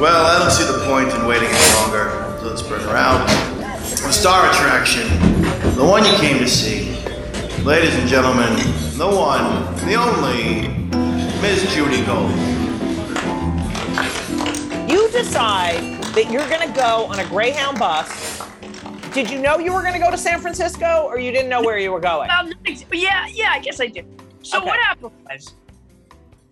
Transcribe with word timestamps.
Well, 0.00 0.24
I 0.24 0.38
don't 0.38 0.50
see 0.50 0.64
the 0.64 0.82
point 0.86 1.10
in 1.12 1.26
waiting 1.26 1.48
any 1.50 1.74
longer. 1.74 2.36
So 2.40 2.46
let's 2.48 2.62
bring 2.62 2.80
her 2.80 2.96
out. 2.96 3.26
The 3.28 4.10
star 4.12 4.48
attraction, 4.50 5.06
the 5.76 5.84
one 5.84 6.06
you 6.06 6.12
came 6.14 6.38
to 6.38 6.48
see. 6.48 6.96
Ladies 7.64 7.94
and 7.96 8.08
gentlemen, 8.08 8.56
the 8.96 9.06
one, 9.06 9.76
the 9.86 9.96
only, 9.96 10.68
Miss 11.42 11.70
Judy 11.74 12.02
Gold. 12.06 12.30
You 14.90 15.10
decide 15.10 16.02
that 16.14 16.30
you're 16.30 16.48
going 16.48 16.66
to 16.66 16.74
go 16.74 17.04
on 17.04 17.18
a 17.20 17.26
Greyhound 17.26 17.78
bus. 17.78 18.40
Did 19.12 19.28
you 19.28 19.38
know 19.38 19.58
you 19.58 19.74
were 19.74 19.82
going 19.82 19.92
to 19.92 19.98
go 20.00 20.10
to 20.10 20.16
San 20.16 20.40
Francisco 20.40 21.04
or 21.10 21.18
you 21.18 21.30
didn't 21.30 21.50
know 21.50 21.60
where 21.60 21.78
you 21.78 21.92
were 21.92 22.00
going? 22.00 22.28
Well, 22.28 22.46
no, 22.46 22.52
ex- 22.64 22.86
yeah, 22.90 23.26
yeah, 23.30 23.50
I 23.52 23.58
guess 23.60 23.80
I 23.80 23.88
did. 23.88 24.06
So 24.42 24.56
Okay. 24.58 24.66
what 24.66 24.80
happened 24.80 25.12
was 25.28 25.54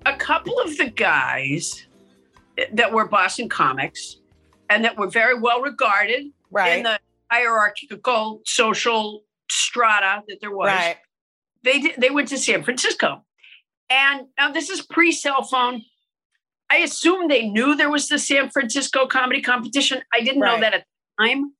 a 0.04 0.14
couple 0.16 0.60
of 0.60 0.76
the 0.76 0.90
guys 0.90 1.86
that 2.72 2.92
were 2.92 3.06
Boston 3.06 3.48
comics 3.48 4.16
and 4.68 4.84
that 4.84 4.96
were 4.96 5.08
very 5.08 5.38
well 5.38 5.60
regarded 5.60 6.26
Right. 6.50 6.78
in 6.78 6.82
the 6.84 6.98
hierarchical 7.30 8.40
social 8.46 9.22
strata 9.50 10.22
that 10.28 10.40
there 10.40 10.50
was. 10.50 10.68
right. 10.68 10.96
They 11.62 11.80
did, 11.80 12.00
they 12.00 12.10
went 12.10 12.28
to 12.28 12.38
San 12.38 12.62
Francisco. 12.62 13.24
And 13.90 14.26
now 14.38 14.52
this 14.52 14.70
is 14.70 14.80
pre-cell 14.82 15.42
phone. 15.42 15.82
I 16.70 16.76
assume 16.78 17.28
they 17.28 17.48
knew 17.48 17.74
there 17.74 17.90
was 17.90 18.08
the 18.08 18.18
San 18.18 18.50
Francisco 18.50 19.06
comedy 19.06 19.42
competition. 19.42 20.02
I 20.12 20.20
didn't 20.20 20.40
know 20.40 20.60
that 20.60 20.74
at 20.74 20.84
the 21.18 21.26
time, 21.26 21.52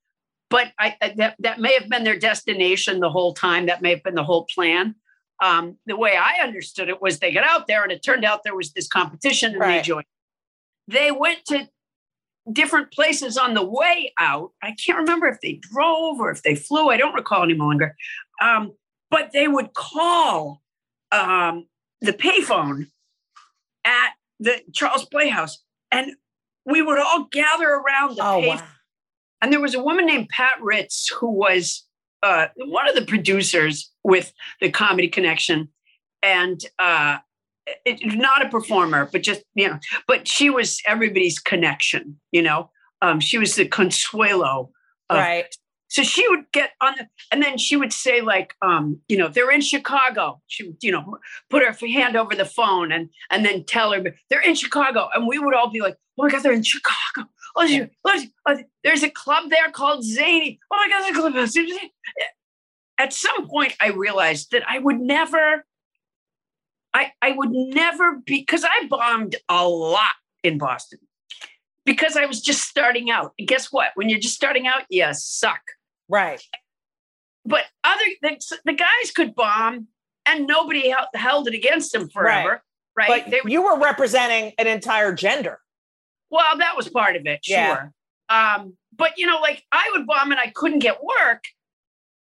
but 0.51 0.73
I 0.78 0.97
that 1.17 1.36
that 1.39 1.58
may 1.61 1.75
have 1.75 1.89
been 1.89 2.05
their 2.05 2.19
destination 2.19 3.01
the 3.01 3.08
whole 3.11 3.33
time. 3.33 3.67
That 3.67 3.80
may 3.83 3.91
have 3.91 4.03
been 4.03 4.14
the 4.14 4.25
whole 4.25 4.45
plan. 4.45 4.95
Um, 5.42 5.78
the 5.86 5.97
way 5.97 6.17
I 6.17 6.42
understood 6.42 6.89
it 6.91 7.01
was 7.01 7.19
they 7.20 7.33
got 7.33 7.45
out 7.45 7.67
there 7.67 7.83
and 7.83 7.91
it 7.92 8.03
turned 8.03 8.25
out 8.25 8.42
there 8.45 8.55
was 8.55 8.73
this 8.73 8.86
competition 8.89 9.55
and 9.55 9.62
they 9.62 9.80
joined. 9.83 10.05
They 10.89 11.11
went 11.12 11.44
to 11.47 11.69
different 12.53 12.91
places 12.92 13.36
on 13.36 13.55
the 13.55 13.64
way 13.64 14.12
out. 14.19 14.53
I 14.62 14.75
can't 14.84 14.98
remember 14.98 15.28
if 15.28 15.41
they 15.42 15.61
drove 15.72 16.19
or 16.19 16.30
if 16.30 16.42
they 16.42 16.55
flew. 16.55 16.89
I 16.89 16.97
don't 16.97 17.14
recall 17.14 17.42
any 17.42 17.55
longer. 17.55 17.95
Um, 18.42 18.72
but 19.11 19.30
they 19.33 19.47
would 19.48 19.75
call 19.75 20.62
um, 21.12 21.67
the 22.00 22.12
payphone 22.12 22.86
at 23.84 24.12
the 24.41 24.62
Charles 24.72 25.05
Playhouse, 25.06 25.58
and 25.91 26.12
we 26.64 26.83
would 26.83 26.98
all 26.98 27.28
gather 27.30 27.69
around 27.69 28.17
the 28.17 28.25
Oh, 28.27 28.41
pay. 28.41 28.48
wow. 28.48 28.62
And 29.41 29.52
there 29.52 29.61
was 29.61 29.75
a 29.75 29.83
woman 29.83 30.06
named 30.06 30.28
Pat 30.30 30.55
Ritz 30.61 31.08
who 31.08 31.30
was 31.30 31.86
uh, 32.23 32.47
one 32.56 32.89
of 32.89 32.95
the 32.95 33.05
producers 33.05 33.91
with 34.05 34.33
the 34.61 34.70
Comedy 34.70 35.08
Connection, 35.08 35.69
and 36.23 36.61
uh, 36.78 37.19
it, 37.84 38.00
not 38.16 38.44
a 38.44 38.48
performer, 38.48 39.08
but 39.12 39.22
just 39.22 39.42
you 39.55 39.69
know, 39.69 39.78
but 40.06 40.27
she 40.28 40.50
was 40.50 40.80
everybody's 40.86 41.38
connection. 41.38 42.19
You 42.33 42.42
know, 42.42 42.70
um, 43.02 43.20
she 43.20 43.38
was 43.38 43.55
the 43.55 43.66
Consuelo 43.66 44.70
of 45.11 45.16
Right. 45.16 45.55
so 45.89 46.02
she 46.02 46.28
would 46.28 46.45
get 46.52 46.73
on 46.80 46.95
the, 46.98 47.07
and 47.33 47.42
then 47.42 47.57
she 47.58 47.77
would 47.77 47.92
say 47.92 48.20
like, 48.20 48.55
um, 48.62 49.01
you 49.08 49.17
know, 49.17 49.28
they're 49.28 49.51
in 49.51 49.61
Chicago. 49.62 50.40
She 50.46 50.64
would, 50.64 50.77
you 50.83 50.92
know, 50.92 51.18
put 51.51 51.62
her 51.62 51.73
hand 51.89 52.17
over 52.17 52.34
the 52.34 52.45
phone 52.45 52.92
and 52.92 53.08
and 53.30 53.45
then 53.45 53.64
tell 53.64 53.92
her 53.92 54.02
they're 54.30 54.40
in 54.42 54.55
Chicago, 54.55 55.08
and 55.14 55.27
we 55.27 55.39
would 55.39 55.55
all 55.55 55.70
be 55.70 55.80
like, 55.80 55.96
oh 56.18 56.24
my 56.24 56.30
god, 56.30 56.42
they're 56.42 56.52
in 56.52 56.62
Chicago. 56.62 57.28
Oh, 57.57 57.67
she- 57.67 57.89
oh, 58.05 58.23
oh, 58.46 58.58
there's 58.84 59.02
a 59.02 59.11
club 59.11 59.51
there 59.51 59.70
called 59.73 60.05
Zany. 60.05 60.61
Oh 60.70 60.77
my 60.77 60.89
god, 60.89 61.33
there's 61.34 61.57
a 61.57 61.64
club. 61.64 61.78
At 63.01 63.12
some 63.12 63.48
point, 63.48 63.74
I 63.80 63.89
realized 63.90 64.51
that 64.51 64.62
I 64.68 64.78
would 64.80 64.98
never, 65.01 65.64
I 66.95 67.13
I 67.23 67.33
would 67.33 67.51
never 67.51 68.17
be 68.17 68.41
because 68.41 68.65
I 68.65 68.87
bombed 68.89 69.37
a 69.49 69.67
lot 69.69 70.13
in 70.43 70.59
Boston 70.59 70.99
because 71.85 72.17
I 72.17 72.27
was 72.27 72.41
just 72.41 72.63
starting 72.63 73.11
out. 73.11 73.33
And 73.39 73.47
guess 73.49 73.69
what? 73.73 73.91
When 73.95 74.09
you're 74.09 74.19
just 74.21 74.35
starting 74.35 74.67
out, 74.67 74.83
you 74.89 75.07
suck 75.13 75.61
Right. 76.09 76.43
but 77.45 77.65
other 77.85 78.03
the, 78.23 78.59
the 78.65 78.73
guys 78.73 79.11
could 79.15 79.35
bomb 79.35 79.89
and 80.27 80.47
nobody 80.47 80.89
held, 80.91 81.07
held 81.15 81.49
it 81.49 81.55
against 81.55 81.93
them 81.93 82.09
forever 82.09 82.63
right, 82.97 83.09
But 83.25 83.31
They 83.31 83.41
you 83.51 83.63
were 83.63 83.79
representing 83.79 84.53
an 84.59 84.67
entire 84.67 85.13
gender. 85.13 85.59
well 86.31 86.57
that 86.59 86.77
was 86.77 86.89
part 86.89 87.17
of 87.17 87.27
it 87.27 87.41
Yeah. 87.47 87.67
sure 87.75 87.93
um 88.31 88.77
but 88.97 89.19
you 89.19 89.27
know 89.27 89.39
like 89.41 89.63
i 89.73 89.89
would 89.93 90.07
bomb 90.07 90.31
and 90.31 90.41
i 90.41 90.49
couldn't 90.55 90.81
get 90.81 91.03
work 91.03 91.45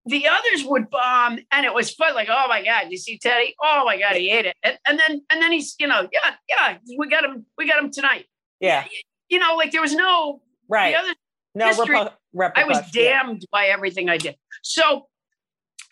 the 0.08 0.28
others 0.28 0.64
would 0.66 0.90
bomb 0.90 1.40
and 1.52 1.66
it 1.66 1.74
was 1.74 1.92
fun 1.92 2.14
like 2.14 2.28
oh 2.30 2.46
my 2.48 2.64
god 2.64 2.88
you 2.90 2.98
see 2.98 3.18
teddy 3.18 3.56
oh 3.64 3.84
my 3.86 3.98
god 3.98 4.16
he 4.16 4.30
ate 4.32 4.46
it 4.46 4.56
and, 4.64 4.78
and 4.88 5.00
then 5.00 5.22
and 5.32 5.42
then 5.42 5.52
he's 5.52 5.76
you 5.80 5.88
know 5.88 6.08
yeah 6.14 6.36
yeah 6.50 6.78
we 6.98 7.08
got 7.08 7.24
him 7.26 7.46
we 7.58 7.68
got 7.68 7.84
him 7.84 7.90
tonight 7.92 8.26
Yeah. 8.60 8.86
you 9.30 9.40
know 9.40 9.56
like 9.56 9.72
there 9.72 9.82
was 9.82 9.94
no 9.96 10.42
Right. 10.68 10.94
the 10.94 11.00
other 11.00 11.14
no 11.56 11.68
history- 11.68 11.96
repu- 11.96 12.12
I 12.56 12.64
was 12.66 12.78
repercussions. 12.78 12.96
Yeah. 12.96 13.24
damned 13.24 13.46
by 13.52 13.68
everything 13.68 14.10
I 14.10 14.18
did. 14.18 14.36
So 14.64 15.08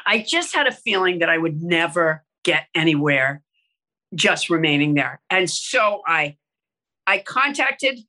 I 0.05 0.19
just 0.19 0.53
had 0.53 0.67
a 0.67 0.71
feeling 0.71 1.19
that 1.19 1.29
I 1.29 1.37
would 1.37 1.61
never 1.61 2.23
get 2.43 2.67
anywhere 2.75 3.41
just 4.13 4.49
remaining 4.49 4.93
there. 4.95 5.21
And 5.29 5.49
so 5.49 6.01
I 6.05 6.35
I 7.07 7.19
contacted 7.19 7.99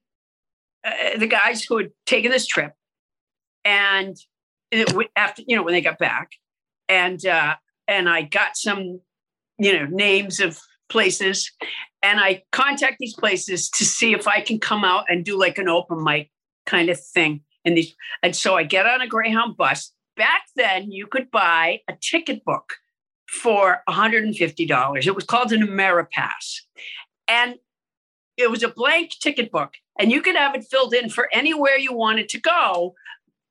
uh, 0.84 1.18
the 1.18 1.26
guys 1.28 1.62
who 1.62 1.78
had 1.78 1.90
taken 2.06 2.30
this 2.32 2.46
trip 2.46 2.72
and 3.64 4.16
after 5.16 5.42
you 5.46 5.56
know 5.56 5.62
when 5.62 5.74
they 5.74 5.80
got 5.80 5.98
back 5.98 6.32
and 6.88 7.24
uh 7.26 7.54
and 7.88 8.08
I 8.08 8.22
got 8.22 8.56
some 8.56 9.00
you 9.58 9.78
know 9.78 9.86
names 9.86 10.40
of 10.40 10.60
places 10.88 11.50
and 12.02 12.20
I 12.20 12.42
contact 12.52 12.96
these 12.98 13.14
places 13.14 13.70
to 13.70 13.84
see 13.84 14.12
if 14.12 14.28
I 14.28 14.40
can 14.40 14.58
come 14.58 14.84
out 14.84 15.06
and 15.08 15.24
do 15.24 15.38
like 15.38 15.58
an 15.58 15.68
open 15.68 16.02
mic 16.02 16.30
kind 16.66 16.88
of 16.90 17.00
thing 17.00 17.42
and 17.64 17.76
these 17.76 17.94
and 18.22 18.36
so 18.36 18.56
I 18.56 18.64
get 18.64 18.86
on 18.86 19.00
a 19.00 19.06
Greyhound 19.06 19.56
bus. 19.56 19.92
Back 20.16 20.42
then, 20.54 20.92
you 20.92 21.08
could 21.08 21.30
buy 21.30 21.80
a 21.88 21.94
ticket 22.00 22.44
book 22.44 22.74
for 23.28 23.82
$150. 23.88 25.06
It 25.06 25.14
was 25.14 25.24
called 25.24 25.52
an 25.52 25.62
Ameripass. 25.62 26.60
And 27.26 27.56
it 28.36 28.50
was 28.50 28.62
a 28.62 28.68
blank 28.68 29.12
ticket 29.20 29.50
book, 29.50 29.74
and 29.98 30.10
you 30.10 30.20
could 30.20 30.36
have 30.36 30.54
it 30.54 30.64
filled 30.64 30.92
in 30.92 31.08
for 31.08 31.28
anywhere 31.32 31.76
you 31.76 31.92
wanted 31.92 32.28
to 32.30 32.40
go. 32.40 32.94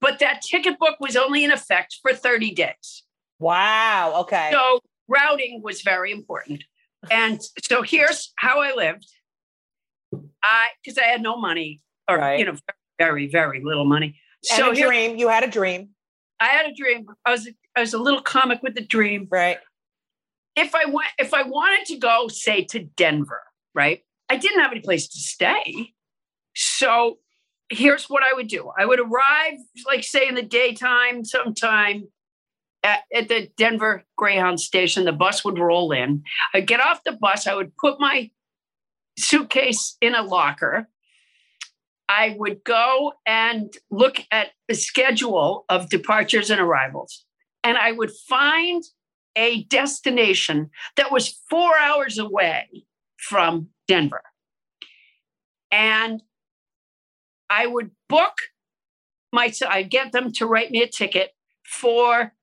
But 0.03 0.19
that 0.19 0.41
ticket 0.41 0.77
book 0.79 0.97
was 0.99 1.15
only 1.15 1.45
in 1.45 1.51
effect 1.51 1.99
for 2.01 2.13
30 2.13 2.53
days. 2.53 3.03
Wow. 3.39 4.13
Okay. 4.23 4.49
So 4.51 4.81
routing 5.07 5.61
was 5.63 5.81
very 5.81 6.11
important. 6.11 6.61
And 7.09 7.41
so 7.63 7.81
here's 7.83 8.33
how 8.35 8.59
I 8.61 8.73
lived. 8.75 9.07
I 10.43 10.67
because 10.83 10.97
I 10.97 11.03
had 11.05 11.21
no 11.21 11.37
money, 11.37 11.81
or 12.09 12.17
Right. 12.17 12.37
you 12.37 12.45
know, 12.45 12.55
very, 12.99 13.27
very 13.27 13.61
little 13.63 13.85
money. 13.85 14.19
and 14.51 14.57
So 14.57 14.71
a 14.71 14.75
here, 14.75 14.87
dream. 14.87 15.15
You 15.17 15.29
had 15.29 15.43
a 15.45 15.47
dream. 15.47 15.89
I 16.39 16.47
had 16.47 16.65
a 16.65 16.73
dream. 16.73 17.05
I 17.25 17.31
was 17.31 17.49
I 17.75 17.79
was 17.79 17.93
a 17.93 17.97
little 17.97 18.21
comic 18.21 18.61
with 18.61 18.77
a 18.77 18.81
dream. 18.85 19.27
Right. 19.31 19.57
If 20.57 20.75
I 20.75 20.83
went, 20.85 21.07
if 21.17 21.33
I 21.33 21.43
wanted 21.43 21.85
to 21.87 21.97
go, 21.97 22.27
say 22.27 22.65
to 22.65 22.79
Denver, 22.79 23.41
right? 23.73 24.01
I 24.29 24.35
didn't 24.35 24.59
have 24.61 24.71
any 24.71 24.81
place 24.81 25.07
to 25.07 25.17
stay. 25.17 25.93
So 26.55 27.19
here's 27.69 28.05
what 28.05 28.23
I 28.23 28.33
would 28.33 28.47
do. 28.47 28.71
I 28.77 28.85
would 28.85 28.99
arrive, 28.99 29.59
like 29.85 30.03
say 30.03 30.27
in 30.27 30.35
the 30.35 30.41
daytime, 30.41 31.25
sometime 31.25 32.07
at, 32.83 33.03
at 33.13 33.29
the 33.29 33.49
Denver 33.57 34.03
Greyhound 34.17 34.59
station. 34.59 35.05
The 35.05 35.11
bus 35.11 35.43
would 35.43 35.57
roll 35.57 35.91
in. 35.91 36.23
I'd 36.53 36.67
get 36.67 36.81
off 36.81 37.03
the 37.03 37.13
bus. 37.13 37.47
I 37.47 37.55
would 37.55 37.75
put 37.77 37.99
my 37.99 38.29
suitcase 39.17 39.97
in 40.01 40.15
a 40.15 40.21
locker. 40.21 40.87
I 42.09 42.35
would 42.37 42.63
go 42.63 43.13
and 43.25 43.73
look 43.89 44.17
at 44.31 44.49
the 44.67 44.75
schedule 44.75 45.65
of 45.69 45.89
departures 45.89 46.49
and 46.49 46.59
arrivals. 46.59 47.25
And 47.63 47.77
I 47.77 47.93
would 47.93 48.11
find 48.27 48.83
a 49.35 49.63
destination 49.63 50.69
that 50.97 51.11
was 51.11 51.39
four 51.49 51.77
hours 51.79 52.17
away 52.17 52.67
from 53.17 53.69
Denver. 53.87 54.21
And 55.71 56.21
I 57.53 57.67
would 57.67 57.91
book 58.09 58.33
my, 59.31 59.53
I'd 59.67 59.91
get 59.91 60.11
them 60.11 60.31
to 60.33 60.47
write 60.47 60.71
me 60.71 60.81
a 60.81 60.87
ticket 60.87 61.31
for 61.63 62.33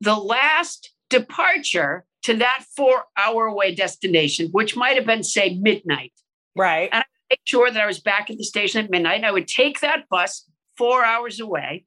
the 0.00 0.16
last 0.16 0.92
departure 1.10 2.04
to 2.24 2.34
that 2.34 2.64
four 2.76 3.04
hour 3.16 3.46
away 3.46 3.74
destination, 3.74 4.48
which 4.50 4.76
might 4.76 4.96
have 4.96 5.06
been, 5.06 5.22
say, 5.22 5.54
midnight. 5.54 6.12
Right. 6.56 6.88
And 6.92 7.02
I 7.02 7.06
make 7.30 7.40
sure 7.44 7.70
that 7.70 7.80
I 7.80 7.86
was 7.86 8.00
back 8.00 8.30
at 8.30 8.38
the 8.38 8.44
station 8.44 8.84
at 8.84 8.90
midnight. 8.90 9.24
I 9.24 9.30
would 9.30 9.46
take 9.46 9.80
that 9.80 10.08
bus 10.10 10.44
four 10.76 11.04
hours 11.04 11.38
away. 11.38 11.84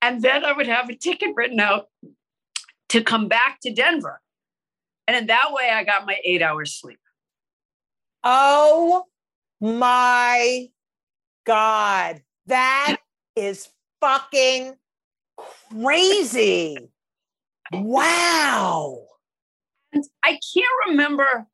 And 0.00 0.22
then 0.22 0.44
I 0.44 0.52
would 0.52 0.66
have 0.66 0.88
a 0.88 0.96
ticket 0.96 1.30
written 1.36 1.60
out 1.60 1.88
to 2.88 3.02
come 3.02 3.28
back 3.28 3.58
to 3.62 3.72
Denver. 3.72 4.20
And 5.06 5.16
in 5.16 5.26
that 5.26 5.52
way, 5.52 5.70
I 5.70 5.84
got 5.84 6.06
my 6.06 6.16
eight 6.24 6.40
hours 6.40 6.74
sleep. 6.74 7.00
Oh 8.24 9.04
my 9.60 10.68
God. 11.44 12.22
That 12.46 12.98
is 13.36 13.68
fucking 14.00 14.74
crazy. 15.36 16.90
Wow. 17.72 19.06
I 20.24 20.38
can't 20.54 20.88
remember 20.88 21.46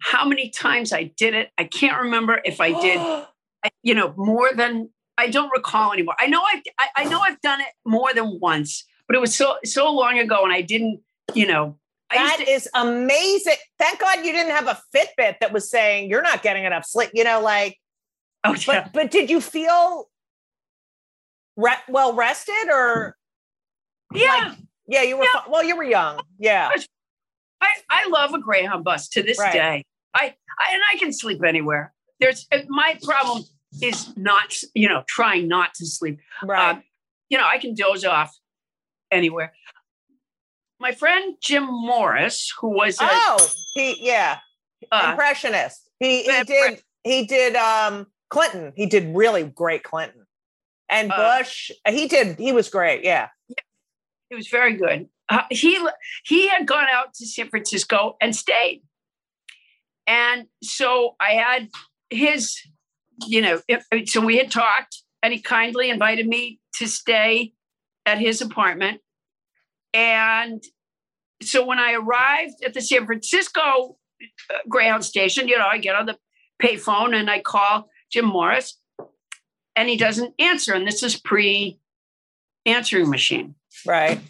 how 0.00 0.26
many 0.26 0.50
times 0.50 0.92
I 0.92 1.04
did 1.16 1.34
it. 1.34 1.50
I 1.58 1.64
can't 1.64 2.02
remember 2.02 2.40
if 2.44 2.60
I 2.60 2.72
did, 2.80 3.26
you 3.82 3.94
know, 3.94 4.14
more 4.16 4.52
than 4.54 4.90
I 5.16 5.28
don't 5.28 5.50
recall 5.54 5.92
anymore. 5.92 6.14
I 6.18 6.26
know 6.26 6.42
I've, 6.42 6.62
I, 6.78 6.88
I 6.96 7.04
know 7.04 7.20
I've 7.20 7.40
done 7.40 7.60
it 7.60 7.68
more 7.84 8.12
than 8.14 8.38
once, 8.40 8.84
but 9.06 9.16
it 9.16 9.20
was 9.20 9.34
so 9.34 9.56
so 9.64 9.92
long 9.92 10.18
ago, 10.18 10.44
and 10.44 10.52
I 10.52 10.62
didn't, 10.62 11.00
you 11.34 11.46
know. 11.46 11.76
I 12.10 12.16
That 12.16 12.36
to- 12.38 12.50
is 12.50 12.68
amazing. 12.74 13.54
Thank 13.78 14.00
God 14.00 14.24
you 14.24 14.32
didn't 14.32 14.52
have 14.52 14.66
a 14.66 14.80
Fitbit 14.94 15.36
that 15.40 15.52
was 15.52 15.70
saying 15.70 16.10
you're 16.10 16.22
not 16.22 16.42
getting 16.42 16.64
enough 16.64 16.84
sleep. 16.84 17.10
You 17.12 17.24
know, 17.24 17.40
like, 17.40 17.78
oh, 18.44 18.52
but 18.52 18.66
yeah. 18.68 18.88
but 18.92 19.10
did 19.10 19.30
you 19.30 19.40
feel 19.40 20.08
re- 21.56 21.74
well 21.88 22.14
rested 22.14 22.68
or 22.70 23.16
yeah. 24.12 24.54
yeah, 24.88 25.02
you 25.02 25.16
were 25.16 25.24
Yeah. 25.24 25.42
well, 25.48 25.62
you 25.62 25.76
were 25.76 25.84
young. 25.84 26.20
Yeah. 26.38 26.70
I, 27.60 27.68
I 27.88 28.08
love 28.08 28.34
a 28.34 28.40
Greyhound 28.40 28.84
bus 28.84 29.08
to 29.10 29.22
this 29.22 29.38
Right. 29.38 29.52
day. 29.52 29.84
I, 30.14 30.34
I 30.58 30.74
and 30.74 30.82
I 30.92 30.96
can 30.98 31.12
sleep 31.12 31.44
anywhere. 31.44 31.92
There's 32.18 32.46
uh, 32.50 32.58
my 32.68 32.98
problem 33.02 33.44
is 33.80 34.16
not 34.16 34.54
you 34.74 34.88
know 34.88 35.04
trying 35.06 35.46
not 35.46 35.74
to 35.74 35.86
sleep. 35.86 36.18
Right. 36.42 36.70
Um, 36.70 36.82
you 37.28 37.38
know 37.38 37.46
I 37.46 37.58
can 37.58 37.74
doze 37.74 38.04
off 38.04 38.36
anywhere. 39.10 39.52
My 40.80 40.92
friend 40.92 41.36
Jim 41.42 41.66
Morris, 41.66 42.52
who 42.58 42.68
was 42.68 43.00
a, 43.00 43.06
oh, 43.08 43.48
he 43.74 43.96
yeah, 44.00 44.38
uh, 44.90 45.08
impressionist. 45.10 45.88
He 46.00 46.22
he 46.24 46.42
did 46.44 46.82
he 47.04 47.26
did 47.26 47.54
um 47.54 48.06
Clinton. 48.30 48.72
He 48.74 48.86
did 48.86 49.14
really 49.14 49.44
great 49.44 49.82
Clinton. 49.82 50.26
And 50.88 51.12
Uh, 51.12 51.38
Bush, 51.38 51.70
he 51.86 52.08
did 52.08 52.38
he 52.38 52.52
was 52.52 52.68
great. 52.68 53.04
Yeah. 53.04 53.28
It 54.30 54.36
was 54.36 54.48
very 54.48 54.74
good. 54.76 55.08
Uh, 55.28 55.42
he 55.50 55.78
he 56.24 56.48
had 56.48 56.66
gone 56.66 56.86
out 56.90 57.14
to 57.14 57.26
San 57.26 57.48
Francisco 57.48 58.16
and 58.20 58.34
stayed, 58.34 58.82
and 60.06 60.46
so 60.62 61.16
I 61.20 61.32
had 61.32 61.68
his, 62.10 62.56
you 63.26 63.40
know, 63.40 63.60
if, 63.68 63.84
so 64.08 64.20
we 64.24 64.38
had 64.38 64.50
talked, 64.50 65.02
and 65.22 65.32
he 65.32 65.40
kindly 65.40 65.90
invited 65.90 66.26
me 66.26 66.58
to 66.76 66.86
stay 66.88 67.52
at 68.06 68.18
his 68.18 68.40
apartment, 68.40 69.00
and 69.92 70.62
so 71.42 71.64
when 71.64 71.78
I 71.78 71.92
arrived 71.92 72.64
at 72.64 72.74
the 72.74 72.80
San 72.80 73.06
Francisco 73.06 73.96
uh, 74.52 74.58
Greyhound 74.68 75.04
station, 75.04 75.48
you 75.48 75.58
know, 75.58 75.66
I 75.66 75.78
get 75.78 75.96
on 75.96 76.06
the 76.06 76.18
payphone 76.62 77.14
and 77.14 77.30
I 77.30 77.40
call 77.40 77.89
Jim 78.10 78.24
Morris, 78.24 78.78
and 79.76 79.88
he 79.88 79.96
doesn't 79.96 80.34
answer, 80.38 80.74
and 80.74 80.86
this 80.86 81.02
is 81.02 81.16
pre 81.16 81.78
answering 82.66 83.08
machine. 83.08 83.54
Right. 83.86 84.20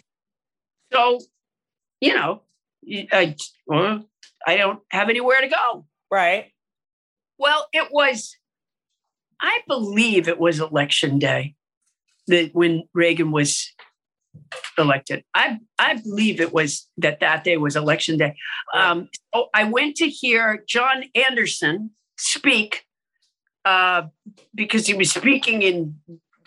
So, 0.93 1.19
you 1.99 2.13
know, 2.13 2.41
I, 3.11 3.35
well, 3.65 4.05
I 4.45 4.57
don't 4.57 4.79
have 4.89 5.09
anywhere 5.09 5.41
to 5.41 5.47
go. 5.47 5.85
Right. 6.09 6.51
Well, 7.37 7.67
it 7.73 7.89
was, 7.91 8.35
I 9.39 9.61
believe 9.67 10.27
it 10.27 10.39
was 10.39 10.59
election 10.59 11.19
day 11.19 11.55
that 12.27 12.51
when 12.53 12.83
Reagan 12.93 13.31
was 13.31 13.71
elected. 14.77 15.23
I 15.33 15.59
I 15.77 15.95
believe 15.95 16.39
it 16.39 16.53
was 16.53 16.87
that 16.97 17.19
that 17.19 17.43
day 17.43 17.57
was 17.57 17.75
election 17.75 18.17
day. 18.17 18.35
Um, 18.73 19.09
so 19.33 19.47
I 19.53 19.65
went 19.65 19.95
to 19.97 20.07
hear 20.07 20.63
John 20.67 21.03
Anderson 21.15 21.91
speak 22.17 22.85
uh, 23.65 24.03
because 24.55 24.87
he 24.87 24.93
was 24.93 25.11
speaking 25.11 25.61
in 25.61 25.95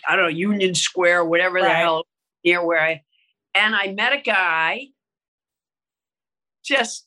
I 0.07 0.17
don't 0.17 0.25
know 0.27 0.31
Union 0.31 0.75
Square, 0.75 1.25
whatever 1.27 1.61
the 1.61 1.67
Right. 1.67 1.77
hell 1.77 2.05
near 2.45 2.65
where 2.65 2.81
I, 2.81 3.03
and 3.55 3.75
I 3.75 3.93
met 3.93 4.13
a 4.13 4.21
guy 4.21 4.89
just 6.65 7.07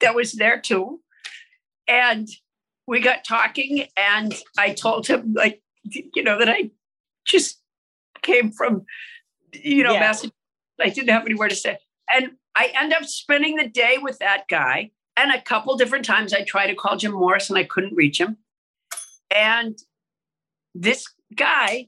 that 0.00 0.14
was 0.14 0.32
there 0.32 0.60
too, 0.60 1.00
and 1.88 2.28
we 2.86 3.00
got 3.00 3.24
talking, 3.24 3.86
and 3.96 4.34
I 4.58 4.72
told 4.72 5.06
him 5.06 5.32
like 5.34 5.62
you 5.84 6.22
know 6.22 6.38
that 6.38 6.48
I 6.48 6.70
just 7.26 7.60
came 8.22 8.50
from 8.52 8.84
you 9.52 9.82
know 9.82 9.92
Yeah. 9.94 10.00
Massachusetts. 10.00 10.36
I 10.80 10.90
didn't 10.90 11.10
have 11.10 11.24
anywhere 11.24 11.48
to 11.48 11.56
stay, 11.56 11.78
and 12.12 12.32
I 12.54 12.70
end 12.74 12.92
up 12.92 13.04
spending 13.04 13.56
the 13.56 13.68
day 13.68 13.98
with 14.00 14.18
that 14.18 14.44
guy. 14.48 14.90
And 15.18 15.32
a 15.32 15.40
couple 15.40 15.74
different 15.78 16.04
times 16.04 16.34
I 16.34 16.42
tried 16.42 16.66
to 16.66 16.74
call 16.74 16.98
Jim 16.98 17.12
Morris 17.12 17.48
and 17.48 17.58
I 17.58 17.64
couldn't 17.64 17.94
reach 17.94 18.20
him. 18.20 18.36
And 19.30 19.76
this 20.74 21.06
guy 21.34 21.86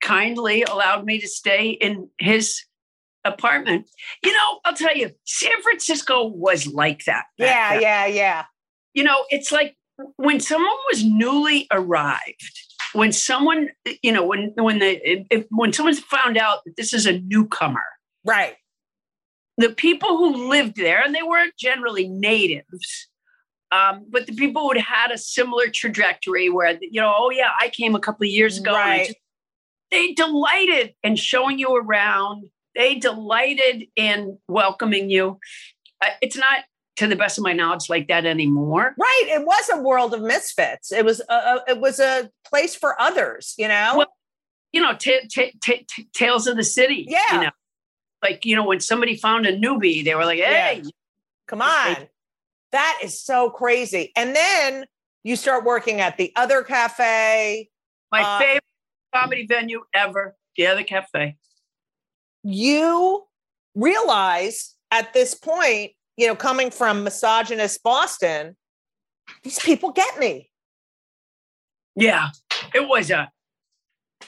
kindly 0.00 0.62
allowed 0.62 1.04
me 1.04 1.20
to 1.20 1.28
stay 1.28 1.70
in 1.70 2.08
his 2.18 2.62
apartment. 3.24 3.90
You 4.24 4.32
know, 4.32 4.60
I'll 4.64 4.74
tell 4.74 4.96
you, 4.96 5.10
San 5.26 5.60
Francisco 5.62 6.26
was 6.26 6.66
like 6.66 7.04
that. 7.04 7.24
Yeah, 7.36 7.74
then. 7.74 7.82
yeah, 7.82 8.06
yeah. 8.06 8.44
You 8.94 9.04
know, 9.04 9.24
it's 9.28 9.52
like 9.52 9.76
when 10.16 10.40
someone 10.40 10.76
was 10.90 11.04
newly 11.04 11.66
arrived, 11.70 12.58
when 12.94 13.12
someone, 13.12 13.68
you 14.02 14.10
know, 14.10 14.24
when 14.24 14.52
when 14.56 14.78
the 14.78 14.98
if, 15.30 15.46
when 15.50 15.72
someone's 15.72 16.00
found 16.00 16.36
out 16.38 16.60
that 16.64 16.76
this 16.76 16.92
is 16.92 17.06
a 17.06 17.20
newcomer, 17.20 17.84
Right. 18.24 18.56
the 19.58 19.70
people 19.70 20.16
who 20.16 20.48
lived 20.48 20.76
there, 20.76 21.02
and 21.04 21.14
they 21.14 21.22
weren't 21.22 21.54
generally 21.58 22.08
natives, 22.08 23.08
um, 23.72 24.06
but 24.08 24.26
the 24.26 24.34
people 24.34 24.68
who 24.68 24.78
had 24.80 25.10
a 25.10 25.18
similar 25.18 25.68
trajectory 25.68 26.48
where, 26.50 26.78
you 26.80 27.00
know, 27.00 27.12
oh, 27.16 27.30
yeah, 27.30 27.50
I 27.60 27.68
came 27.68 27.94
a 27.94 28.00
couple 28.00 28.24
of 28.24 28.30
years 28.30 28.58
ago. 28.58 28.70
and 28.74 28.78
Right. 28.78 29.06
just- 29.08 29.18
they 29.90 30.12
delighted 30.12 30.94
in 31.02 31.16
showing 31.16 31.58
you 31.58 31.74
around. 31.74 32.48
They 32.76 32.94
delighted 32.96 33.88
in 33.96 34.38
welcoming 34.48 35.10
you. 35.10 35.40
Uh, 36.00 36.10
It's 36.22 36.36
not, 36.36 36.64
to 36.96 37.06
the 37.08 37.16
best 37.16 37.38
of 37.38 37.44
my 37.44 37.52
knowledge, 37.52 37.88
like 37.88 38.06
that 38.08 38.24
anymore. 38.26 38.94
Right. 38.98 39.24
It 39.28 39.44
was 39.44 39.68
a 39.70 39.78
world 39.78 40.12
of 40.14 40.20
misfits. 40.22 40.92
It 40.92 41.04
was 41.04 41.20
a, 41.28 41.62
it 41.66 41.80
was 41.80 41.98
a 41.98 42.30
place 42.44 42.74
for 42.76 43.00
others, 43.00 43.54
you 43.58 43.66
know? 43.68 43.94
Well, 43.96 44.16
You 44.72 44.80
know, 44.82 44.92
ta 44.94 45.12
ta 45.34 45.46
ta- 45.64 45.82
tales 46.12 46.46
of 46.46 46.56
the 46.56 46.62
city. 46.62 47.06
Yeah. 47.08 47.20
You 47.34 47.40
know, 47.46 47.50
like, 48.22 48.44
you 48.44 48.54
know, 48.54 48.64
when 48.64 48.78
somebody 48.80 49.16
found 49.16 49.46
a 49.46 49.56
newbie, 49.56 50.04
they 50.04 50.14
were 50.14 50.24
like, 50.24 50.38
hey, 50.38 50.82
Come 51.48 51.62
on. 51.62 51.96
That 52.72 53.00
is 53.02 53.20
so 53.20 53.50
crazy. 53.50 54.12
And 54.16 54.34
then 54.34 54.86
you 55.24 55.36
start 55.36 55.64
working 55.64 56.00
at 56.00 56.16
the 56.16 56.32
other 56.36 56.62
cafe. 56.62 57.68
my 58.12 58.22
Uh, 58.22 58.38
favorite 58.38 58.64
comedy 59.14 59.46
venue 59.46 59.82
ever, 59.94 60.36
the 60.56 60.66
other 60.66 60.84
cafe. 60.84 61.36
You 62.42 63.26
realize 63.74 64.74
at 64.90 65.12
this 65.12 65.34
point, 65.34 65.92
you 66.16 66.26
know, 66.26 66.34
coming 66.34 66.70
from 66.70 67.04
misogynist 67.04 67.82
Boston, 67.82 68.56
these 69.42 69.58
people 69.58 69.90
get 69.92 70.18
me. 70.18 70.50
Yeah, 71.96 72.28
it 72.74 72.88
was 72.88 73.10
a, 73.10 73.30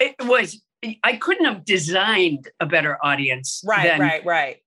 it 0.01 0.15
was. 0.21 0.63
I 1.05 1.17
couldn't 1.17 1.45
have 1.45 1.65
designed 1.65 2.49
a 2.59 2.67
better 2.67 2.99
audience 3.05 3.63
Right, 3.65 3.87
than 3.87 4.01
right, 4.01 4.25
right. 4.25 4.62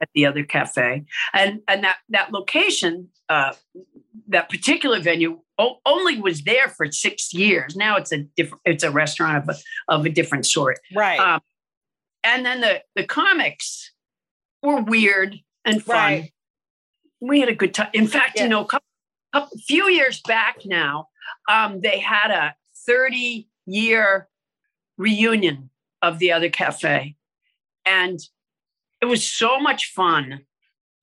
At 0.00 0.08
the 0.14 0.26
other 0.26 0.44
cafe, 0.44 1.04
and 1.32 1.60
and 1.68 1.84
that 1.84 1.96
that 2.10 2.32
location, 2.32 3.08
uh, 3.28 3.52
that 4.28 4.48
particular 4.48 5.00
venue, 5.00 5.40
o- 5.58 5.78
only 5.84 6.20
was 6.20 6.42
there 6.42 6.68
for 6.68 6.90
six 6.90 7.32
years. 7.34 7.76
Now 7.76 7.96
it's 7.96 8.12
a 8.12 8.18
different, 8.36 8.62
it's 8.64 8.84
a 8.84 8.90
restaurant 8.90 9.36
of 9.38 9.48
a 9.48 9.92
of 9.92 10.06
a 10.06 10.10
different 10.10 10.46
sort. 10.46 10.78
Right. 10.94 11.18
Um, 11.18 11.40
and 12.24 12.44
then 12.44 12.60
the 12.60 12.82
the 12.94 13.04
comics 13.04 13.92
were 14.62 14.80
weird 14.80 15.38
and 15.64 15.82
fun. 15.82 15.96
Right. 15.96 16.32
We 17.20 17.40
had 17.40 17.48
a 17.48 17.54
good 17.54 17.74
time. 17.74 17.90
In 17.92 18.06
fact, 18.06 18.38
you 18.38 18.48
know, 18.48 18.62
a 18.62 18.66
couple, 18.66 18.86
couple 19.32 19.58
few 19.66 19.88
years 19.88 20.20
back 20.26 20.60
now, 20.64 21.08
um, 21.48 21.80
they 21.80 21.98
had 21.98 22.30
a 22.30 22.54
30 22.86 23.48
year 23.66 24.28
reunion 24.96 25.70
of 26.00 26.20
the 26.20 26.30
other 26.30 26.48
cafe, 26.48 27.16
and 27.84 28.20
it 29.00 29.06
was 29.06 29.24
so 29.26 29.58
much 29.60 29.92
fun. 29.92 30.40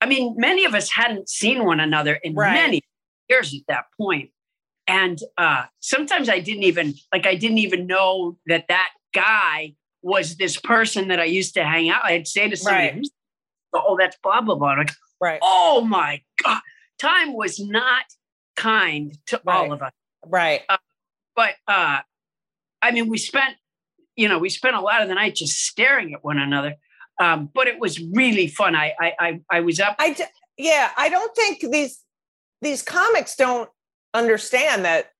I 0.01 0.05
mean, 0.07 0.35
many 0.37 0.65
of 0.65 0.75
us 0.75 0.91
hadn't 0.91 1.29
seen 1.29 1.65
one 1.65 1.79
another 1.79 2.15
in 2.15 2.35
Right. 2.35 2.53
many 2.53 2.81
years 3.29 3.53
at 3.53 3.61
that 3.67 3.85
point. 3.99 4.31
And 4.87 5.19
uh, 5.37 5.65
sometimes 5.79 6.29
I 6.29 6.39
didn't 6.39 6.63
even 6.63 6.93
like 7.11 7.25
I 7.25 7.35
didn't 7.35 7.57
even 7.59 7.87
know 7.87 8.37
that 8.45 8.65
that 8.69 8.89
guy 9.13 9.73
was 10.03 10.35
this 10.37 10.57
person 10.57 11.07
that 11.07 11.19
I 11.19 11.23
used 11.25 11.55
to 11.55 11.63
hang 11.63 11.89
out. 11.89 12.05
I'd 12.05 12.27
say 12.27 12.47
to 12.49 12.55
somebody, 12.55 12.87
Right. 12.89 13.07
Oh, 13.73 13.97
that's 13.97 14.15
blah 14.21 14.41
blah 14.41 14.55
blah. 14.55 14.73
Like, 14.73 14.91
right. 15.19 15.39
Oh 15.41 15.81
my 15.81 16.21
god, 16.43 16.61
time 16.99 17.33
was 17.33 17.59
not 17.59 18.03
kind 18.55 19.17
to 19.27 19.41
right. 19.43 19.55
all 19.55 19.73
of 19.73 19.81
us. 19.81 19.91
Right. 20.27 20.61
Uh, 20.69 20.77
but 21.35 21.55
uh, 21.67 21.99
I 22.81 22.91
mean, 22.91 23.09
we 23.09 23.17
spent, 23.17 23.55
you 24.15 24.29
know, 24.29 24.37
we 24.37 24.49
spent 24.49 24.75
a 24.75 24.81
lot 24.81 25.01
of 25.01 25.07
the 25.07 25.15
night 25.15 25.35
just 25.35 25.57
staring 25.65 26.13
at 26.13 26.23
one 26.23 26.37
another. 26.37 26.75
Um, 27.19 27.49
but 27.53 27.67
it 27.67 27.79
was 27.79 27.99
really 27.99 28.47
fun. 28.47 28.75
I, 28.75 28.93
I, 28.99 29.13
I, 29.19 29.41
I 29.49 29.59
was 29.61 29.79
up. 29.79 29.95
I, 29.99 30.13
d- 30.13 30.23
yeah, 30.57 30.91
I 30.97 31.09
don't 31.09 31.33
think 31.35 31.71
these 31.71 31.99
these 32.61 32.81
comics 32.81 33.35
don't 33.35 33.69
understand 34.13 34.85
that 34.85 35.11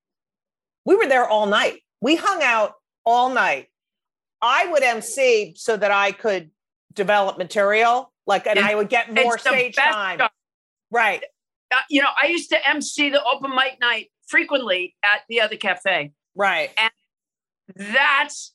we 0.86 0.96
were 0.96 1.08
there 1.08 1.28
all 1.28 1.46
night. 1.46 1.82
We 2.02 2.16
hung 2.16 2.42
out 2.42 2.74
all 3.06 3.30
night. 3.30 3.68
I 4.42 4.68
would 4.68 4.84
MC 4.84 5.54
so 5.56 5.76
that 5.78 5.92
I 5.92 6.12
could 6.12 6.52
develop 6.94 7.38
material, 7.38 8.12
like, 8.26 8.48
and 8.48 8.60
I 8.60 8.76
would 8.76 8.90
get 8.90 9.14
more 9.14 9.38
stage 9.38 9.76
time. 9.76 10.22
Right. 10.92 11.24
Uh, 11.72 11.78
you 11.90 12.02
know, 12.02 12.10
I 12.22 12.28
used 12.28 12.50
to 12.50 12.70
MC 12.70 13.10
the 13.10 13.24
open 13.24 13.52
mic 13.52 13.80
night 13.82 14.12
frequently 14.28 14.96
at 15.04 15.22
the 15.30 15.42
other 15.42 15.58
cafe. 15.58 16.12
Right. 16.36 16.70
And 16.78 16.92
that's 17.76 18.54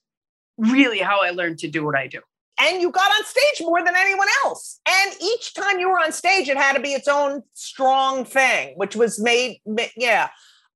really 0.56 0.98
how 0.98 1.20
I 1.22 1.30
learned 1.30 1.58
to 1.60 1.68
do 1.68 1.84
what 1.84 1.96
I 1.96 2.06
do. 2.06 2.20
And 2.60 2.80
you 2.80 2.90
got 2.90 3.10
on 3.10 3.24
stage 3.24 3.62
more 3.66 3.82
than 3.84 3.94
anyone 3.96 4.28
else. 4.44 4.80
And 4.86 5.14
each 5.20 5.54
time 5.54 5.78
you 5.78 5.88
were 5.88 5.98
on 5.98 6.12
stage, 6.12 6.48
it 6.48 6.56
had 6.56 6.74
to 6.74 6.80
be 6.80 6.90
its 6.90 7.08
own 7.08 7.42
strong 7.54 8.24
thing, 8.24 8.74
which 8.76 8.94
was 8.94 9.20
made, 9.20 9.60
yeah. 9.96 10.28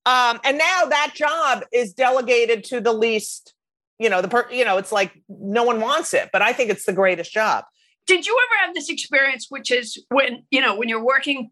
Um, 0.06 0.40
and 0.44 0.58
now 0.58 0.84
that 0.86 1.12
job 1.14 1.64
is 1.72 1.92
delegated 1.92 2.64
to 2.64 2.80
the 2.80 2.92
least, 2.92 3.54
you 3.98 4.08
know, 4.08 4.22
the 4.22 4.28
per, 4.28 4.50
you 4.50 4.64
know, 4.64 4.78
it's 4.78 4.92
like 4.92 5.12
no 5.28 5.62
one 5.64 5.80
wants 5.80 6.14
it, 6.14 6.30
but 6.32 6.42
I 6.42 6.52
think 6.52 6.70
it's 6.70 6.84
the 6.84 6.92
greatest 6.92 7.32
job. 7.32 7.64
Did 8.06 8.26
you 8.26 8.36
ever 8.48 8.66
have 8.66 8.74
this 8.74 8.90
experience, 8.90 9.46
which 9.48 9.70
is 9.70 10.02
when, 10.10 10.44
you 10.50 10.60
know, 10.60 10.76
when 10.76 10.88
you're 10.88 11.04
working, 11.04 11.50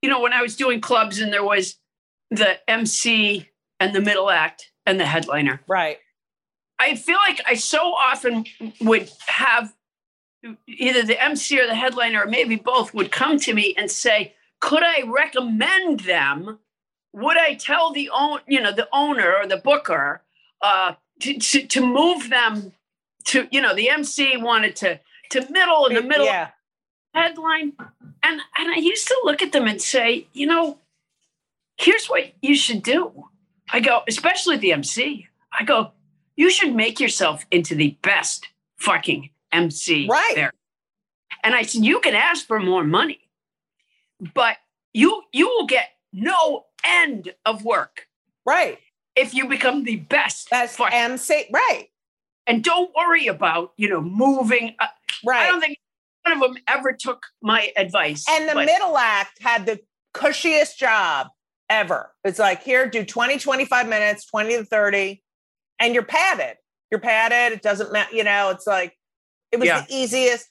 you 0.00 0.08
know, 0.08 0.20
when 0.20 0.32
I 0.32 0.42
was 0.42 0.56
doing 0.56 0.80
clubs 0.80 1.18
and 1.18 1.32
there 1.32 1.44
was 1.44 1.76
the 2.30 2.58
MC 2.68 3.48
and 3.80 3.94
the 3.94 4.00
middle 4.00 4.30
act 4.30 4.70
and 4.84 4.98
the 4.98 5.06
headliner. 5.06 5.60
Right. 5.68 5.98
I 6.78 6.94
feel 6.94 7.16
like 7.16 7.40
I 7.46 7.54
so 7.54 7.92
often 7.94 8.44
would 8.80 9.10
have 9.26 9.74
either 10.66 11.02
the 11.02 11.22
MC 11.22 11.60
or 11.60 11.66
the 11.66 11.74
headliner, 11.74 12.22
or 12.22 12.26
maybe 12.26 12.56
both, 12.56 12.94
would 12.94 13.10
come 13.10 13.38
to 13.40 13.54
me 13.54 13.74
and 13.76 13.90
say, 13.90 14.34
"Could 14.60 14.82
I 14.82 15.02
recommend 15.02 16.00
them? 16.00 16.58
Would 17.12 17.38
I 17.38 17.54
tell 17.54 17.92
the 17.92 18.10
own, 18.10 18.40
you 18.46 18.60
know, 18.60 18.72
the 18.72 18.88
owner 18.92 19.34
or 19.34 19.46
the 19.46 19.56
booker 19.56 20.22
uh, 20.60 20.94
to, 21.20 21.38
to, 21.38 21.66
to 21.66 21.86
move 21.86 22.28
them 22.28 22.72
to, 23.24 23.48
you 23.50 23.60
know, 23.60 23.74
the 23.74 23.88
MC 23.88 24.36
wanted 24.36 24.76
to 24.76 25.00
to 25.30 25.50
middle 25.50 25.86
in 25.86 25.94
the 25.94 26.02
middle 26.02 26.26
yeah. 26.26 26.50
headline, 27.14 27.72
and 28.22 28.40
and 28.56 28.70
I 28.70 28.78
used 28.78 29.08
to 29.08 29.20
look 29.24 29.42
at 29.42 29.52
them 29.52 29.66
and 29.66 29.80
say, 29.80 30.28
you 30.32 30.46
know, 30.46 30.78
here's 31.76 32.06
what 32.06 32.32
you 32.42 32.54
should 32.54 32.82
do. 32.82 33.28
I 33.72 33.80
go, 33.80 34.02
especially 34.06 34.56
the 34.56 34.72
MC. 34.72 35.26
I 35.58 35.64
go, 35.64 35.92
you 36.36 36.50
should 36.50 36.74
make 36.74 37.00
yourself 37.00 37.46
into 37.50 37.74
the 37.74 37.96
best 38.02 38.48
fucking 38.76 39.30
MC 39.52 40.06
right. 40.08 40.34
there. 40.34 40.52
And 41.42 41.54
I 41.54 41.62
said, 41.62 41.84
you 41.84 42.00
can 42.00 42.14
ask 42.14 42.46
for 42.46 42.60
more 42.60 42.84
money, 42.84 43.20
but 44.34 44.56
you 44.92 45.22
you 45.32 45.48
will 45.48 45.66
get 45.66 45.90
no 46.12 46.66
end 46.84 47.34
of 47.44 47.64
work. 47.64 48.06
Right. 48.44 48.78
If 49.14 49.34
you 49.34 49.48
become 49.48 49.84
the 49.84 49.96
best 49.96 50.50
best 50.50 50.76
fucking, 50.76 50.96
MC. 50.96 51.46
Right. 51.52 51.88
And 52.46 52.62
don't 52.62 52.90
worry 52.94 53.26
about, 53.26 53.72
you 53.76 53.88
know, 53.88 54.00
moving. 54.00 54.74
Uh, 54.78 54.86
right. 55.24 55.46
I 55.46 55.50
don't 55.50 55.60
think 55.60 55.78
one 56.24 56.34
of 56.34 56.40
them 56.40 56.62
ever 56.68 56.92
took 56.92 57.26
my 57.42 57.72
advice. 57.76 58.24
And 58.28 58.48
the 58.48 58.54
but, 58.54 58.66
middle 58.66 58.96
act 58.96 59.42
had 59.42 59.66
the 59.66 59.80
cushiest 60.14 60.78
job 60.78 61.28
ever. 61.68 62.12
It's 62.24 62.38
like, 62.38 62.62
here, 62.62 62.88
do 62.88 63.04
20, 63.04 63.38
25 63.38 63.88
minutes, 63.88 64.26
20 64.26 64.58
to 64.58 64.64
30 64.64 65.22
and 65.78 65.94
you're 65.94 66.02
padded. 66.02 66.56
You're 66.90 67.00
padded. 67.00 67.56
It 67.56 67.62
doesn't 67.62 67.92
matter. 67.92 68.14
You 68.14 68.24
know, 68.24 68.50
it's 68.50 68.66
like 68.66 68.96
it 69.52 69.58
was 69.58 69.66
yeah. 69.66 69.82
the 69.82 69.94
easiest. 69.94 70.48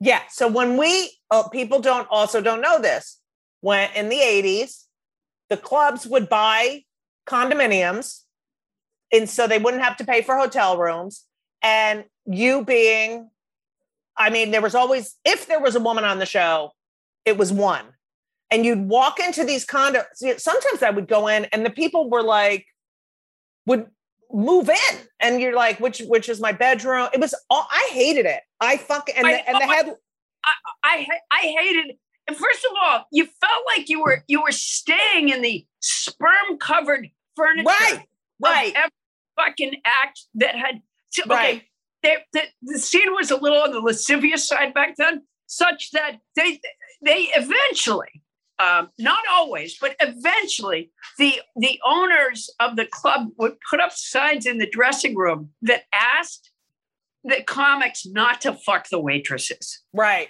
Yeah. 0.00 0.22
So 0.30 0.48
when 0.48 0.76
we 0.76 1.12
oh, 1.30 1.48
people 1.50 1.80
don't 1.80 2.08
also 2.10 2.40
don't 2.40 2.60
know 2.60 2.80
this. 2.80 3.20
When 3.60 3.90
in 3.94 4.08
the 4.08 4.16
80s, 4.16 4.84
the 5.50 5.56
clubs 5.56 6.06
would 6.06 6.28
buy 6.28 6.84
condominiums, 7.26 8.22
and 9.12 9.28
so 9.28 9.46
they 9.46 9.58
wouldn't 9.58 9.82
have 9.82 9.96
to 9.96 10.04
pay 10.04 10.22
for 10.22 10.36
hotel 10.36 10.78
rooms. 10.78 11.24
And 11.60 12.04
you 12.24 12.64
being, 12.64 13.30
I 14.16 14.30
mean, 14.30 14.52
there 14.52 14.62
was 14.62 14.74
always 14.74 15.16
if 15.24 15.46
there 15.46 15.60
was 15.60 15.74
a 15.74 15.80
woman 15.80 16.04
on 16.04 16.18
the 16.18 16.26
show, 16.26 16.72
it 17.24 17.36
was 17.36 17.52
one. 17.52 17.84
And 18.50 18.64
you'd 18.64 18.88
walk 18.88 19.20
into 19.20 19.44
these 19.44 19.66
condos. 19.66 20.04
Sometimes 20.38 20.82
I 20.82 20.90
would 20.90 21.08
go 21.08 21.28
in, 21.28 21.46
and 21.46 21.66
the 21.66 21.70
people 21.70 22.08
were 22.08 22.22
like, 22.22 22.64
would 23.66 23.86
move 24.32 24.68
in. 24.68 24.98
And 25.20 25.40
you're 25.40 25.54
like 25.54 25.80
which 25.80 26.00
which 26.00 26.28
is 26.28 26.40
my 26.40 26.52
bedroom? 26.52 27.08
It 27.12 27.20
was 27.20 27.34
all 27.50 27.66
i 27.70 27.90
hated 27.92 28.26
it. 28.26 28.40
I 28.60 28.76
fucking 28.76 29.14
and, 29.16 29.26
the, 29.26 29.48
and 29.48 29.60
the 29.60 29.66
head 29.66 29.94
I, 30.44 30.52
I 30.84 31.06
i 31.32 31.40
hated 31.40 31.96
and 32.26 32.36
first 32.36 32.64
of 32.64 32.70
all 32.82 33.04
you 33.10 33.26
felt 33.26 33.62
like 33.76 33.88
you 33.88 34.02
were 34.02 34.24
you 34.28 34.42
were 34.42 34.52
staying 34.52 35.30
in 35.30 35.42
the 35.42 35.66
sperm 35.80 36.58
covered 36.60 37.08
furniture 37.36 37.66
right 37.66 38.00
right. 38.40 38.72
every 38.74 38.90
fucking 39.36 39.74
act 39.84 40.20
that 40.34 40.54
had 40.54 40.80
okay 41.20 41.34
right. 41.34 41.62
they, 42.02 42.16
the, 42.32 42.42
the 42.62 42.78
scene 42.78 43.12
was 43.14 43.30
a 43.30 43.36
little 43.36 43.62
on 43.62 43.72
the 43.72 43.80
lascivious 43.80 44.46
side 44.46 44.74
back 44.74 44.94
then 44.96 45.22
such 45.46 45.90
that 45.92 46.18
they 46.36 46.60
they 47.02 47.28
eventually 47.34 48.22
um, 48.58 48.90
not 48.98 49.20
always, 49.30 49.78
but 49.78 49.94
eventually, 50.00 50.90
the 51.16 51.40
the 51.56 51.80
owners 51.86 52.50
of 52.58 52.76
the 52.76 52.86
club 52.86 53.28
would 53.38 53.56
put 53.68 53.80
up 53.80 53.92
signs 53.92 54.46
in 54.46 54.58
the 54.58 54.68
dressing 54.68 55.16
room 55.16 55.50
that 55.62 55.84
asked 55.94 56.50
the 57.24 57.42
comics 57.42 58.06
not 58.06 58.40
to 58.40 58.52
fuck 58.52 58.88
the 58.88 58.98
waitresses, 59.00 59.82
right? 59.92 60.28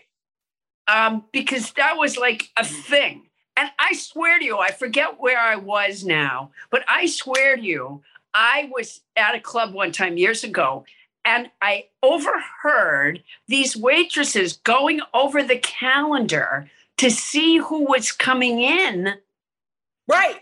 Um, 0.86 1.24
because 1.32 1.72
that 1.72 1.96
was 1.96 2.16
like 2.16 2.48
a 2.56 2.64
thing. 2.64 3.28
And 3.56 3.70
I 3.78 3.94
swear 3.94 4.38
to 4.38 4.44
you, 4.44 4.58
I 4.58 4.70
forget 4.70 5.18
where 5.18 5.38
I 5.38 5.56
was 5.56 6.04
now, 6.04 6.52
but 6.70 6.84
I 6.88 7.06
swear 7.06 7.56
to 7.56 7.62
you, 7.62 8.02
I 8.32 8.70
was 8.72 9.00
at 9.16 9.34
a 9.34 9.40
club 9.40 9.74
one 9.74 9.90
time 9.90 10.16
years 10.16 10.44
ago, 10.44 10.84
and 11.24 11.50
I 11.60 11.86
overheard 12.02 13.22
these 13.48 13.76
waitresses 13.76 14.58
going 14.58 15.00
over 15.12 15.42
the 15.42 15.58
calendar 15.58 16.70
to 16.98 17.10
see 17.10 17.56
who 17.58 17.84
was 17.84 18.12
coming 18.12 18.60
in. 18.60 19.14
Right. 20.06 20.40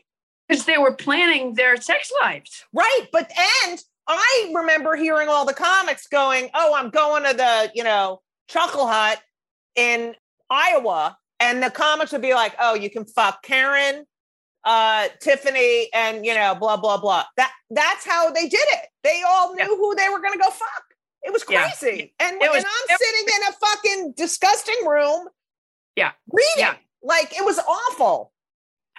Because 0.49 0.65
they 0.65 0.79
were 0.79 0.93
planning 0.93 1.55
their 1.55 1.77
sex 1.81 2.11
lives. 2.23 2.65
Right. 2.73 3.07
But, 3.13 3.31
and 3.67 3.83
I 4.07 4.53
remember 4.55 4.97
hearing 4.97 5.29
all 5.29 5.45
the 5.45 5.55
comics 5.55 6.07
going, 6.07 6.51
oh, 6.55 6.75
I'm 6.75 6.91
going 6.91 7.25
to 7.25 7.37
the, 7.37 7.71
you 7.75 7.85
know, 7.85 8.23
Chuckle 8.49 8.87
Hut 8.87 9.21
in 9.75 10.15
Iowa. 10.51 11.19
And 11.41 11.63
the 11.63 11.71
comics 11.71 12.13
would 12.13 12.23
be 12.23 12.33
like, 12.33 12.55
oh, 12.59 12.75
you 12.75 12.89
can 12.89 13.05
fuck 13.05 13.43
Karen, 13.43 14.07
uh, 14.65 15.09
Tiffany, 15.21 15.89
and, 15.93 16.25
you 16.25 16.35
know, 16.35 16.55
blah, 16.55 16.79
blah, 16.79 16.97
blah. 16.99 17.25
That 17.37 17.53
That's 17.69 18.07
how 18.07 18.31
they 18.31 18.49
did 18.49 18.55
it. 18.55 18.89
They 19.03 19.23
all 19.29 19.53
knew 19.53 19.63
yeah. 19.63 19.67
who 19.67 19.95
they 19.97 20.09
were 20.09 20.21
going 20.21 20.33
to 20.33 20.39
go 20.39 20.51
fuck. 20.51 20.85
It 21.23 21.33
was 21.33 21.45
crazy. 21.45 22.15
Yeah. 22.21 22.29
And, 22.29 22.39
was, 22.39 22.57
and 22.57 22.65
I'm 22.65 22.97
sitting 22.97 23.35
in 23.35 23.43
a 23.49 23.53
fucking 23.53 24.15
disgusting 24.17 24.87
room 24.87 25.27
yeah. 25.97 26.13
Reading. 26.31 26.53
Yeah. 26.59 26.75
Like 27.03 27.37
it 27.37 27.45
was 27.45 27.59
awful. 27.59 28.33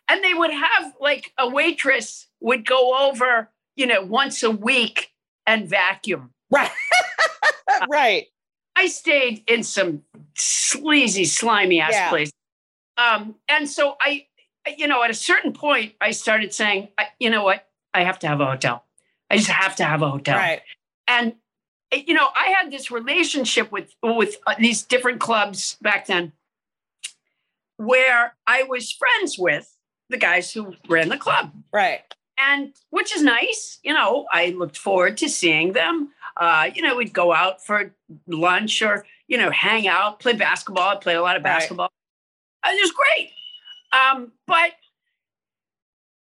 And 0.10 0.24
they 0.24 0.34
would 0.34 0.52
have 0.52 0.94
like 1.00 1.34
a 1.38 1.50
waitress 1.50 2.28
would 2.40 2.66
go 2.66 3.08
over, 3.08 3.50
you 3.76 3.86
know, 3.86 4.02
once 4.02 4.44
a 4.44 4.52
week 4.52 5.12
and 5.46 5.68
vacuum. 5.68 6.32
Right. 6.50 6.72
right. 7.90 8.28
I 8.76 8.88
stayed 8.88 9.44
in 9.48 9.64
some 9.64 10.04
sleazy, 10.36 11.26
slimy 11.26 11.80
ass 11.82 11.92
yeah. 11.92 12.10
place. 12.10 12.32
Um, 12.98 13.36
and 13.50 13.70
so 13.70 13.96
I, 14.00 14.28
you 14.78 14.88
know, 14.88 15.04
at 15.04 15.10
a 15.10 15.16
certain 15.16 15.54
point, 15.54 15.94
I 16.00 16.12
started 16.12 16.54
saying, 16.54 16.90
you 17.20 17.30
know 17.30 17.44
what? 17.44 17.68
I 17.94 18.04
have 18.04 18.20
to 18.20 18.28
have 18.28 18.40
a 18.40 18.46
hotel. 18.46 18.86
I 19.30 19.38
just 19.38 19.50
have 19.50 19.76
to 19.78 19.84
have 19.84 20.02
a 20.02 20.10
hotel. 20.10 20.38
Right. 20.38 20.62
And 21.08 21.36
you 21.92 22.14
know, 22.14 22.28
I 22.36 22.50
had 22.50 22.72
this 22.72 22.92
relationship 22.92 23.72
with 23.72 23.94
with 24.04 24.36
uh, 24.46 24.56
these 24.60 24.84
different 24.84 25.20
clubs 25.20 25.78
back 25.82 26.08
then 26.08 26.34
where 27.78 28.36
I 28.46 28.64
was 28.64 28.92
friends 28.92 29.38
with 29.38 29.74
the 30.10 30.18
guys 30.18 30.52
who 30.52 30.74
ran 30.88 31.10
the 31.10 31.18
club. 31.18 31.52
Right. 31.72 32.02
And 32.38 32.74
which 32.92 33.16
is 33.16 33.24
nice. 33.24 33.80
You 33.84 33.94
know, 33.94 34.28
I 34.32 34.50
looked 34.50 34.78
forward 34.78 35.18
to 35.18 35.30
seeing 35.30 35.74
them. 35.74 36.10
Uh, 36.38 36.70
you 36.74 36.82
know, 36.82 36.96
we'd 36.96 37.14
go 37.14 37.34
out 37.34 37.66
for 37.66 37.94
lunch 38.28 38.82
or, 38.82 39.06
you 39.28 39.38
know, 39.38 39.50
hang 39.50 39.88
out, 39.88 40.20
play 40.20 40.34
basketball. 40.34 40.90
I 40.90 40.96
played 40.98 41.16
a 41.16 41.22
lot 41.22 41.36
of 41.36 41.44
basketball. 41.44 41.90
Right. 42.64 42.76
It 42.76 42.82
was 42.82 42.92
great. 42.92 43.32
Um, 43.92 44.32
but 44.46 44.72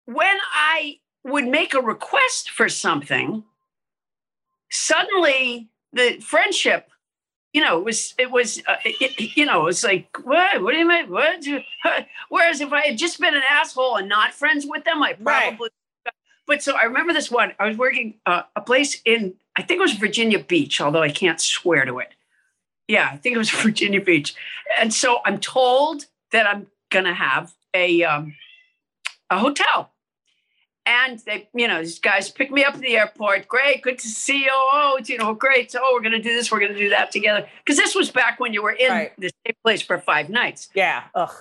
when 0.04 0.36
I 0.54 0.98
would 1.24 1.46
make 1.46 1.74
a 1.74 1.80
request 1.80 2.50
for 2.50 2.68
something, 2.68 3.42
suddenly 4.70 5.68
the 5.92 6.20
friendship, 6.20 6.88
you 7.56 7.62
know, 7.62 7.78
it 7.78 7.84
was 7.84 8.14
it 8.18 8.30
was 8.30 8.62
uh, 8.66 8.76
it, 8.84 9.34
you 9.34 9.46
know, 9.46 9.62
it 9.62 9.64
was 9.64 9.82
like 9.82 10.14
what? 10.24 10.62
What 10.62 10.72
do 10.72 10.76
you 10.76 10.86
mean? 10.86 11.08
What? 11.08 11.42
Whereas 12.28 12.60
if 12.60 12.70
I 12.70 12.82
had 12.82 12.98
just 12.98 13.18
been 13.18 13.34
an 13.34 13.40
asshole 13.50 13.96
and 13.96 14.10
not 14.10 14.34
friends 14.34 14.66
with 14.68 14.84
them, 14.84 15.02
I 15.02 15.14
probably. 15.14 15.70
Right. 16.04 16.12
But 16.46 16.62
so 16.62 16.76
I 16.76 16.82
remember 16.82 17.14
this 17.14 17.30
one. 17.30 17.54
I 17.58 17.66
was 17.66 17.78
working 17.78 18.16
uh, 18.26 18.42
a 18.54 18.60
place 18.60 19.00
in 19.06 19.36
I 19.56 19.62
think 19.62 19.78
it 19.78 19.80
was 19.80 19.94
Virginia 19.94 20.38
Beach, 20.38 20.82
although 20.82 21.00
I 21.00 21.08
can't 21.08 21.40
swear 21.40 21.86
to 21.86 21.98
it. 22.00 22.12
Yeah, 22.88 23.08
I 23.10 23.16
think 23.16 23.34
it 23.34 23.38
was 23.38 23.50
Virginia 23.62 24.02
Beach, 24.02 24.34
and 24.78 24.92
so 24.92 25.20
I'm 25.24 25.40
told 25.40 26.04
that 26.32 26.46
I'm 26.46 26.66
gonna 26.90 27.14
have 27.14 27.54
a 27.72 28.04
um, 28.04 28.34
a 29.30 29.38
hotel 29.38 29.92
and 30.86 31.18
they, 31.26 31.48
you 31.52 31.66
know, 31.66 31.80
these 31.80 31.98
guys 31.98 32.30
pick 32.30 32.50
me 32.50 32.64
up 32.64 32.74
at 32.74 32.80
the 32.80 32.96
airport. 32.96 33.48
Great, 33.48 33.82
good 33.82 33.98
to 33.98 34.08
see 34.08 34.44
you. 34.44 34.50
Oh, 34.52 34.98
you 35.04 35.18
know, 35.18 35.34
great. 35.34 35.72
So, 35.72 35.80
oh, 35.82 35.90
we're 35.92 36.00
going 36.00 36.12
to 36.12 36.22
do 36.22 36.34
this. 36.34 36.50
We're 36.50 36.60
going 36.60 36.72
to 36.72 36.78
do 36.78 36.90
that 36.90 37.10
together. 37.10 37.46
Because 37.64 37.76
this 37.76 37.94
was 37.94 38.10
back 38.10 38.38
when 38.38 38.52
you 38.52 38.62
were 38.62 38.70
in 38.70 38.90
right. 38.90 39.12
the 39.18 39.30
same 39.44 39.56
place 39.64 39.82
for 39.82 39.98
five 39.98 40.30
nights. 40.30 40.68
Yeah. 40.74 41.04
Ugh. 41.14 41.34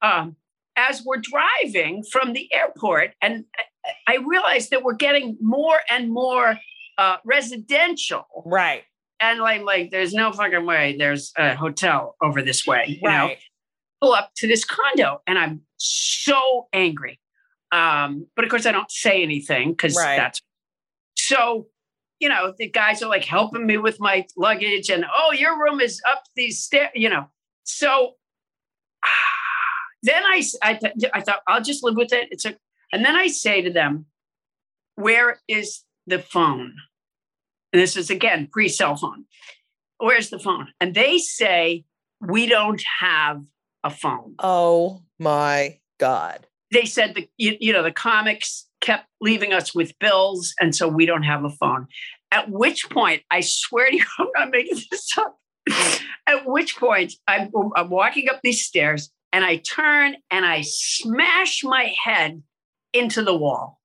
Um, 0.00 0.36
as 0.76 1.02
we're 1.04 1.20
driving 1.20 2.04
from 2.04 2.32
the 2.32 2.52
airport, 2.52 3.12
and 3.20 3.44
I 4.06 4.18
realized 4.24 4.70
that 4.70 4.82
we're 4.82 4.94
getting 4.94 5.36
more 5.40 5.80
and 5.90 6.10
more 6.10 6.58
uh, 6.96 7.16
residential. 7.24 8.26
Right. 8.46 8.84
And 9.20 9.40
like, 9.40 9.62
like, 9.62 9.90
there's 9.90 10.12
no 10.12 10.32
fucking 10.32 10.66
way. 10.66 10.96
There's 10.96 11.32
a 11.36 11.54
hotel 11.54 12.16
over 12.22 12.42
this 12.42 12.66
way. 12.66 12.98
You 13.00 13.08
right. 13.08 13.28
know, 13.28 13.34
pull 14.00 14.12
up 14.14 14.30
to 14.36 14.46
this 14.46 14.64
condo, 14.64 15.20
and 15.26 15.38
I'm 15.38 15.62
so 15.76 16.68
angry 16.72 17.18
um, 17.74 18.26
but 18.36 18.44
of 18.44 18.50
course, 18.50 18.66
I 18.66 18.72
don't 18.72 18.90
say 18.90 19.22
anything 19.22 19.70
because 19.72 19.96
right. 19.96 20.16
that's 20.16 20.40
so. 21.16 21.66
You 22.20 22.28
know, 22.28 22.54
the 22.56 22.70
guys 22.70 23.02
are 23.02 23.08
like 23.08 23.24
helping 23.24 23.66
me 23.66 23.76
with 23.76 23.98
my 23.98 24.24
luggage, 24.36 24.88
and 24.88 25.04
oh, 25.12 25.32
your 25.32 25.60
room 25.60 25.80
is 25.80 26.00
up 26.08 26.22
these 26.36 26.62
stairs. 26.62 26.90
You 26.94 27.08
know, 27.08 27.26
so 27.64 28.12
ah, 29.04 29.08
then 30.04 30.22
I 30.24 30.42
I, 30.62 30.74
th- 30.74 31.10
I 31.12 31.20
thought 31.20 31.40
I'll 31.48 31.62
just 31.62 31.82
live 31.82 31.96
with 31.96 32.12
it. 32.12 32.28
It's 32.30 32.44
a, 32.44 32.54
and 32.92 33.04
then 33.04 33.16
I 33.16 33.26
say 33.26 33.62
to 33.62 33.70
them, 33.70 34.06
"Where 34.94 35.40
is 35.48 35.82
the 36.06 36.20
phone?" 36.20 36.74
And 37.72 37.82
this 37.82 37.96
is 37.96 38.08
again 38.08 38.48
pre 38.50 38.68
cell 38.68 38.94
phone. 38.94 39.24
Where's 39.98 40.30
the 40.30 40.38
phone? 40.38 40.68
And 40.80 40.94
they 40.94 41.18
say, 41.18 41.84
"We 42.20 42.46
don't 42.46 42.82
have 43.00 43.42
a 43.82 43.90
phone." 43.90 44.36
Oh 44.38 45.02
my 45.18 45.80
god! 45.98 46.46
They 46.70 46.84
said 46.84 47.14
the 47.14 47.28
you, 47.36 47.56
you 47.60 47.72
know 47.72 47.82
the 47.82 47.92
comics 47.92 48.66
kept 48.80 49.06
leaving 49.20 49.52
us 49.52 49.74
with 49.74 49.98
bills, 49.98 50.54
and 50.60 50.74
so 50.74 50.88
we 50.88 51.06
don't 51.06 51.22
have 51.22 51.44
a 51.44 51.50
phone. 51.50 51.86
At 52.30 52.50
which 52.50 52.90
point, 52.90 53.22
I 53.30 53.40
swear 53.40 53.86
to 53.86 53.96
you, 53.96 54.04
I'm 54.18 54.28
not 54.34 54.50
making 54.50 54.80
this 54.90 55.16
up. 55.16 55.38
At 56.26 56.46
which 56.46 56.76
point, 56.76 57.12
I'm, 57.28 57.50
I'm 57.76 57.90
walking 57.90 58.28
up 58.28 58.40
these 58.42 58.64
stairs 58.64 59.10
and 59.32 59.44
I 59.44 59.56
turn 59.56 60.16
and 60.30 60.46
I 60.46 60.62
smash 60.62 61.64
my 61.64 61.92
head 62.04 62.42
into 62.92 63.22
the 63.22 63.36
wall. 63.36 63.80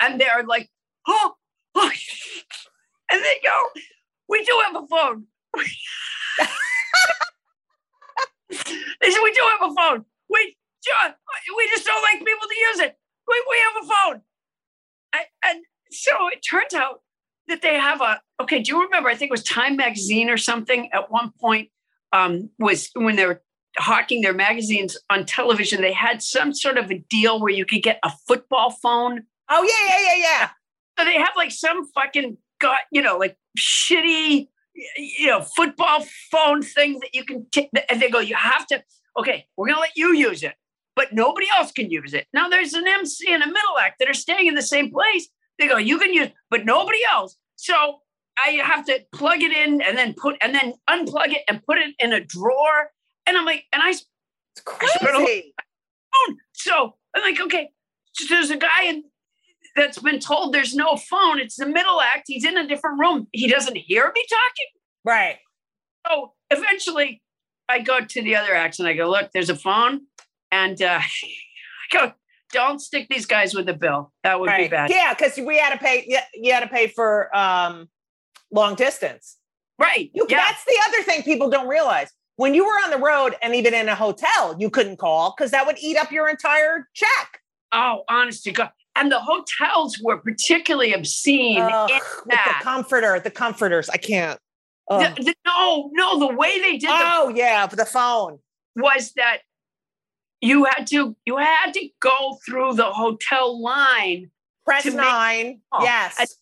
And 0.00 0.20
they're 0.20 0.44
like, 0.46 0.68
oh, 1.06 1.34
oh. 1.74 1.90
and 3.12 3.22
they 3.22 3.40
go, 3.42 3.68
we 4.28 4.44
do 4.44 4.62
have 4.66 4.82
a 4.82 4.86
phone. 4.86 5.26
they 8.50 9.10
said, 9.10 9.20
we 9.22 9.32
do 9.32 9.42
have 9.58 9.70
a 9.70 9.74
phone. 9.74 10.04
John, 10.84 11.14
we 11.56 11.68
just 11.68 11.86
don't 11.86 12.02
like 12.02 12.18
people 12.18 12.48
to 12.48 12.60
use 12.70 12.80
it. 12.80 12.96
We, 13.28 13.44
we 13.50 13.56
have 13.58 13.84
a 13.84 13.86
phone. 13.86 14.22
I, 15.12 15.24
and 15.44 15.64
so 15.90 16.28
it 16.28 16.40
turns 16.40 16.74
out 16.74 17.00
that 17.48 17.62
they 17.62 17.78
have 17.78 18.00
a, 18.00 18.20
okay, 18.40 18.62
do 18.62 18.72
you 18.72 18.82
remember? 18.82 19.08
I 19.08 19.14
think 19.14 19.30
it 19.30 19.32
was 19.32 19.44
Time 19.44 19.76
Magazine 19.76 20.28
or 20.30 20.36
something 20.36 20.88
at 20.92 21.10
one 21.10 21.32
point 21.40 21.68
um, 22.12 22.50
was 22.58 22.90
when 22.94 23.16
they 23.16 23.26
were 23.26 23.42
hawking 23.78 24.20
their 24.22 24.34
magazines 24.34 24.96
on 25.10 25.24
television, 25.24 25.80
they 25.80 25.92
had 25.92 26.22
some 26.22 26.52
sort 26.52 26.76
of 26.76 26.90
a 26.90 26.98
deal 27.08 27.40
where 27.40 27.52
you 27.52 27.64
could 27.64 27.82
get 27.82 27.98
a 28.02 28.10
football 28.28 28.70
phone. 28.70 29.22
Oh, 29.48 29.62
yeah, 29.62 29.98
yeah, 29.98 30.14
yeah, 30.14 30.22
yeah. 30.22 30.48
So 30.98 31.04
they 31.04 31.18
have 31.18 31.32
like 31.36 31.50
some 31.50 31.86
fucking, 31.92 32.36
got, 32.60 32.80
you 32.90 33.02
know, 33.02 33.16
like 33.16 33.36
shitty, 33.58 34.48
you 34.96 35.26
know, 35.26 35.40
football 35.40 36.04
phone 36.30 36.62
thing 36.62 37.00
that 37.00 37.10
you 37.14 37.24
can 37.24 37.46
take. 37.50 37.70
And 37.90 38.00
they 38.00 38.10
go, 38.10 38.20
you 38.20 38.34
have 38.34 38.66
to, 38.68 38.82
okay, 39.18 39.46
we're 39.56 39.66
going 39.66 39.76
to 39.76 39.80
let 39.80 39.96
you 39.96 40.14
use 40.14 40.42
it 40.42 40.54
but 40.96 41.12
nobody 41.12 41.46
else 41.56 41.72
can 41.72 41.90
use 41.90 42.14
it. 42.14 42.26
Now 42.32 42.48
there's 42.48 42.74
an 42.74 42.86
MC 42.86 43.32
and 43.32 43.42
a 43.42 43.46
middle 43.46 43.78
act 43.80 43.98
that 43.98 44.08
are 44.08 44.14
staying 44.14 44.46
in 44.46 44.54
the 44.54 44.62
same 44.62 44.90
place. 44.90 45.28
They 45.58 45.68
go, 45.68 45.76
you 45.76 45.98
can 45.98 46.12
use, 46.12 46.28
but 46.50 46.64
nobody 46.64 46.98
else. 47.10 47.36
So 47.56 48.00
I 48.44 48.50
have 48.62 48.84
to 48.86 49.00
plug 49.12 49.42
it 49.42 49.52
in 49.52 49.82
and 49.82 49.96
then 49.96 50.14
put 50.14 50.36
and 50.42 50.54
then 50.54 50.74
unplug 50.88 51.28
it 51.28 51.42
and 51.48 51.62
put 51.64 51.78
it 51.78 51.94
in 51.98 52.12
a 52.12 52.20
drawer. 52.20 52.90
And 53.26 53.36
I'm 53.36 53.44
like, 53.44 53.64
and 53.72 53.82
I, 53.82 53.90
it's 53.90 54.06
crazy. 54.64 55.54
phone. 56.12 56.36
So 56.52 56.94
I'm 57.14 57.22
like, 57.22 57.40
okay, 57.40 57.70
so 58.12 58.34
there's 58.34 58.50
a 58.50 58.56
guy 58.56 58.84
in, 58.84 59.04
that's 59.76 59.98
been 59.98 60.18
told 60.18 60.52
there's 60.52 60.74
no 60.74 60.96
phone. 60.96 61.38
It's 61.38 61.56
the 61.56 61.66
middle 61.66 62.00
act. 62.00 62.24
He's 62.26 62.44
in 62.44 62.58
a 62.58 62.66
different 62.66 63.00
room. 63.00 63.26
He 63.32 63.48
doesn't 63.48 63.76
hear 63.76 64.12
me 64.14 64.24
talking. 64.28 64.66
Right. 65.04 65.38
So 66.06 66.32
eventually 66.50 67.22
I 67.68 67.80
go 67.80 68.00
to 68.00 68.22
the 68.22 68.36
other 68.36 68.54
act 68.54 68.78
and 68.78 68.88
I 68.88 68.92
go, 68.92 69.08
look, 69.08 69.30
there's 69.32 69.50
a 69.50 69.56
phone. 69.56 70.02
And 70.52 70.80
uh, 70.80 71.00
go, 71.92 72.12
don't 72.52 72.80
stick 72.80 73.08
these 73.08 73.26
guys 73.26 73.54
with 73.54 73.68
a 73.68 73.74
bill. 73.74 74.12
That 74.22 74.38
would 74.38 74.46
right. 74.46 74.64
be 74.64 74.68
bad. 74.68 74.90
Yeah, 74.90 75.14
because 75.14 75.36
we 75.38 75.58
had 75.58 75.72
to 75.72 75.78
pay. 75.78 76.06
You 76.34 76.52
had 76.52 76.60
to 76.60 76.68
pay 76.68 76.86
for 76.86 77.34
um, 77.36 77.88
long 78.52 78.76
distance. 78.76 79.38
Right. 79.78 80.10
You, 80.14 80.26
yeah. 80.28 80.36
That's 80.36 80.64
the 80.64 80.78
other 80.86 81.02
thing 81.02 81.22
people 81.22 81.50
don't 81.50 81.66
realize. 81.66 82.10
When 82.36 82.54
you 82.54 82.64
were 82.64 82.72
on 82.84 82.90
the 82.90 82.98
road 82.98 83.34
and 83.42 83.54
even 83.54 83.74
in 83.74 83.88
a 83.88 83.94
hotel, 83.94 84.54
you 84.58 84.70
couldn't 84.70 84.98
call 84.98 85.34
because 85.36 85.50
that 85.50 85.66
would 85.66 85.78
eat 85.80 85.96
up 85.96 86.12
your 86.12 86.28
entire 86.28 86.88
check. 86.94 87.40
Oh, 87.72 88.04
honest 88.08 88.44
to 88.44 88.52
God. 88.52 88.70
And 88.94 89.10
the 89.10 89.20
hotels 89.20 89.98
were 90.02 90.18
particularly 90.18 90.92
obscene. 90.92 91.60
Ugh, 91.60 91.90
the 92.26 92.38
comforter, 92.60 93.18
the 93.20 93.30
comforters. 93.30 93.88
I 93.88 93.96
can't. 93.96 94.38
The, 94.88 95.14
the, 95.16 95.34
no, 95.46 95.90
no, 95.94 96.18
the 96.18 96.34
way 96.34 96.60
they 96.60 96.76
did. 96.76 96.90
Oh 96.92 97.30
the, 97.32 97.38
yeah, 97.38 97.66
the 97.66 97.86
phone 97.86 98.38
was 98.76 99.12
that 99.16 99.38
you 100.42 100.64
had 100.64 100.86
to 100.88 101.16
you 101.24 101.36
had 101.38 101.72
to 101.72 101.88
go 102.00 102.38
through 102.44 102.74
the 102.74 102.92
hotel 102.92 103.62
line. 103.62 104.30
Press 104.66 104.84
nine. 104.84 105.60
Make, 105.72 105.82
yes. 105.82 106.36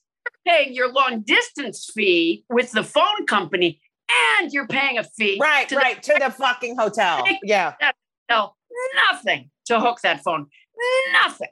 Paying 0.46 0.74
your 0.74 0.92
long 0.92 1.20
distance 1.20 1.88
fee 1.94 2.44
with 2.48 2.72
the 2.72 2.82
phone 2.82 3.26
company, 3.26 3.80
and 4.38 4.52
you're 4.52 4.66
paying 4.66 4.98
a 4.98 5.04
fee. 5.04 5.38
Right, 5.40 5.68
to 5.68 5.76
right, 5.76 6.02
the, 6.02 6.14
to 6.14 6.20
the 6.24 6.30
fucking 6.30 6.76
hotel. 6.76 7.24
Yeah. 7.42 7.74
Hotel, 8.28 8.56
nothing 9.10 9.50
to 9.66 9.80
hook 9.80 10.00
that 10.02 10.22
phone. 10.22 10.46
Nothing. 11.12 11.48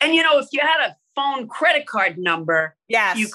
And 0.00 0.14
you 0.14 0.22
know, 0.22 0.38
if 0.38 0.46
you 0.52 0.60
had 0.60 0.88
a 0.88 0.96
phone 1.14 1.46
credit 1.46 1.86
card 1.86 2.18
number, 2.18 2.76
yes. 2.88 3.16
you 3.16 3.28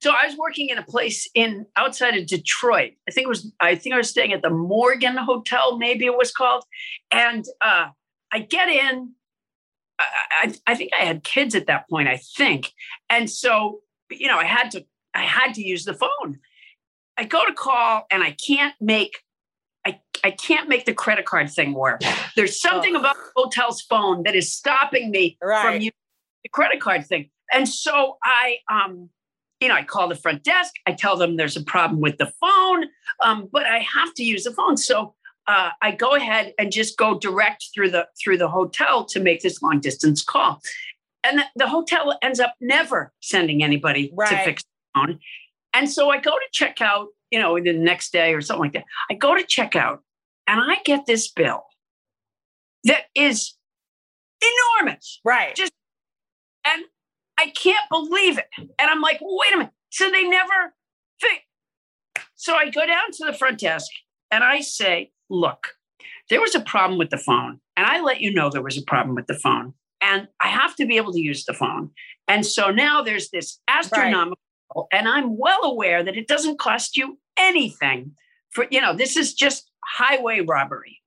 so 0.00 0.10
I 0.10 0.26
was 0.26 0.36
working 0.36 0.70
in 0.70 0.78
a 0.78 0.82
place 0.82 1.28
in 1.34 1.66
outside 1.76 2.16
of 2.16 2.26
Detroit. 2.26 2.92
I 3.08 3.12
think 3.12 3.26
it 3.26 3.28
was 3.28 3.52
I 3.60 3.74
think 3.74 3.94
I 3.94 3.98
was 3.98 4.08
staying 4.08 4.32
at 4.32 4.42
the 4.42 4.50
Morgan 4.50 5.16
Hotel, 5.16 5.76
maybe 5.76 6.06
it 6.06 6.16
was 6.16 6.32
called. 6.32 6.64
And 7.10 7.44
uh, 7.60 7.88
I 8.32 8.38
get 8.40 8.68
in. 8.68 9.12
I, 9.98 10.04
I, 10.30 10.54
I 10.68 10.74
think 10.74 10.92
I 10.98 11.04
had 11.04 11.22
kids 11.22 11.54
at 11.54 11.66
that 11.66 11.88
point. 11.90 12.08
I 12.08 12.16
think, 12.16 12.72
and 13.10 13.28
so 13.28 13.80
you 14.10 14.28
know 14.28 14.38
I 14.38 14.44
had 14.44 14.70
to 14.72 14.84
I 15.14 15.22
had 15.22 15.54
to 15.54 15.62
use 15.62 15.84
the 15.84 15.94
phone. 15.94 16.38
I 17.18 17.24
go 17.24 17.44
to 17.44 17.52
call 17.52 18.06
and 18.10 18.22
I 18.22 18.32
can't 18.32 18.74
make 18.80 19.18
I, 19.86 20.00
I 20.24 20.30
can't 20.30 20.68
make 20.68 20.86
the 20.86 20.94
credit 20.94 21.26
card 21.26 21.50
thing 21.50 21.74
work. 21.74 22.00
There's 22.36 22.58
something 22.60 22.96
oh. 22.96 23.00
about 23.00 23.16
the 23.16 23.30
hotel's 23.36 23.82
phone 23.82 24.22
that 24.22 24.34
is 24.34 24.52
stopping 24.52 25.10
me 25.10 25.36
right. 25.42 25.62
from 25.62 25.74
using 25.74 25.92
the 26.42 26.48
credit 26.48 26.80
card 26.80 27.06
thing. 27.06 27.28
And 27.52 27.68
so 27.68 28.16
I 28.24 28.58
um 28.70 29.10
you 29.60 29.68
know, 29.68 29.74
I 29.74 29.84
call 29.84 30.08
the 30.08 30.14
front 30.14 30.42
desk. 30.42 30.74
I 30.86 30.92
tell 30.92 31.16
them 31.16 31.36
there's 31.36 31.56
a 31.56 31.62
problem 31.62 32.00
with 32.00 32.16
the 32.18 32.32
phone, 32.40 32.86
um, 33.22 33.48
but 33.52 33.66
I 33.66 33.78
have 33.78 34.14
to 34.14 34.24
use 34.24 34.44
the 34.44 34.52
phone. 34.52 34.76
So 34.76 35.14
uh, 35.46 35.70
I 35.82 35.90
go 35.92 36.14
ahead 36.14 36.54
and 36.58 36.72
just 36.72 36.96
go 36.96 37.18
direct 37.18 37.66
through 37.74 37.90
the 37.90 38.08
through 38.22 38.38
the 38.38 38.48
hotel 38.48 39.04
to 39.06 39.20
make 39.20 39.42
this 39.42 39.60
long 39.62 39.80
distance 39.80 40.22
call, 40.22 40.60
and 41.24 41.38
the, 41.38 41.44
the 41.56 41.68
hotel 41.68 42.18
ends 42.22 42.40
up 42.40 42.54
never 42.60 43.12
sending 43.20 43.62
anybody 43.62 44.12
right. 44.14 44.30
to 44.30 44.44
fix 44.44 44.62
the 44.62 45.00
phone. 45.00 45.18
And 45.72 45.88
so 45.88 46.10
I 46.10 46.18
go 46.18 46.32
to 46.32 46.46
check 46.52 46.80
out, 46.80 47.08
you 47.30 47.38
know, 47.38 47.58
the 47.60 47.72
next 47.72 48.12
day 48.12 48.34
or 48.34 48.40
something 48.40 48.62
like 48.62 48.72
that. 48.72 48.84
I 49.10 49.14
go 49.14 49.36
to 49.36 49.44
check 49.44 49.76
out, 49.76 50.02
and 50.46 50.60
I 50.60 50.78
get 50.84 51.06
this 51.06 51.30
bill 51.30 51.64
that 52.84 53.04
is 53.14 53.54
enormous, 54.80 55.20
right? 55.24 55.54
Just 55.54 55.72
and 56.66 56.84
I 57.40 57.50
can't 57.50 57.88
believe 57.90 58.36
it. 58.38 58.48
And 58.58 58.90
I'm 58.90 59.00
like, 59.00 59.18
wait 59.22 59.54
a 59.54 59.58
minute. 59.58 59.72
So 59.88 60.10
they 60.10 60.24
never 60.24 60.74
think. 61.20 61.40
So 62.34 62.54
I 62.54 62.68
go 62.68 62.84
down 62.86 63.10
to 63.12 63.24
the 63.24 63.32
front 63.32 63.60
desk 63.60 63.90
and 64.30 64.44
I 64.44 64.60
say, 64.60 65.12
look, 65.30 65.68
there 66.28 66.40
was 66.40 66.54
a 66.54 66.60
problem 66.60 66.98
with 66.98 67.08
the 67.08 67.16
phone. 67.16 67.60
And 67.78 67.86
I 67.86 68.02
let 68.02 68.20
you 68.20 68.32
know 68.32 68.50
there 68.50 68.62
was 68.62 68.76
a 68.76 68.82
problem 68.82 69.14
with 69.14 69.26
the 69.26 69.38
phone. 69.38 69.72
And 70.02 70.28
I 70.42 70.48
have 70.48 70.76
to 70.76 70.86
be 70.86 70.98
able 70.98 71.12
to 71.12 71.20
use 71.20 71.46
the 71.46 71.54
phone. 71.54 71.90
And 72.28 72.44
so 72.44 72.70
now 72.70 73.02
there's 73.02 73.30
this 73.30 73.58
astronomical 73.68 74.38
and 74.92 75.08
I'm 75.08 75.38
well 75.38 75.64
aware 75.64 76.04
that 76.04 76.16
it 76.16 76.28
doesn't 76.28 76.58
cost 76.58 76.96
you 76.96 77.18
anything 77.38 78.12
for, 78.50 78.66
you 78.70 78.80
know, 78.80 78.94
this 78.94 79.16
is 79.16 79.34
just 79.34 79.70
highway 79.84 80.40
robbery. 80.40 81.00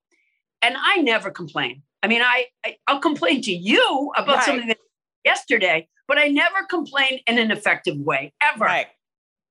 And 0.62 0.76
I 0.78 0.98
never 0.98 1.30
complain. 1.30 1.84
I 2.02 2.08
mean, 2.08 2.22
I, 2.22 2.48
I 2.66 2.76
will 2.92 3.00
complain 3.00 3.42
to 3.44 3.54
you 3.54 4.12
about 4.18 4.38
right. 4.38 4.46
something 4.46 4.68
that 4.68 4.78
yesterday, 5.24 5.88
but 6.08 6.18
I 6.18 6.28
never 6.28 6.64
complain 6.70 7.20
in 7.28 7.38
an 7.38 7.52
effective 7.52 7.98
way 7.98 8.34
ever. 8.54 8.66
Right. 8.66 8.88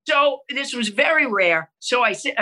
So 0.07 0.41
this 0.49 0.75
was 0.75 0.89
very 0.89 1.27
rare. 1.27 1.71
So 1.79 2.03
I 2.03 2.13
said, 2.13 2.35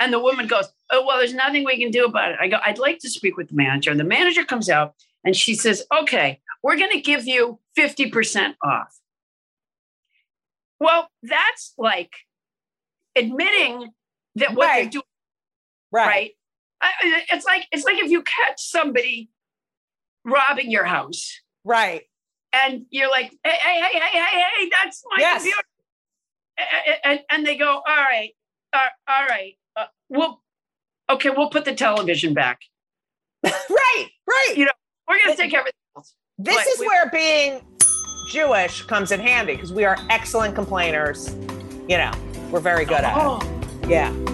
and 0.00 0.12
the 0.12 0.18
woman 0.18 0.46
goes, 0.46 0.66
"Oh 0.90 1.04
well, 1.06 1.18
there's 1.18 1.34
nothing 1.34 1.64
we 1.64 1.78
can 1.78 1.90
do 1.90 2.04
about 2.04 2.32
it." 2.32 2.38
I 2.40 2.48
go, 2.48 2.58
"I'd 2.64 2.78
like 2.78 2.98
to 3.00 3.10
speak 3.10 3.36
with 3.36 3.48
the 3.48 3.54
manager." 3.54 3.90
And 3.90 4.00
the 4.00 4.04
manager 4.04 4.44
comes 4.44 4.68
out 4.68 4.94
and 5.24 5.36
she 5.36 5.54
says, 5.54 5.84
"Okay, 5.96 6.40
we're 6.62 6.76
going 6.76 6.90
to 6.90 7.00
give 7.00 7.26
you 7.26 7.60
fifty 7.76 8.10
percent 8.10 8.56
off." 8.62 8.98
Well, 10.80 11.08
that's 11.22 11.74
like 11.78 12.12
admitting 13.16 13.92
that 14.34 14.54
what 14.54 14.66
right. 14.66 14.82
they're 14.82 14.90
doing, 14.90 15.04
right? 15.92 16.06
right? 16.06 16.30
I, 16.80 17.22
it's 17.32 17.46
like 17.46 17.66
it's 17.70 17.84
like 17.84 17.98
if 17.98 18.10
you 18.10 18.22
catch 18.22 18.60
somebody 18.60 19.30
robbing 20.24 20.70
your 20.70 20.84
house, 20.84 21.40
right? 21.64 22.02
And 22.54 22.86
you're 22.90 23.10
like, 23.10 23.32
"Hey, 23.42 23.56
hey, 23.60 23.80
hey, 23.80 23.98
hey, 23.98 24.18
hey, 24.18 24.42
hey, 24.58 24.70
that's 24.70 25.02
my 25.10 25.16
yes. 25.18 25.42
computer," 25.42 25.62
and, 26.58 26.98
and, 27.04 27.20
and, 27.30 27.46
they 27.46 27.56
go, 27.56 27.66
"All 27.66 27.82
right, 27.84 28.30
uh, 28.72 28.78
all 29.08 29.26
right, 29.26 29.54
uh, 29.76 29.86
we'll 30.08 30.40
okay, 31.10 31.30
we'll 31.30 31.50
put 31.50 31.64
the 31.64 31.74
television 31.74 32.32
back." 32.32 32.60
right, 33.44 34.06
right. 34.28 34.54
You 34.56 34.66
know, 34.66 34.72
we're 35.08 35.18
gonna 35.24 35.36
take 35.36 35.52
everything 35.52 35.72
else. 35.96 36.14
This 36.38 36.54
but 36.54 36.66
is 36.66 36.80
we, 36.80 36.86
where 36.86 37.10
being 37.10 37.60
Jewish 38.28 38.82
comes 38.82 39.10
in 39.10 39.20
handy 39.20 39.54
because 39.54 39.72
we 39.72 39.84
are 39.84 39.98
excellent 40.10 40.54
complainers. 40.54 41.34
You 41.88 41.98
know, 41.98 42.12
we're 42.50 42.60
very 42.60 42.84
good 42.84 43.02
at 43.02 43.16
oh. 43.16 43.40
it. 43.82 43.88
Yeah. 43.90 44.33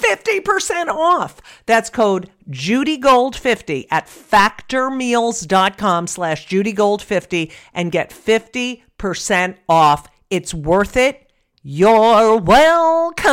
50% 0.00 0.88
off. 0.88 1.40
That's 1.66 1.90
code 1.90 2.30
JudyGold50 2.50 3.88
at 3.90 4.06
factormeals.com 4.06 6.06
slash 6.06 6.48
JudyGold50 6.48 7.52
and 7.74 7.92
get 7.92 8.10
50% 8.10 9.56
off. 9.68 10.08
It's 10.30 10.54
worth 10.54 10.96
it. 10.96 11.30
You're 11.62 12.38
welcome. 12.38 13.26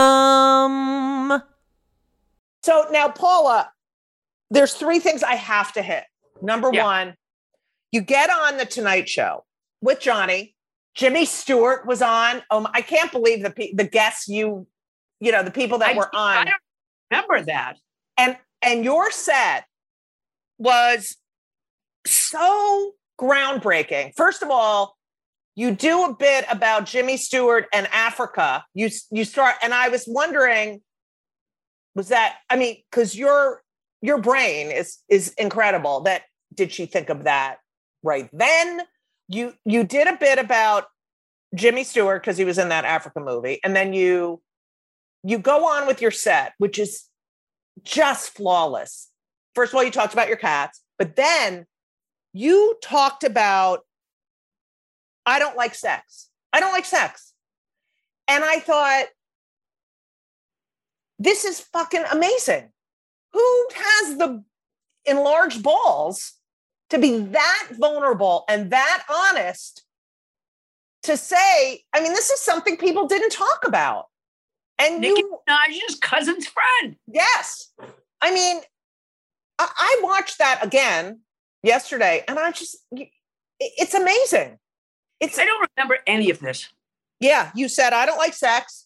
So 2.63 2.87
now, 2.91 3.07
Paula, 3.09 3.71
there's 4.49 4.73
three 4.73 4.99
things 4.99 5.23
I 5.23 5.35
have 5.35 5.71
to 5.73 5.81
hit. 5.81 6.03
Number 6.41 6.69
yeah. 6.73 6.83
one, 6.83 7.15
you 7.91 8.01
get 8.01 8.29
on 8.29 8.57
the 8.57 8.65
Tonight 8.65 9.07
Show 9.07 9.45
with 9.81 10.01
Johnny. 10.01 10.55
Jimmy 10.93 11.25
Stewart 11.25 11.85
was 11.85 12.01
on. 12.01 12.41
Oh, 12.49 12.67
I 12.73 12.81
can't 12.81 13.11
believe 13.11 13.43
the 13.43 13.53
the 13.73 13.83
guests 13.83 14.27
you 14.27 14.65
you 15.19 15.31
know, 15.31 15.43
the 15.43 15.51
people 15.51 15.79
that 15.79 15.95
I, 15.95 15.97
were 15.97 16.15
on. 16.15 16.37
I 16.37 16.43
don't 16.45 16.55
remember 17.11 17.45
that. 17.45 17.77
And 18.17 18.37
and 18.61 18.83
your 18.83 19.11
set 19.11 19.65
was 20.57 21.15
so 22.05 22.93
groundbreaking. 23.19 24.13
First 24.15 24.41
of 24.41 24.49
all, 24.49 24.95
you 25.55 25.71
do 25.71 26.05
a 26.05 26.13
bit 26.13 26.45
about 26.49 26.85
Jimmy 26.85 27.17
Stewart 27.17 27.65
and 27.73 27.87
Africa. 27.91 28.63
You 28.73 28.89
you 29.11 29.25
start, 29.25 29.55
and 29.61 29.73
I 29.73 29.89
was 29.89 30.05
wondering, 30.07 30.81
was 31.95 32.09
that? 32.09 32.37
I 32.49 32.55
mean, 32.55 32.77
because 32.91 33.15
your 33.15 33.63
your 34.01 34.19
brain 34.19 34.71
is 34.71 34.99
is 35.09 35.33
incredible. 35.37 36.01
That 36.01 36.23
did 36.53 36.71
she 36.71 36.85
think 36.85 37.09
of 37.09 37.23
that 37.23 37.57
right 38.03 38.29
then? 38.31 38.81
You 39.27 39.53
you 39.65 39.83
did 39.83 40.07
a 40.07 40.15
bit 40.15 40.37
about 40.37 40.85
Jimmy 41.55 41.83
Stewart 41.83 42.21
because 42.21 42.37
he 42.37 42.45
was 42.45 42.57
in 42.57 42.69
that 42.69 42.85
Africa 42.85 43.19
movie, 43.19 43.59
and 43.63 43.75
then 43.75 43.93
you 43.93 44.41
you 45.23 45.37
go 45.39 45.67
on 45.67 45.87
with 45.87 46.01
your 46.01 46.11
set, 46.11 46.53
which 46.57 46.79
is 46.79 47.05
just 47.83 48.31
flawless. 48.35 49.09
First 49.55 49.73
of 49.73 49.77
all, 49.77 49.83
you 49.83 49.91
talked 49.91 50.13
about 50.13 50.27
your 50.27 50.37
cats, 50.37 50.81
but 50.97 51.15
then 51.15 51.65
you 52.33 52.75
talked 52.81 53.23
about, 53.23 53.81
I 55.25 55.39
don't 55.39 55.57
like 55.57 55.75
sex. 55.75 56.29
I 56.53 56.59
don't 56.59 56.71
like 56.71 56.85
sex. 56.85 57.33
And 58.27 58.43
I 58.43 58.59
thought, 58.59 59.05
this 61.19 61.45
is 61.45 61.59
fucking 61.59 62.03
amazing. 62.11 62.69
Who 63.33 63.67
has 63.75 64.17
the 64.17 64.43
enlarged 65.05 65.63
balls 65.63 66.33
to 66.89 66.99
be 66.99 67.19
that 67.19 67.67
vulnerable 67.71 68.45
and 68.47 68.71
that 68.71 69.03
honest 69.09 69.83
to 71.03 71.17
say, 71.17 71.83
I 71.93 72.01
mean, 72.01 72.13
this 72.13 72.29
is 72.29 72.39
something 72.41 72.77
people 72.77 73.07
didn't 73.07 73.31
talk 73.31 73.65
about. 73.65 74.05
And 74.79 75.01
Nicki 75.01 75.21
you, 75.21 75.39
Minaj's 75.49 75.95
cousin's 76.01 76.47
friend. 76.47 76.95
Yes. 77.07 77.71
I 78.21 78.33
mean, 78.33 78.61
I, 79.59 79.67
I 79.75 79.99
watched 80.03 80.37
that 80.37 80.63
again 80.63 81.21
yesterday, 81.63 82.23
and 82.27 82.37
I 82.37 82.51
just, 82.51 82.77
it's 83.59 83.93
amazing. 83.93 84.59
It's 85.19 85.39
I 85.39 85.45
don't 85.45 85.67
remember 85.75 85.97
any 86.05 86.29
of 86.29 86.39
this. 86.39 86.69
yeah. 87.19 87.51
You 87.55 87.67
said 87.69 87.91
I 87.93 88.05
don't 88.05 88.17
like 88.19 88.33
sex. 88.33 88.85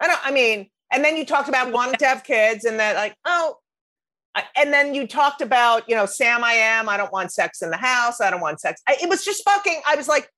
I 0.00 0.06
don't. 0.06 0.20
I 0.24 0.30
mean, 0.30 0.68
and 0.90 1.04
then 1.04 1.16
you 1.16 1.26
talked 1.26 1.48
about 1.48 1.72
wanting 1.72 1.96
to 1.96 2.06
have 2.06 2.24
kids, 2.24 2.64
and 2.64 2.80
that 2.80 2.96
like 2.96 3.14
oh. 3.24 3.56
I- 4.34 4.44
And 4.56 4.72
then 4.72 4.94
you 4.94 5.06
talked 5.06 5.42
about, 5.42 5.86
you 5.90 5.94
know, 5.94 6.06
Sam, 6.06 6.42
I 6.42 6.54
am. 6.54 6.88
I 6.88 6.96
don't 6.96 7.12
want 7.12 7.30
sex 7.32 7.60
in 7.60 7.68
the 7.68 7.76
house. 7.76 8.18
I 8.18 8.30
don't 8.30 8.40
want 8.40 8.60
sex. 8.60 8.80
I, 8.88 8.96
it 9.02 9.10
was 9.10 9.26
just 9.26 9.44
fucking. 9.44 9.82
I 9.86 9.94
was 9.94 10.08
like, 10.08 10.30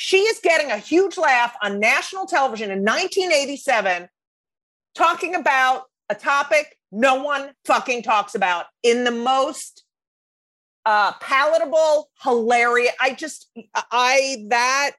she 0.00 0.18
is 0.18 0.38
getting 0.44 0.70
a 0.70 0.76
huge 0.76 1.18
laugh 1.18 1.56
on 1.60 1.80
national 1.80 2.24
television 2.24 2.70
in 2.70 2.78
1987 2.84 4.08
talking 4.94 5.34
about 5.34 5.86
a 6.08 6.14
topic 6.14 6.78
no 6.92 7.16
one 7.20 7.50
fucking 7.64 8.00
talks 8.00 8.36
about 8.36 8.66
in 8.84 9.02
the 9.02 9.10
most 9.10 9.82
uh 10.86 11.12
palatable 11.14 12.10
hilarious 12.22 12.92
i 13.00 13.12
just 13.12 13.50
i 13.90 14.36
that 14.48 14.92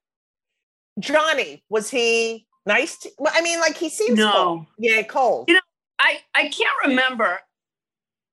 johnny 0.99 1.63
was 1.69 1.89
he 1.89 2.45
nice 2.65 2.97
to, 2.97 3.09
well, 3.17 3.31
i 3.33 3.41
mean 3.41 3.59
like 3.61 3.77
he 3.77 3.89
seems 3.89 4.19
No. 4.19 4.31
cold. 4.33 4.65
yeah 4.77 5.01
cold 5.03 5.45
You 5.47 5.53
know, 5.55 5.61
I 5.97 6.19
I 6.35 6.49
can't 6.49 6.77
remember. 6.85 7.39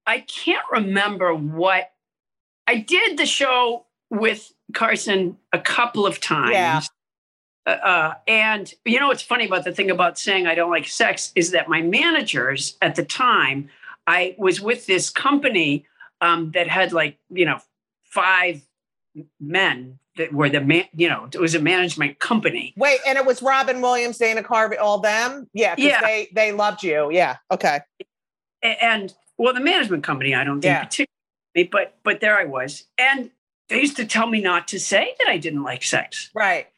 I 0.05 0.21
can't 0.21 0.65
remember 0.71 1.33
what 1.35 1.91
I 2.67 2.77
did 2.77 3.19
the 3.19 3.27
show 3.27 3.86
with 4.11 4.53
Carson 4.75 5.37
a 5.53 5.59
couple 5.59 6.07
of 6.07 6.21
times. 6.21 6.53
Yeah. 6.53 6.81
Uh, 7.67 7.71
uh, 7.71 8.15
and 8.29 8.73
you 8.85 9.01
know 9.01 9.09
what's 9.09 9.23
funny 9.23 9.45
about 9.47 9.65
the 9.65 9.73
thing 9.73 9.91
about 9.91 10.19
saying 10.19 10.47
I 10.47 10.55
don't 10.55 10.71
like 10.71 10.87
sex 10.87 11.33
is 11.35 11.51
that 11.51 11.69
my 11.69 11.83
managers 11.83 12.77
at 12.81 12.95
the 12.95 13.05
time, 13.05 13.69
I 14.07 14.37
was 14.39 14.61
with 14.61 14.87
this 14.87 15.11
company 15.11 15.85
um, 16.21 16.53
that 16.53 16.69
had 16.69 16.93
like 16.93 17.19
you 17.31 17.45
know 17.45 17.59
five 18.05 18.63
men 19.41 19.99
that 20.17 20.33
were 20.33 20.49
the 20.49 20.61
man. 20.61 20.85
You 20.95 21.09
know, 21.09 21.29
it 21.33 21.41
was 21.41 21.55
a 21.55 21.61
management 21.61 22.19
company. 22.21 22.73
wait 22.77 23.01
and 23.07 23.19
it 23.19 23.27
was 23.27 23.43
robin 23.43 23.81
williams 23.81 24.19
dana 24.19 24.43
carvey 24.43 24.79
all 24.81 24.99
them 24.99 25.49
yeah 25.53 25.75
Yeah. 25.77 26.01
they 26.03 26.29
they 26.35 26.53
loved 26.53 26.83
you 26.83 27.11
yeah 27.11 27.37
okay 27.51 27.81
A- 28.63 28.85
and 28.85 29.13
well, 29.39 29.53
the 29.53 29.61
management 29.61 30.03
company, 30.03 30.35
I 30.35 30.45
don't 30.45 30.63
think 30.63 30.73
Yeah. 30.73 30.85
particularly, 30.85 31.69
but 31.71 31.99
but 32.05 32.21
there 32.21 32.39
I 32.39 32.45
was, 32.47 32.85
and 32.97 33.31
they 33.69 33.81
used 33.81 33.97
to 33.97 34.07
tell 34.07 34.27
me 34.29 34.41
not 34.41 34.69
to 34.69 34.79
say 34.79 35.15
that 35.19 35.29
I 35.29 35.39
didn't 35.39 35.63
like 35.63 35.83
sex. 35.83 36.31
right 36.35 36.69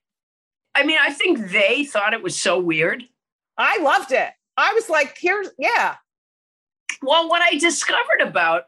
I 0.75 0.85
mean, 0.85 0.99
I 1.01 1.13
think 1.13 1.51
they 1.51 1.85
thought 1.85 2.13
it 2.15 2.23
was 2.23 2.39
so 2.41 2.59
weird. 2.61 3.05
i 3.57 3.79
loved 3.79 4.13
it 4.13 4.31
i 4.57 4.73
was 4.75 4.89
like 4.89 5.17
here's 5.19 5.49
yeah 5.59 5.97
Well, 7.03 7.29
what 7.29 7.43
I 7.43 7.57
discovered 7.59 8.21
about 8.23 8.65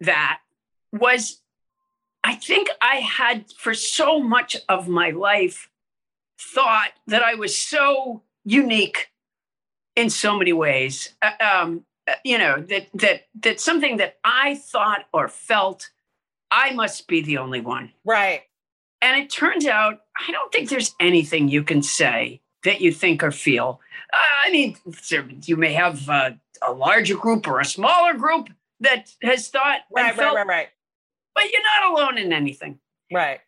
that 0.00 0.40
was 0.92 1.40
I 2.22 2.34
think 2.34 2.68
I 2.82 2.96
had 2.96 3.50
for 3.56 3.72
so 3.74 4.20
much 4.20 4.56
of 4.68 4.88
my 4.88 5.10
life 5.10 5.70
thought 6.38 6.90
that 7.06 7.22
I 7.22 7.34
was 7.34 7.56
so 7.56 8.22
unique 8.44 9.08
in 9.96 10.10
so 10.10 10.36
many 10.36 10.52
ways. 10.52 11.14
Uh, 11.22 11.32
um, 11.40 11.84
uh, 12.06 12.14
you 12.24 12.36
know, 12.38 12.60
that 12.68 12.88
that 12.94 13.22
that 13.44 13.60
something 13.60 13.96
that 13.98 14.18
I 14.24 14.56
thought 14.56 15.04
or 15.12 15.28
felt 15.28 15.88
I 16.50 16.72
must 16.72 17.06
be 17.06 17.20
the 17.20 17.38
only 17.38 17.60
one. 17.60 17.92
right 18.04 18.42
And 19.02 19.22
it 19.22 19.30
turns 19.30 19.66
out 19.66 20.00
I 20.16 20.30
don't 20.32 20.52
think 20.52 20.68
there's 20.68 20.94
anything 21.00 21.48
you 21.48 21.62
can 21.62 21.82
say 21.82 22.40
that 22.64 22.80
you 22.80 22.92
think 22.92 23.22
or 23.22 23.30
feel. 23.30 23.80
Uh, 24.12 24.46
I 24.46 24.50
mean, 24.50 24.76
you 25.44 25.56
may 25.56 25.72
have 25.72 26.08
uh, 26.08 26.32
a 26.66 26.72
larger 26.72 27.16
group 27.16 27.46
or 27.48 27.60
a 27.60 27.64
smaller 27.64 28.14
group 28.14 28.50
that 28.80 29.14
has 29.22 29.48
thought 29.48 29.80
right 29.92 30.06
right 30.06 30.14
felt, 30.14 30.36
right 30.36 30.46
right 30.46 30.68
but 31.34 31.44
you're 31.50 31.62
not 31.80 31.92
alone 31.92 32.18
in 32.18 32.32
anything. 32.32 32.78
right 33.12 33.40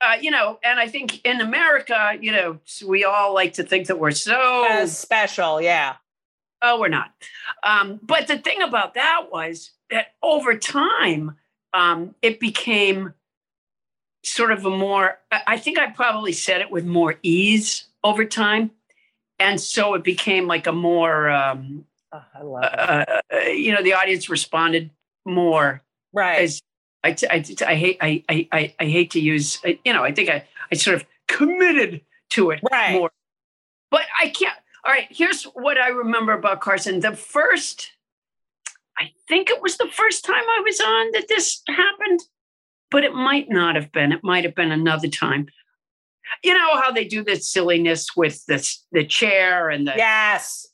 Uh, 0.00 0.16
you 0.20 0.30
know, 0.30 0.58
and 0.62 0.78
I 0.78 0.88
think 0.88 1.24
in 1.24 1.40
America, 1.40 2.12
you 2.20 2.32
know, 2.32 2.60
we 2.86 3.04
all 3.04 3.34
like 3.34 3.54
to 3.54 3.62
think 3.62 3.86
that 3.86 3.98
we're 3.98 4.10
so 4.10 4.66
As 4.70 4.96
special 4.96 5.60
yeah 5.60 5.96
Oh, 6.62 6.80
we're 6.80 6.88
not. 6.88 7.12
Um, 7.62 8.00
but 8.02 8.26
the 8.26 8.38
thing 8.38 8.62
about 8.62 8.94
that 8.94 9.26
was 9.30 9.72
that 9.90 10.14
over 10.22 10.56
time, 10.56 11.36
um, 11.72 12.14
it 12.22 12.40
became 12.40 13.14
sort 14.22 14.50
of 14.50 14.64
a 14.64 14.70
more, 14.70 15.18
I 15.30 15.56
think 15.56 15.78
I 15.78 15.90
probably 15.90 16.32
said 16.32 16.60
it 16.60 16.70
with 16.70 16.84
more 16.84 17.16
ease 17.22 17.84
over 18.02 18.24
time. 18.24 18.70
And 19.38 19.60
so 19.60 19.94
it 19.94 20.02
became 20.02 20.46
like 20.46 20.66
a 20.66 20.72
more, 20.72 21.30
um, 21.30 21.84
Oh, 22.12 22.22
I 22.34 22.42
love 22.42 22.62
uh, 22.64 23.04
uh, 23.34 23.38
you 23.48 23.74
know, 23.74 23.82
the 23.82 23.94
audience 23.94 24.28
responded 24.28 24.90
more 25.24 25.82
right 26.12 26.40
as 26.40 26.62
I, 27.02 27.12
t- 27.12 27.26
I, 27.28 27.40
t- 27.40 27.64
I 27.64 27.74
hate, 27.74 27.98
I, 28.00 28.22
I, 28.28 28.48
I, 28.52 28.74
I 28.80 28.84
hate 28.86 29.10
to 29.12 29.20
use, 29.20 29.58
uh, 29.64 29.72
you 29.84 29.92
know, 29.92 30.02
I 30.04 30.12
think 30.12 30.30
I, 30.30 30.44
I 30.70 30.76
sort 30.76 30.96
of 30.96 31.04
committed 31.28 32.00
to 32.30 32.50
it 32.50 32.60
Right. 32.70 32.92
more. 32.92 33.10
But 33.90 34.02
I 34.20 34.28
can't. 34.28 34.56
All 34.84 34.92
right, 34.92 35.08
here's 35.10 35.44
what 35.44 35.78
I 35.78 35.88
remember 35.88 36.32
about 36.32 36.60
Carson. 36.60 37.00
The 37.00 37.16
first, 37.16 37.90
I 38.98 39.10
think 39.28 39.50
it 39.50 39.62
was 39.62 39.76
the 39.76 39.88
first 39.88 40.24
time 40.24 40.42
I 40.42 40.62
was 40.64 40.80
on 40.80 41.12
that 41.12 41.28
this 41.28 41.62
happened, 41.68 42.20
but 42.90 43.04
it 43.04 43.14
might 43.14 43.48
not 43.48 43.74
have 43.74 43.92
been. 43.92 44.12
It 44.12 44.24
might 44.24 44.44
have 44.44 44.54
been 44.54 44.72
another 44.72 45.08
time. 45.08 45.48
You 46.42 46.54
know 46.54 46.80
how 46.80 46.90
they 46.90 47.04
do 47.04 47.22
this 47.22 47.48
silliness 47.48 48.16
with 48.16 48.44
this 48.46 48.84
the 48.92 49.04
chair 49.04 49.70
and 49.70 49.86
the 49.86 49.94
yes 49.96 50.66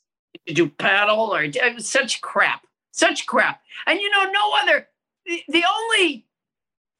to 0.47 0.53
do 0.53 0.69
paddle 0.69 1.33
or 1.33 1.47
such 1.79 2.21
crap, 2.21 2.65
such 2.91 3.25
crap. 3.27 3.61
And 3.85 3.99
you 3.99 4.09
know, 4.09 4.31
no 4.31 4.51
other. 4.61 4.87
The, 5.25 5.41
the 5.47 5.63
only 5.63 6.27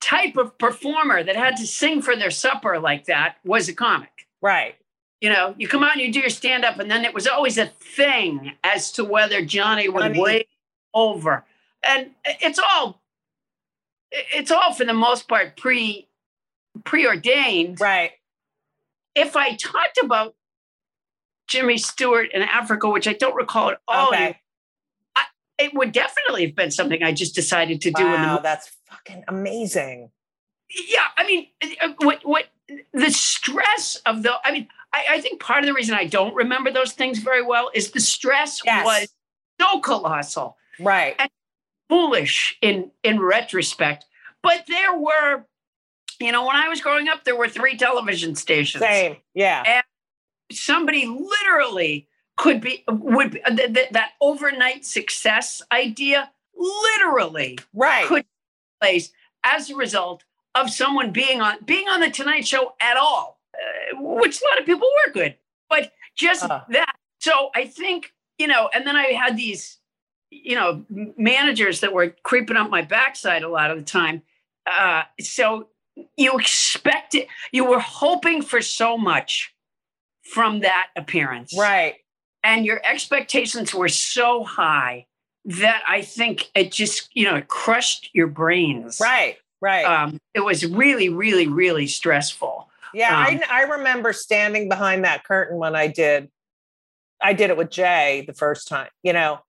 type 0.01 0.37
of 0.37 0.57
performer 0.57 1.23
that 1.23 1.35
had 1.35 1.57
to 1.57 1.67
sing 1.67 2.01
for 2.01 2.15
their 2.15 2.31
supper 2.31 2.79
like 2.79 3.05
that 3.05 3.37
was 3.45 3.69
a 3.69 3.73
comic 3.73 4.27
right 4.41 4.75
you 5.23 5.29
know, 5.29 5.55
you 5.57 5.69
come 5.69 5.83
out 5.83 5.93
and 5.93 6.01
you 6.01 6.11
do 6.11 6.19
your 6.19 6.29
stand 6.29 6.65
up, 6.65 6.79
and 6.79 6.91
then 6.91 7.05
it 7.05 7.13
was 7.13 7.27
always 7.27 7.57
a 7.57 7.67
thing 7.67 8.51
as 8.61 8.91
to 8.91 9.05
whether 9.05 9.43
Johnny 9.43 9.87
would 9.87 10.01
Johnny. 10.01 10.19
way 10.19 10.47
over. 10.93 11.45
And 11.83 12.11
it's 12.25 12.59
all, 12.59 13.01
it's 14.11 14.51
all 14.51 14.73
for 14.73 14.85
the 14.85 14.93
most 14.93 15.27
part 15.27 15.57
pre 15.57 16.07
preordained. 16.83 17.79
right 17.81 18.11
If 19.15 19.35
I 19.35 19.55
talked 19.55 19.99
about 20.01 20.35
Jimmy 21.47 21.77
Stewart 21.77 22.29
in 22.33 22.41
Africa, 22.41 22.89
which 22.89 23.07
I 23.07 23.13
don't 23.13 23.35
recall 23.35 23.71
at 23.71 23.81
all, 23.87 24.07
okay 24.07 24.39
it 25.59 25.73
would 25.73 25.91
definitely 25.91 26.45
have 26.45 26.55
been 26.55 26.71
something 26.71 27.03
I 27.03 27.11
just 27.11 27.35
decided 27.35 27.81
to 27.81 27.91
do 27.91 28.03
in 28.05 28.11
the 28.11 28.27
wow 28.27 28.39
that's 28.39 28.71
fucking 28.89 29.23
amazing 29.27 30.09
yeah 30.87 31.05
i 31.17 31.25
mean 31.25 31.47
uh, 31.81 31.89
what 31.99 32.19
what 32.23 32.45
the 32.93 33.11
stress 33.11 33.95
of 34.05 34.23
the 34.23 34.33
i 34.43 34.51
mean 34.51 34.67
I, 34.93 35.05
I 35.11 35.21
think 35.21 35.39
part 35.39 35.63
of 35.63 35.67
the 35.67 35.73
reason 35.73 35.95
i 35.95 36.05
don't 36.05 36.33
remember 36.33 36.71
those 36.71 36.93
things 36.93 37.19
very 37.19 37.43
well 37.43 37.69
is 37.73 37.91
the 37.91 37.99
stress 37.99 38.61
Yes. 38.65 38.85
was 38.85 39.07
so 39.61 39.79
colossal 39.79 40.57
right. 40.79 41.19
Foolish 41.89 42.57
in 42.61 42.91
in 43.03 43.19
retrospect 43.19 44.05
but 44.41 44.63
there 44.67 44.97
were 44.97 45.45
you 46.19 46.31
know 46.31 46.45
when 46.45 46.55
i 46.55 46.67
was 46.69 46.81
growing 46.81 47.07
up 47.07 47.23
there 47.23 47.35
were 47.35 47.49
three 47.49 47.77
television 47.77 48.35
stations. 48.35 48.83
Same. 48.83 49.17
Yeah. 49.33 49.81
Somebody 50.51 51.05
literally 51.05 52.07
could 52.37 52.61
be 52.61 52.83
would 52.87 53.33
th- 53.33 53.73
th- 53.73 53.89
that 53.91 54.11
overnight 54.21 54.85
success 54.85 55.61
idea 55.71 56.31
literally 56.55 57.57
right. 57.73 58.05
could 58.07 58.25
place 58.81 59.11
as 59.43 59.69
a 59.69 59.75
result 59.75 60.23
of 60.55 60.69
someone 60.69 61.11
being 61.11 61.41
on 61.41 61.57
being 61.65 61.87
on 61.87 61.99
the 61.99 62.09
Tonight 62.09 62.45
Show 62.47 62.73
at 62.79 62.97
all, 62.97 63.39
uh, 63.53 63.97
which 63.99 64.41
a 64.41 64.45
lot 64.49 64.59
of 64.59 64.65
people 64.65 64.87
were 65.05 65.11
good, 65.13 65.35
but 65.69 65.91
just 66.15 66.43
Uh. 66.43 66.61
that. 66.69 66.95
So 67.19 67.49
I 67.55 67.65
think 67.65 68.13
you 68.37 68.47
know, 68.47 68.69
and 68.73 68.85
then 68.85 68.95
I 68.95 69.07
had 69.13 69.37
these, 69.37 69.77
you 70.43 70.55
know, 70.55 70.85
managers 71.17 71.81
that 71.81 71.93
were 71.93 72.15
creeping 72.23 72.57
up 72.57 72.69
my 72.69 72.81
backside 72.81 73.43
a 73.43 73.49
lot 73.49 73.71
of 73.71 73.77
the 73.77 73.83
time. 73.83 74.21
Uh, 74.65 75.03
so 75.19 75.67
you 76.17 76.37
expect 76.37 77.15
it, 77.15 77.27
you 77.51 77.65
were 77.65 77.79
hoping 77.79 78.41
for 78.41 78.61
so 78.61 78.97
much 78.97 79.53
from 80.23 80.61
that 80.61 80.87
appearance, 80.95 81.55
right 81.57 81.95
and 82.43 82.65
your 82.65 82.81
expectations 82.83 83.73
were 83.73 83.87
so 83.87 84.43
high 84.43 85.05
that 85.45 85.81
I 85.87 86.01
think 86.01 86.49
it 86.55 86.71
just, 86.71 87.09
you 87.13 87.25
know, 87.25 87.35
it 87.35 87.47
crushed 87.47 88.09
your 88.13 88.27
brains. 88.27 88.99
right 89.01 89.37
right 89.61 89.85
Um, 89.85 90.19
it 90.33 90.41
was 90.41 90.65
really, 90.65 91.09
really, 91.09 91.47
really 91.47 91.87
stressful. 91.87 92.69
Yeah, 92.93 93.17
Um, 93.17 93.41
I, 93.49 93.61
I 93.61 93.61
remember 93.63 94.13
standing 94.13 94.69
behind 94.69 95.03
that 95.03 95.23
curtain 95.23 95.57
when 95.57 95.75
I 95.75 95.87
did. 95.87 96.29
I 97.21 97.33
did 97.33 97.49
it 97.49 97.57
with 97.57 97.69
Jay 97.69 98.23
the 98.27 98.33
first 98.33 98.67
time. 98.67 98.89
You 99.03 99.13
know, 99.13 99.39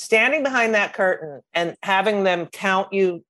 standing 0.00 0.42
behind 0.42 0.74
that 0.74 0.94
curtain 0.94 1.42
and 1.54 1.76
having 1.82 2.24
them 2.24 2.46
count 2.46 2.92
you, 2.92 3.24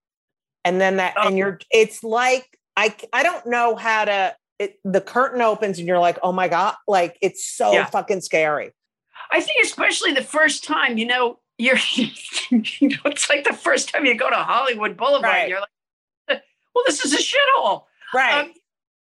and 0.65 0.81
then 0.81 0.97
that, 0.97 1.15
Oh. 1.17 1.29
and 1.29 1.37
you're. 1.39 1.59
It's 1.71 2.03
like 2.05 2.59
I 2.77 2.95
I 3.13 3.23
don't 3.23 3.47
know 3.47 3.77
how 3.77 4.05
to. 4.05 4.37
It, 4.59 4.79
the 4.85 5.01
curtain 5.01 5.41
opens 5.41 5.79
and 5.79 5.89
you're 5.89 5.99
like, 5.99 6.19
oh 6.23 6.33
my 6.33 6.47
god, 6.49 6.75
like 6.87 7.17
it's 7.23 7.45
so 7.47 7.73
Yeah. 7.73 7.87
fucking 7.87 8.21
scary. 8.21 8.73
I 9.31 9.41
think, 9.41 9.65
especially 9.65 10.13
the 10.13 10.23
first 10.23 10.65
time, 10.65 10.99
you 10.99 11.07
know, 11.07 11.39
you're, 11.57 11.79
you 11.91 12.09
know, 12.91 12.97
it's 13.07 13.31
like 13.31 13.45
the 13.45 13.55
first 13.55 13.89
time 13.89 14.05
you 14.05 14.15
go 14.17 14.29
to 14.29 14.37
Hollywood 14.37 14.97
Boulevard. 14.99 15.25
Right. 15.33 15.49
You're 15.49 15.61
like, 15.61 16.43
well, 16.75 16.85
this 16.87 17.03
is 17.05 17.15
a 17.15 17.17
shithole. 17.19 17.85
Right. 18.13 18.45
Um, 18.45 18.53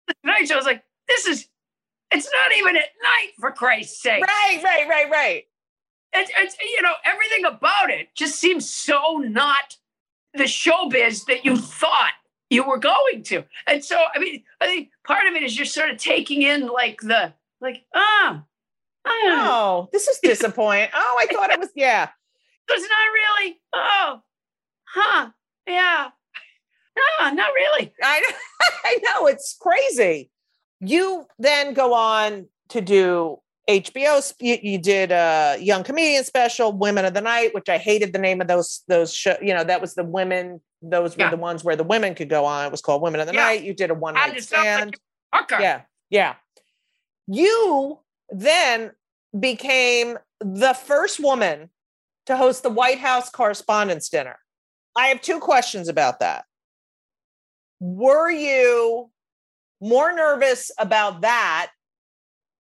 the 0.07 0.15
night 0.25 0.47
Show 0.47 0.57
was 0.57 0.65
like, 0.65 0.83
this 1.07 1.25
is, 1.25 1.47
it's 2.11 2.29
not 2.31 2.57
even 2.57 2.75
at 2.75 2.89
night 3.01 3.31
for 3.39 3.51
Christ's 3.51 4.01
sake. 4.01 4.23
right, 4.25 4.61
right, 4.63 4.89
right, 4.89 5.09
right. 5.09 5.43
It's, 6.15 6.31
it's, 6.37 6.57
you 6.61 6.81
know, 6.81 6.93
everything 7.03 7.45
about 7.45 7.89
it 7.89 8.13
just 8.15 8.39
seems 8.39 8.69
so 8.69 9.17
not 9.17 9.77
the 10.33 10.43
showbiz 10.43 11.25
that 11.25 11.45
you 11.45 11.57
thought 11.57 12.13
you 12.49 12.63
were 12.67 12.77
going 12.77 13.23
to. 13.23 13.43
And 13.67 13.83
so, 13.83 14.01
I 14.13 14.19
mean, 14.19 14.43
I 14.61 14.67
think 14.67 14.89
part 15.05 15.27
of 15.27 15.33
it 15.33 15.43
is 15.43 15.57
you're 15.57 15.65
sort 15.65 15.89
of 15.89 15.97
taking 15.97 16.41
in 16.41 16.67
like 16.67 17.01
the, 17.01 17.33
like, 17.61 17.85
ah, 17.93 18.43
ah, 19.05 19.07
Oh, 19.07 19.89
this 19.91 20.07
is 20.07 20.19
disappointing. 20.21 20.89
Oh, 20.93 21.17
I 21.19 21.33
thought 21.33 21.51
it 21.51 21.59
was, 21.59 21.69
yeah. 21.75 22.09
it's 22.69 22.89
not 22.89 23.43
really, 23.43 23.59
oh, 23.73 24.21
huh, 24.85 25.29
yeah. 25.67 26.09
No, 26.97 27.29
not 27.31 27.53
really. 27.53 27.93
I, 28.01 28.31
I 28.85 28.99
know 29.03 29.27
it's 29.27 29.55
crazy. 29.59 30.31
You 30.79 31.25
then 31.39 31.73
go 31.73 31.93
on 31.93 32.47
to 32.69 32.81
do 32.81 33.39
HBO. 33.67 34.33
You, 34.39 34.57
you 34.61 34.77
did 34.77 35.11
a 35.11 35.57
young 35.59 35.83
comedian 35.83 36.23
special, 36.23 36.71
Women 36.71 37.05
of 37.05 37.13
the 37.13 37.21
Night, 37.21 37.53
which 37.55 37.67
I 37.69 37.77
hated 37.77 38.13
the 38.13 38.19
name 38.19 38.39
of 38.41 38.47
those 38.47 38.83
those 38.87 39.13
show. 39.13 39.35
You 39.41 39.53
know, 39.53 39.63
that 39.63 39.81
was 39.81 39.95
the 39.95 40.03
women. 40.03 40.61
Those 40.81 41.17
were 41.17 41.23
Yeah. 41.23 41.29
the 41.31 41.37
ones 41.37 41.63
where 41.63 41.75
the 41.75 41.83
women 41.83 42.13
could 42.13 42.29
go 42.29 42.45
on. 42.45 42.65
It 42.65 42.71
was 42.71 42.81
called 42.81 43.01
Women 43.01 43.19
of 43.21 43.27
the 43.27 43.33
Yeah. 43.33 43.39
Night. 43.45 43.63
You 43.63 43.73
did 43.73 43.89
a 43.89 43.95
one 43.95 44.13
night 44.13 44.33
like 44.33 44.41
stand. 44.41 44.95
hooker. 45.33 45.59
Yeah, 45.59 45.81
yeah. 46.09 46.35
You 47.27 47.99
then 48.29 48.91
became 49.39 50.17
the 50.39 50.73
first 50.73 51.19
woman 51.19 51.69
to 52.27 52.37
host 52.37 52.61
the 52.63 52.69
White 52.69 52.99
House 52.99 53.29
Correspondents' 53.29 54.09
Dinner. 54.09 54.37
I 54.95 55.07
have 55.07 55.21
two 55.21 55.39
questions 55.39 55.87
about 55.87 56.19
that. 56.19 56.45
Were 57.79 58.29
you 58.29 59.09
more 59.81 60.13
nervous 60.13 60.71
about 60.77 61.21
that 61.21 61.71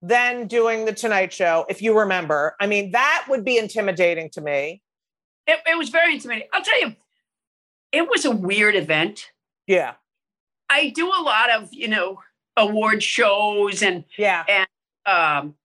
than 0.03 0.47
doing 0.47 0.83
the 0.83 0.91
Tonight 0.93 1.31
Show, 1.31 1.65
if 1.69 1.81
you 1.81 1.97
remember? 1.97 2.55
I 2.59 2.67
mean, 2.67 2.91
that 2.91 3.25
would 3.29 3.45
be 3.45 3.57
intimidating 3.57 4.29
to 4.31 4.41
me. 4.41 4.81
It, 5.47 5.59
it 5.65 5.77
was 5.77 5.89
very 5.89 6.13
intimidating. 6.13 6.49
I'll 6.53 6.61
tell 6.61 6.79
you, 6.81 6.95
it 7.91 8.09
was 8.09 8.25
a 8.25 8.31
weird 8.31 8.75
event. 8.75 9.31
Yeah, 9.65 9.93
I 10.69 10.89
do 10.89 11.07
a 11.07 11.21
lot 11.21 11.49
of, 11.51 11.69
you 11.71 11.87
know, 11.87 12.19
award 12.57 13.01
shows 13.01 13.81
and 13.81 14.03
yeah, 14.17 14.43
And, 14.47 14.67
um, 15.05 15.55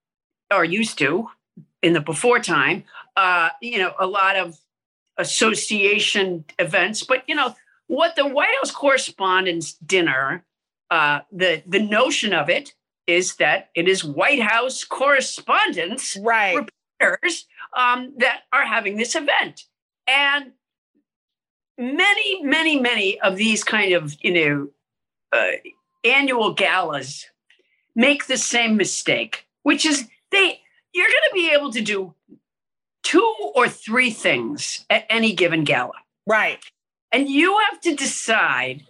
or 0.53 0.65
used 0.65 0.99
to 0.99 1.29
in 1.83 1.93
the 1.93 2.01
before 2.01 2.39
time, 2.39 2.85
uh, 3.17 3.51
you 3.61 3.79
know, 3.79 3.93
a 3.99 4.07
lot 4.07 4.37
of 4.37 4.57
association 5.17 6.45
events. 6.61 7.03
But 7.03 7.25
you 7.27 7.35
know, 7.35 7.57
what 7.89 8.15
the 8.15 8.27
White 8.27 8.55
House 8.61 8.71
Correspondents' 8.71 9.73
Dinner, 9.75 10.45
uh, 10.91 11.21
the 11.33 11.63
the 11.67 11.81
notion 11.81 12.33
of 12.33 12.49
it 12.49 12.75
is 13.09 13.37
that 13.37 13.71
it 13.75 13.89
is 13.89 14.05
White 14.05 14.43
House 14.43 14.85
correspondents 14.85 16.17
right. 16.21 16.55
reporters 17.01 17.47
um, 17.77 18.13
that 18.19 18.43
are 18.53 18.67
having 18.67 18.97
this 18.97 19.17
event. 19.17 19.65
And 20.07 20.53
many, 21.79 22.43
many, 22.45 22.79
many 22.79 23.19
of 23.21 23.37
these 23.37 23.65
kind 23.65 23.95
of, 23.95 24.17
you 24.21 24.33
know, 24.33 24.69
uh, 25.33 25.53
annual 26.05 26.53
galas 26.53 27.27
make 27.97 28.27
the 28.27 28.37
same 28.37 28.77
mistake, 28.77 29.47
which 29.63 29.85
is 29.85 30.07
they 30.31 30.61
you're 30.93 31.07
going 31.07 31.29
to 31.31 31.35
be 31.35 31.51
able 31.53 31.73
to 31.73 31.81
do 31.81 32.15
two 33.03 33.35
or 33.55 33.69
three 33.69 34.11
things 34.11 34.85
at 34.91 35.05
any 35.09 35.35
given 35.35 35.65
gala. 35.65 35.93
Right. 36.27 36.59
And 37.11 37.29
you 37.29 37.59
have 37.71 37.81
to 37.83 37.95
decide 37.95 38.83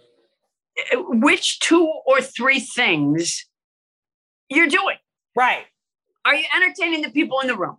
uh, 0.93 0.97
which 1.07 1.59
two 1.59 1.85
or 2.05 2.21
three 2.21 2.59
things 2.59 3.45
you're 4.49 4.67
doing. 4.67 4.97
Right. 5.35 5.65
Are 6.25 6.35
you 6.35 6.45
entertaining 6.55 7.01
the 7.01 7.11
people 7.11 7.39
in 7.39 7.47
the 7.47 7.57
room? 7.57 7.77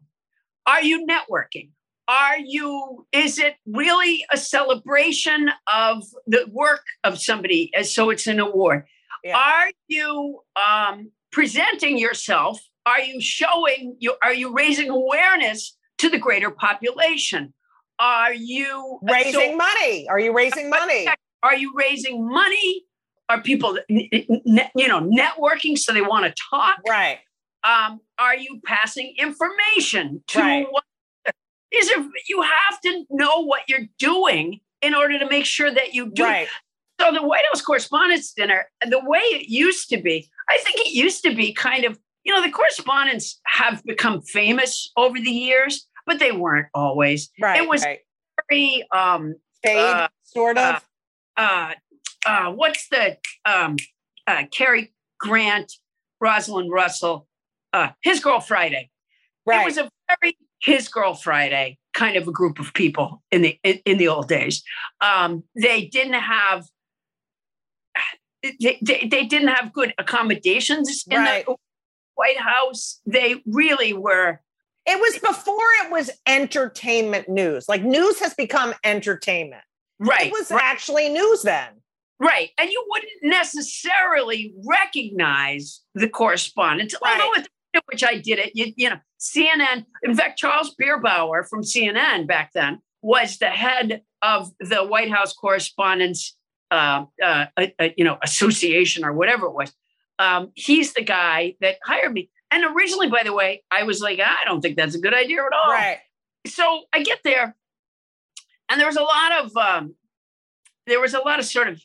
Are 0.67 0.83
you 0.83 1.07
networking? 1.07 1.71
Are 2.09 2.39
you, 2.39 3.07
is 3.13 3.39
it 3.39 3.55
really 3.67 4.25
a 4.33 4.37
celebration 4.37 5.51
of 5.73 6.03
the 6.27 6.47
work 6.51 6.83
of 7.05 7.21
somebody? 7.21 7.71
as 7.75 7.95
So 7.95 8.11
it's 8.11 8.27
an 8.27 8.41
award. 8.41 8.85
Yeah. 9.23 9.37
Are 9.37 9.71
you 9.89 10.41
um, 10.57 11.11
presenting 11.31 11.99
yourself? 11.99 12.61
Are 12.87 13.01
you 13.01 13.21
showing 13.21 13.97
you? 14.01 14.15
Are 14.23 14.33
you 14.33 14.53
raising 14.53 14.89
awareness 14.89 15.77
to 15.99 16.09
the 16.09 16.19
greater 16.19 16.51
population? 16.51 17.53
Are 17.99 18.33
you 18.33 18.99
so- 19.07 19.13
Raising 19.13 19.57
money. 19.57 20.09
Are 20.09 20.19
you 20.19 20.35
raising 20.35 20.71
money? 20.71 21.07
are 21.43 21.55
you 21.55 21.73
raising 21.77 22.27
money? 22.27 22.85
Are 23.31 23.41
people, 23.41 23.79
you 23.89 24.89
know, 24.89 25.01
networking 25.01 25.79
so 25.79 25.93
they 25.93 26.01
want 26.03 26.27
to 26.27 26.35
talk? 26.51 26.79
Right. 26.89 27.21
um, 27.63 28.01
are 28.19 28.35
you 28.37 28.61
passing 28.67 29.15
information 29.19 30.23
to 30.29 30.41
Right. 30.41 30.67
what 30.69 30.85
is 31.71 31.89
it 31.91 32.07
you 32.29 32.43
have 32.43 32.81
to 32.87 33.05
know 33.11 33.45
what 33.45 33.63
you're 33.69 33.87
doing 33.99 34.61
in 34.83 34.95
order 34.95 35.19
to 35.19 35.29
make 35.29 35.45
sure 35.45 35.71
that 35.71 35.95
you 35.95 36.11
do 36.11 36.25
Right. 36.25 36.49
so 37.01 37.13
the 37.13 37.23
white 37.23 37.45
house 37.51 37.63
correspondents 37.63 38.33
dinner 38.33 38.69
the 38.89 38.99
way 39.05 39.21
it 39.21 39.49
used 39.49 39.89
to 39.91 39.99
be 40.01 40.29
i 40.49 40.57
think 40.65 40.79
it 40.87 40.93
used 40.93 41.23
to 41.23 41.35
be 41.35 41.53
kind 41.53 41.85
of 41.85 41.99
you 42.25 42.35
know 42.35 42.43
the 42.43 42.51
correspondents 42.51 43.41
have 43.47 43.83
become 43.85 44.21
famous 44.23 44.91
over 44.97 45.19
the 45.21 45.31
years 45.31 45.87
but 46.07 46.19
they 46.19 46.33
weren't 46.33 46.67
always 46.75 47.31
Right. 47.41 47.61
it 47.63 47.69
was 47.69 47.85
right. 47.85 48.01
very 48.49 48.85
um 48.93 49.35
Fade, 49.63 49.95
uh, 49.95 50.09
sort 50.25 50.57
of. 50.59 50.83
uh, 51.37 51.41
uh 51.41 51.73
uh 52.27 52.51
what's 52.53 52.89
the 52.89 53.17
um 53.45 53.77
uh 54.27 54.45
Cary 54.53 54.93
Grant, 55.19 55.73
Rosalind 56.21 56.71
Russell, 56.73 57.27
uh 57.73 57.91
his 58.03 58.21
girl 58.21 58.41
Friday. 58.41 58.91
right. 59.47 59.63
It 59.63 59.65
was 59.65 59.79
a 59.79 59.89
very 60.21 60.37
his 60.63 60.89
girl 60.89 61.15
Friday 61.15 61.79
kind 61.95 62.17
of 62.17 62.29
a 62.29 62.33
group 62.33 62.59
of 62.61 62.73
people 62.75 63.23
in 63.33 63.43
the 63.43 63.59
in, 63.65 63.81
in 63.85 63.99
the 63.99 64.09
old 64.09 64.29
days. 64.29 64.63
Um, 65.01 65.43
they 65.61 65.87
didn't 65.87 66.15
have 66.21 66.67
they, 68.43 68.79
they, 68.81 69.07
they 69.11 69.27
didn't 69.27 69.49
have 69.49 69.73
good 69.73 69.93
accommodations 69.99 71.05
in 71.11 71.19
Right. 71.19 71.45
the 71.45 71.57
White 72.15 72.39
House. 72.41 73.01
They 73.07 73.43
really 73.47 73.93
were 73.93 74.41
It 74.87 74.99
was 74.99 75.19
before 75.19 75.67
it 75.85 75.91
was 75.91 76.11
entertainment 76.27 77.29
news. 77.29 77.69
Like 77.69 77.83
news 77.83 78.19
has 78.21 78.33
become 78.35 78.73
entertainment. 78.85 79.63
right. 79.99 80.29
It 80.29 80.33
was 80.33 80.51
right. 80.51 80.63
actually 80.63 81.11
news 81.11 81.43
then. 81.43 81.69
Right. 82.21 82.51
And 82.59 82.71
you 82.71 82.85
wouldn't 82.91 83.13
necessarily 83.23 84.55
recognize 84.67 85.81
the 85.95 86.09
correspondents, 86.09 86.95
Right. 87.03 87.21
although 87.21 87.35
at 87.41 87.45
the 87.45 87.51
which 87.87 88.03
I 88.05 88.19
did 88.19 88.39
it, 88.41 88.51
you, 88.55 88.73
you 88.77 88.91
know, 88.91 88.99
CNN, 89.21 89.87
in 90.03 90.15
fact, 90.15 90.39
Charles 90.39 90.75
Bierbauer 90.75 91.49
from 91.49 91.63
CNN 91.63 92.27
back 92.27 92.51
then 92.53 92.81
was 93.01 93.39
the 93.39 93.49
head 93.51 94.03
of 94.23 94.51
the 94.59 94.85
White 94.85 95.11
House 95.11 95.33
Correspondents, 95.33 96.37
uh, 96.73 97.05
uh, 97.23 97.47
uh, 97.57 97.67
uh, 97.79 97.89
you 97.97 98.05
know, 98.05 98.19
association 98.23 99.05
or 99.05 99.13
whatever 99.13 99.47
it 99.47 99.55
was. 99.55 99.73
Um, 100.19 100.51
he's 100.57 100.93
the 100.95 101.03
guy 101.03 101.55
that 101.61 101.77
hired 101.85 102.13
me. 102.13 102.29
And 102.51 102.65
originally, 102.77 103.09
by 103.09 103.23
the 103.23 103.33
way, 103.33 103.63
I 103.71 103.85
was 103.85 104.01
like, 104.01 104.19
I 104.21 104.45
don't 104.45 104.61
think 104.61 104.77
that's 104.77 104.97
a 104.97 105.01
good 105.01 105.15
idea 105.15 105.39
at 105.41 105.53
all 105.53 105.71
Right. 105.73 105.99
so 106.47 106.83
I 106.93 107.03
get 107.03 107.21
there, 107.23 107.57
and 108.69 108.81
there 108.81 108.89
was 108.89 108.97
a 108.97 109.03
lot 109.03 109.33
of 109.45 109.57
um, 109.57 109.95
there 110.87 111.01
was 111.01 111.15
a 111.15 111.21
lot 111.21 111.39
of 111.39 111.45
sort 111.45 111.69
of 111.69 111.81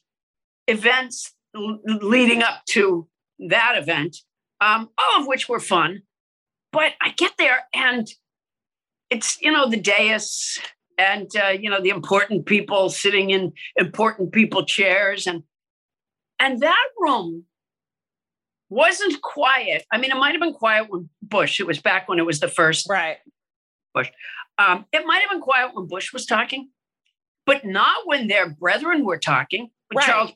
events 0.67 1.33
l- 1.55 1.79
leading 1.85 2.41
up 2.43 2.65
to 2.69 3.07
that 3.49 3.75
event, 3.77 4.17
um, 4.61 4.89
all 4.97 5.19
of 5.21 5.27
which 5.27 5.47
were 5.49 5.59
fun. 5.59 6.01
But 6.71 6.93
I 7.01 7.11
get 7.11 7.33
there, 7.37 7.63
and 7.73 8.07
it's 9.09 9.39
you 9.41 9.51
know 9.51 9.69
the 9.69 9.77
dais, 9.79 10.59
and 10.97 11.29
uh, 11.41 11.49
you 11.49 11.69
know 11.69 11.81
the 11.81 11.89
important 11.89 12.45
people 12.45 12.89
sitting 12.89 13.29
in 13.29 13.53
important 13.77 14.31
people 14.33 14.65
chairs, 14.65 15.27
and 15.27 15.43
and 16.39 16.59
that 16.61 16.87
room 16.97 17.45
wasn't 18.69 19.21
quiet. 19.21 19.85
I 19.91 19.97
mean, 19.97 20.11
it 20.11 20.15
might 20.17 20.31
have 20.31 20.41
been 20.41 20.53
quiet 20.53 20.87
when 20.89 21.09
Bush. 21.21 21.59
It 21.59 21.67
was 21.67 21.79
back 21.79 22.09
when 22.09 22.19
it 22.19 22.25
was 22.25 22.39
the 22.39 22.47
first 22.47 22.89
Right. 22.89 23.17
um, 24.57 24.85
it 24.91 25.05
might 25.05 25.21
have 25.21 25.29
been 25.29 25.41
quiet 25.41 25.71
when 25.73 25.87
Bush 25.87 26.11
was 26.11 26.25
talking, 26.25 26.69
but 27.45 27.63
not 27.65 28.05
when 28.05 28.27
their 28.27 28.49
brethren 28.49 29.05
were 29.05 29.17
talking. 29.19 29.69
When 29.89 29.97
Right. 29.97 30.07
Charles 30.07 30.31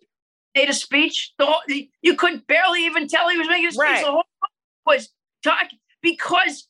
made 0.55 0.69
a 0.69 0.73
speech, 0.73 1.33
the 1.37 1.45
whole, 1.45 1.61
you 2.01 2.15
could 2.15 2.45
barely 2.47 2.85
even 2.85 3.07
tell 3.07 3.29
he 3.29 3.37
was 3.37 3.47
making 3.47 3.67
a 3.67 3.71
speech. 3.71 3.79
Right. 3.81 4.05
The 4.05 4.11
whole 4.11 4.23
was 4.85 5.09
talking 5.43 5.79
because 6.01 6.67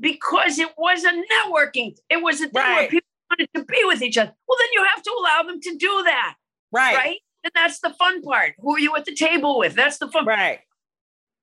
because 0.00 0.58
it 0.58 0.68
was 0.76 1.04
a 1.04 1.10
networking. 1.12 1.96
It 2.10 2.22
was 2.22 2.40
a 2.40 2.48
thing 2.48 2.62
where 2.62 2.88
people 2.88 3.06
wanted 3.30 3.48
to 3.54 3.64
be 3.64 3.82
with 3.84 4.02
each 4.02 4.18
other. 4.18 4.32
Well, 4.46 4.58
then 4.58 4.68
you 4.74 4.84
have 4.94 5.02
to 5.02 5.10
allow 5.18 5.42
them 5.42 5.60
to 5.60 5.76
do 5.76 6.02
that, 6.04 6.34
Right. 6.72 6.96
right? 6.96 7.18
And 7.44 7.52
that's 7.54 7.80
the 7.80 7.90
fun 7.90 8.22
part. 8.22 8.54
Who 8.58 8.76
are 8.76 8.78
you 8.78 8.94
at 8.96 9.04
the 9.06 9.14
table 9.14 9.58
with? 9.58 9.74
That's 9.74 9.98
the 9.98 10.08
fun. 10.08 10.26
Right. 10.26 10.60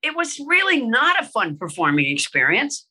It 0.04 0.16
was 0.16 0.40
really 0.46 0.82
not 0.82 1.22
a 1.24 1.26
fun 1.26 1.58
performing 1.58 2.06
experience. 2.12 2.88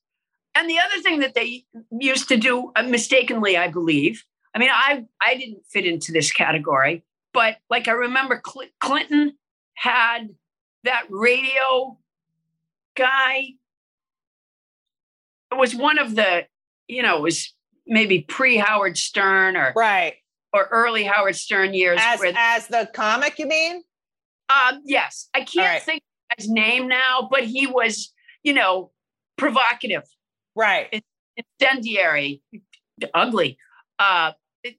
and 0.55 0.69
the 0.69 0.79
other 0.79 1.01
thing 1.03 1.21
that 1.21 1.35
they 1.35 1.65
used 1.99 2.29
to 2.29 2.37
do 2.37 2.73
uh, 2.77 2.83
mistakenly, 2.83 3.57
I 3.57 3.69
believe. 3.69 4.23
I 4.55 4.59
mean, 4.59 4.69
I 4.71 5.05
I 5.21 5.35
didn't 5.37 5.65
fit 5.73 5.87
into 5.87 6.13
this 6.13 6.31
category, 6.33 7.05
but 7.33 7.57
like 7.71 7.89
I 7.89 7.93
remember 7.93 8.41
Cl- 8.45 8.69
Clinton 8.81 9.35
had 9.75 10.29
that 10.85 11.05
radio 11.11 11.99
guy. 12.97 13.51
It 15.51 15.59
was 15.59 15.75
one 15.75 15.99
of 15.99 16.15
the, 16.15 16.47
you 16.89 17.03
know, 17.03 17.17
it 17.19 17.23
was 17.23 17.55
maybe 17.87 18.21
pre 18.21 18.57
Howard 18.57 18.97
Stern 18.97 19.57
or 19.57 19.73
Right. 19.77 20.15
or 20.53 20.65
early 20.71 21.05
Howard 21.05 21.37
Stern 21.37 21.75
years. 21.75 21.99
As 22.03 22.21
where, 22.21 22.33
as 22.37 22.69
the 22.69 22.89
comic, 22.95 23.39
you 23.39 23.47
mean? 23.47 23.83
um, 24.49 24.83
yes, 24.85 25.29
I 25.35 25.41
can't 25.41 25.67
right. 25.67 25.83
think 25.83 26.03
of 26.31 26.37
his 26.43 26.51
name 26.51 26.87
now, 26.89 27.29
but 27.31 27.45
he 27.45 27.67
was, 27.67 28.13
you 28.43 28.53
know, 28.53 28.91
provocative, 29.39 30.03
Right. 30.55 31.03
incendiary, 31.61 32.43
ugly. 33.15 33.57
Uh, 33.99 34.33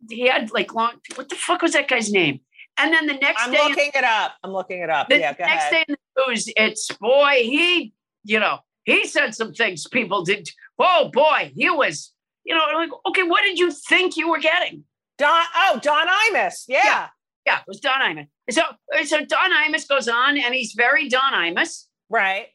he 0.09 0.27
had 0.27 0.51
like 0.51 0.73
long. 0.73 0.93
What 1.15 1.29
the 1.29 1.36
fuck 1.36 1.61
was 1.61 1.73
that 1.73 1.88
guy's 1.88 2.11
name? 2.11 2.41
And 2.77 2.93
then 2.93 3.05
the 3.05 3.13
next 3.13 3.45
day, 3.51 3.57
I'm 3.59 3.69
looking 3.69 3.91
it 3.93 4.03
up. 4.03 4.34
I'm 4.43 4.51
looking 4.51 4.79
it 4.79 4.89
up. 4.89 5.09
the 5.09 5.19
yeah, 5.19 5.34
go 5.34 5.43
next 5.45 5.71
ahead. 5.71 5.71
day 5.71 5.86
in 5.88 5.95
the 6.15 6.23
news, 6.27 6.51
it's 6.57 6.91
boy, 6.93 7.41
he, 7.43 7.93
you 8.23 8.39
know, 8.39 8.59
he 8.84 9.05
said 9.05 9.36
some 9.36 9.53
things 9.53 9.88
people 9.88 10.23
did. 10.23 10.49
Oh 10.79 11.09
boy, 11.13 11.51
he 11.55 11.69
was, 11.69 12.11
you 12.43 12.55
know, 12.55 12.65
like, 12.73 12.89
okay, 13.09 13.23
what 13.23 13.43
did 13.43 13.59
you 13.59 13.71
think 13.71 14.17
you 14.17 14.29
were 14.29 14.39
getting? 14.39 14.86
Don 15.17 15.45
oh, 15.55 15.79
Don 15.81 16.07
Imus. 16.07 16.65
Yeah. 16.67 16.81
Yeah. 16.84 17.07
Yeah, 17.45 17.57
it 17.57 17.65
was 17.67 17.79
Don 17.79 17.99
Imus. 17.99 18.27
So, 18.51 18.61
so 19.03 19.25
Don 19.25 19.51
Imus 19.51 19.88
goes 19.88 20.07
on, 20.07 20.38
and 20.38 20.53
he's 20.55 20.73
very 20.73 21.09
Don 21.09 21.34
Imus. 21.34 21.88
Right. 22.09 22.47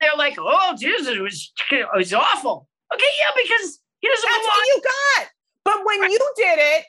They're 0.00 0.10
like, 0.18 0.36
oh, 0.38 0.76
Jesus, 0.78 1.08
it 1.08 1.20
was, 1.20 1.52
it 1.70 1.86
was 1.94 2.12
awful. 2.12 2.68
Okay, 2.92 3.04
yeah, 3.18 3.30
because 3.34 3.80
he 4.00 4.08
doesn't 4.08 4.28
That's 4.28 4.44
belong. 4.44 4.56
what 4.56 4.66
you 4.68 4.82
got. 4.82 5.28
But 5.64 5.84
when 5.84 6.10
you 6.10 6.18
did 6.36 6.58
it, 6.58 6.84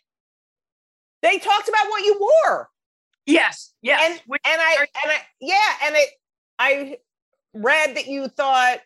they 1.22 1.40
talked 1.40 1.70
about 1.70 1.88
what 1.90 2.04
you 2.04 2.18
wore. 2.20 2.70
Yes, 3.26 3.74
yes. 3.82 4.02
And 4.04 4.22
Which- 4.28 4.42
and 4.46 4.62
I 4.62 4.78
and 4.80 5.12
I 5.12 5.18
yeah, 5.42 5.72
and 5.84 5.96
it 5.96 6.10
I 6.60 6.98
read 7.54 7.96
that 7.96 8.08
you 8.08 8.28
thought, 8.28 8.80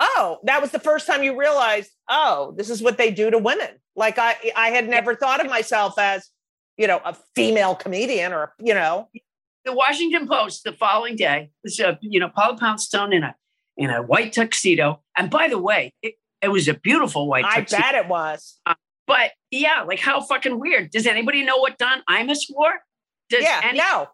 oh, 0.00 0.38
that 0.44 0.60
was 0.60 0.70
the 0.70 0.78
first 0.78 1.06
time 1.06 1.22
you 1.22 1.38
realized, 1.38 1.90
oh, 2.08 2.52
this 2.56 2.68
is 2.68 2.82
what 2.82 2.98
they 2.98 3.10
do 3.10 3.30
to 3.30 3.38
women. 3.38 3.70
Like 3.96 4.18
I 4.18 4.36
I 4.56 4.68
had 4.70 4.88
never 4.88 5.14
thought 5.14 5.42
of 5.42 5.50
myself 5.50 5.98
as, 5.98 6.28
you 6.76 6.86
know, 6.86 7.00
a 7.04 7.16
female 7.34 7.74
comedian 7.74 8.32
or, 8.32 8.52
you 8.58 8.74
know, 8.74 9.08
the 9.64 9.72
Washington 9.74 10.26
Post 10.26 10.64
the 10.64 10.72
following 10.72 11.14
day 11.16 11.50
was 11.62 11.78
uh, 11.78 11.96
you 12.00 12.18
know 12.20 12.28
Paula 12.28 12.56
Poundstone 12.56 13.12
in 13.12 13.22
a 13.22 13.34
in 13.76 13.90
a 13.90 14.02
white 14.02 14.32
tuxedo, 14.32 15.02
and 15.16 15.30
by 15.30 15.48
the 15.48 15.58
way, 15.58 15.92
it, 16.02 16.14
it 16.42 16.48
was 16.48 16.68
a 16.68 16.74
beautiful 16.74 17.28
white 17.28 17.44
I 17.44 17.60
bet 17.62 17.94
it 17.94 18.08
was. 18.08 18.58
Uh, 18.66 18.74
but 19.06 19.32
yeah, 19.50 19.82
like 19.86 20.00
how 20.00 20.20
fucking 20.20 20.60
weird. 20.60 20.90
Does 20.90 21.06
anybody 21.06 21.42
know 21.42 21.58
what 21.58 21.78
Don 21.78 22.02
Imus 22.08 22.40
wore? 22.50 22.74
Does 23.30 23.42
yeah, 23.42 23.60
any- 23.64 23.78
no. 23.78 24.08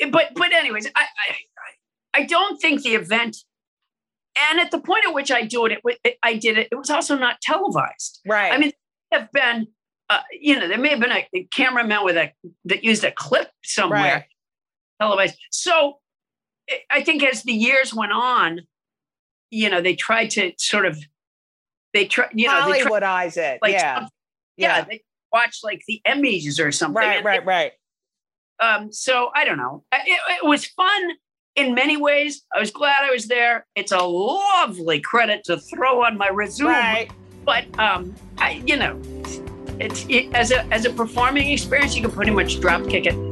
Eh, 0.00 0.10
but 0.10 0.30
but 0.34 0.52
anyways, 0.52 0.86
I, 0.94 1.02
I 1.02 2.20
I 2.20 2.24
don't 2.24 2.60
think 2.60 2.82
the 2.82 2.94
event. 2.94 3.36
And 4.50 4.60
at 4.60 4.70
the 4.70 4.80
point 4.80 5.04
at 5.06 5.12
which 5.12 5.30
I 5.30 5.42
do 5.42 5.66
it, 5.66 5.72
it, 5.84 5.98
it 6.04 6.18
I 6.22 6.34
did 6.34 6.56
it. 6.56 6.68
It 6.72 6.76
was 6.76 6.88
also 6.88 7.18
not 7.18 7.40
televised. 7.42 8.20
Right. 8.26 8.52
I 8.52 8.56
mean, 8.56 8.72
have 9.12 9.30
been, 9.30 9.66
uh, 10.08 10.20
you 10.40 10.58
know, 10.58 10.68
there 10.68 10.78
may 10.78 10.88
have 10.88 11.00
been 11.00 11.12
a, 11.12 11.28
a 11.34 11.44
cameraman 11.54 12.02
with 12.02 12.16
a 12.16 12.32
that 12.64 12.82
used 12.82 13.04
a 13.04 13.12
clip 13.12 13.50
somewhere 13.62 14.00
right. 14.00 14.24
televised. 15.00 15.36
So 15.50 15.98
I- 16.70 16.80
I 16.90 17.02
think 17.02 17.22
as 17.22 17.42
the 17.42 17.52
years 17.52 17.92
went 17.92 18.12
on, 18.12 18.62
you 19.50 19.68
know, 19.68 19.82
they 19.82 19.94
tried 19.94 20.30
to 20.30 20.52
sort 20.56 20.86
of, 20.86 20.98
they 21.92 22.06
try, 22.06 22.28
you 22.32 22.46
know, 22.48 22.70
they 22.70 22.80
Hollywoodize 22.80 23.36
it. 23.36 23.58
like, 23.62 23.72
yeah. 23.72 24.06
yeah, 24.56 24.78
Yeah. 24.78 24.84
they 24.84 25.02
watch 25.32 25.60
like 25.62 25.82
the 25.86 26.00
Emmys 26.06 26.58
or 26.64 26.72
something. 26.72 26.96
Right, 26.96 27.24
right, 27.24 27.44
right. 27.44 27.72
um, 28.60 28.92
so 28.92 29.30
I 29.34 29.44
don't 29.44 29.58
know. 29.58 29.84
It, 29.92 30.20
it 30.42 30.46
was 30.46 30.66
fun 30.66 31.10
in 31.56 31.74
many 31.74 31.96
ways. 31.96 32.42
I 32.54 32.60
was 32.60 32.70
glad 32.70 33.02
I 33.02 33.10
was 33.10 33.26
there. 33.26 33.66
It's 33.74 33.92
a 33.92 34.02
lovely 34.02 35.00
credit 35.00 35.44
to 35.44 35.58
throw 35.58 36.04
on 36.04 36.16
my 36.16 36.28
resume. 36.30 36.68
Right. 36.70 37.10
But 37.44 37.64
um, 37.78 38.14
I, 38.38 38.62
you 38.66 38.76
know, 38.76 39.00
it's 39.80 40.06
it, 40.08 40.32
as 40.34 40.52
a 40.52 40.64
as 40.66 40.84
a 40.84 40.90
performing 40.90 41.50
experience, 41.50 41.96
you 41.96 42.02
can 42.02 42.10
pretty 42.12 42.30
much 42.30 42.60
drop 42.60 42.88
kick 42.88 43.06
it. 43.06 43.31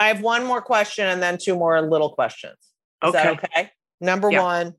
I 0.00 0.08
have 0.08 0.22
one 0.22 0.44
more 0.44 0.62
question 0.62 1.06
and 1.06 1.22
then 1.22 1.38
two 1.38 1.56
more 1.56 1.80
little 1.82 2.10
questions. 2.10 2.56
Is 3.04 3.12
that 3.12 3.26
Okay. 3.26 3.48
okay? 3.56 3.72
Number 4.00 4.30
Yeah. 4.30 4.42
one, 4.42 4.74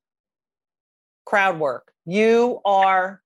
crowd 1.26 1.60
work. 1.60 1.92
You 2.06 2.62
are 2.66 3.22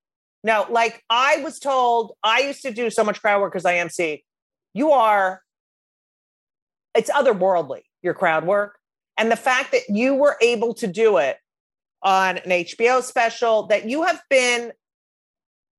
no, 0.45 0.65
like 0.69 1.01
I 1.09 1.37
was 1.37 1.57
told, 1.57 2.17
I 2.21 2.41
used 2.41 2.63
to 2.63 2.71
do 2.71 2.89
so 2.89 3.03
much 3.03 3.21
crowd 3.21 3.39
work 3.39 3.53
because 3.53 3.63
I 3.65 3.75
MC. 3.77 4.25
You 4.73 4.91
are, 4.91 5.41
it's 6.93 7.09
otherworldly, 7.09 7.83
your 8.01 8.13
crowd 8.13 8.45
work. 8.45 8.77
And 9.17 9.31
the 9.31 9.37
fact 9.37 9.71
that 9.71 9.83
you 9.87 10.15
were 10.15 10.37
able 10.41 10.73
to 10.75 10.87
do 10.87 11.17
it 11.17 11.37
on 12.01 12.39
an 12.39 12.49
HBO 12.51 13.01
special, 13.01 13.67
that 13.67 13.87
you 13.87 14.03
have 14.03 14.21
been, 14.29 14.73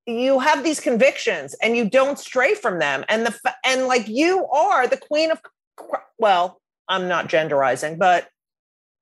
you 0.07 0.39
have 0.39 0.65
these 0.65 0.81
convictions 0.81 1.55
and 1.63 1.77
you 1.77 1.89
don't 1.91 2.19
stray 2.19 2.55
from 2.55 2.79
them. 2.79 3.05
And 3.11 3.27
the, 3.27 3.55
and 3.67 3.87
like 3.87 4.09
you 4.09 4.47
are 4.47 4.87
the 4.87 4.97
queen 4.97 5.31
of, 5.31 5.41
well, 6.19 6.61
I'm 6.89 7.09
not 7.09 7.29
genderizing, 7.29 7.99
but 7.99 8.29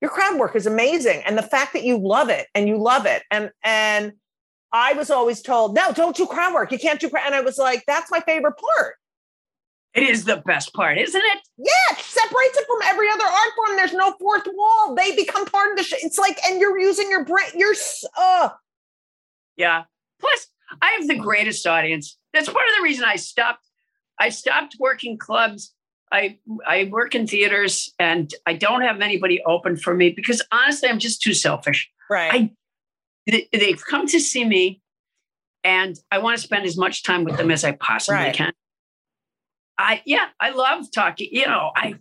your 0.00 0.10
crowd 0.10 0.38
work 0.38 0.56
is 0.56 0.66
amazing 0.66 1.22
and 1.26 1.38
the 1.38 1.42
fact 1.42 1.72
that 1.74 1.84
you 1.84 1.96
love 1.98 2.28
it 2.28 2.48
and 2.54 2.66
you 2.68 2.76
love 2.76 3.06
it 3.06 3.22
and 3.30 3.52
and 3.62 4.12
i 4.72 4.92
was 4.94 5.10
always 5.12 5.40
told 5.40 5.76
no 5.76 5.92
don't 5.92 6.16
do 6.16 6.26
crowd 6.26 6.52
work 6.52 6.72
you 6.72 6.78
can't 6.78 6.98
do 6.98 7.08
crowd 7.08 7.22
and 7.26 7.36
i 7.36 7.40
was 7.40 7.56
like 7.56 7.84
that's 7.86 8.10
my 8.10 8.18
favorite 8.18 8.54
part 8.74 8.94
It 9.94 10.02
is 10.02 10.24
the 10.24 10.38
best 10.44 10.74
part, 10.74 10.98
isn't 10.98 11.22
it? 11.24 11.38
yeah 11.56 11.96
it 11.96 12.00
separates 12.00 12.58
it 12.58 12.66
from 12.66 12.78
every 12.88 13.08
other 13.10 13.22
art 13.22 13.50
form 13.54 13.76
there's 13.76 13.92
no 13.92 14.12
fourth 14.18 14.48
wall 14.52 14.96
they 14.96 15.14
become 15.14 15.44
part 15.46 15.70
of 15.70 15.76
the 15.76 15.84
sh- 15.84 16.02
it's 16.02 16.18
like 16.18 16.36
and 16.48 16.60
you're 16.60 16.80
using 16.80 17.08
your 17.08 17.24
brain 17.24 17.46
you're 17.54 17.74
uh 18.18 18.48
Yeah. 19.56 19.84
Plus, 20.20 20.46
I 20.80 20.90
have 20.98 21.06
the 21.06 21.18
greatest 21.18 21.64
audience. 21.66 22.18
That's 22.32 22.48
part 22.48 22.66
of 22.70 22.76
the 22.76 22.82
reason 22.82 23.04
I 23.04 23.16
stopped. 23.16 23.66
I 24.18 24.30
stopped 24.30 24.76
working 24.80 25.18
clubs. 25.18 25.74
I 26.12 26.38
I 26.66 26.84
work 26.92 27.14
in 27.14 27.26
theaters, 27.26 27.92
and 27.98 28.32
I 28.46 28.52
don't 28.54 28.82
have 28.82 29.00
anybody 29.00 29.42
open 29.46 29.76
for 29.76 29.94
me 29.94 30.10
because 30.10 30.42
honestly, 30.52 30.88
I'm 30.88 30.98
just 30.98 31.22
too 31.22 31.34
selfish. 31.34 31.90
right 32.10 32.32
I- 32.34 32.50
They- 33.26 33.48
They've 33.52 33.84
come 33.84 34.06
to 34.08 34.20
see 34.20 34.44
me, 34.44 34.82
and 35.64 35.96
I 36.10 36.18
want 36.18 36.36
to 36.36 36.42
spend 36.42 36.66
as 36.66 36.76
much 36.76 37.02
time 37.04 37.24
with 37.24 37.36
them 37.36 37.50
as 37.50 37.64
I 37.64 37.72
possibly 37.72 38.16
Right. 38.16 38.34
can. 38.34 38.52
I 39.78 40.02
yeah, 40.04 40.28
I 40.40 40.50
love 40.50 40.90
talking. 40.92 41.28
You 41.32 41.46
know, 41.46 41.70
I 41.76 41.94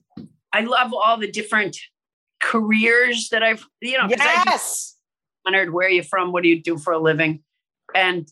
I 0.53 0.61
love 0.61 0.93
all 0.93 1.17
the 1.17 1.31
different 1.31 1.77
careers 2.41 3.29
that 3.29 3.43
I've 3.43 3.65
you 3.81 3.97
know. 3.97 4.07
Yes 4.09 4.97
honored 5.47 5.73
where 5.73 5.87
are 5.87 5.91
you 5.91 6.03
from? 6.03 6.31
What 6.31 6.43
do 6.43 6.49
you 6.49 6.61
do 6.61 6.77
for 6.77 6.93
a 6.93 6.99
living? 6.99 7.43
And 7.95 8.27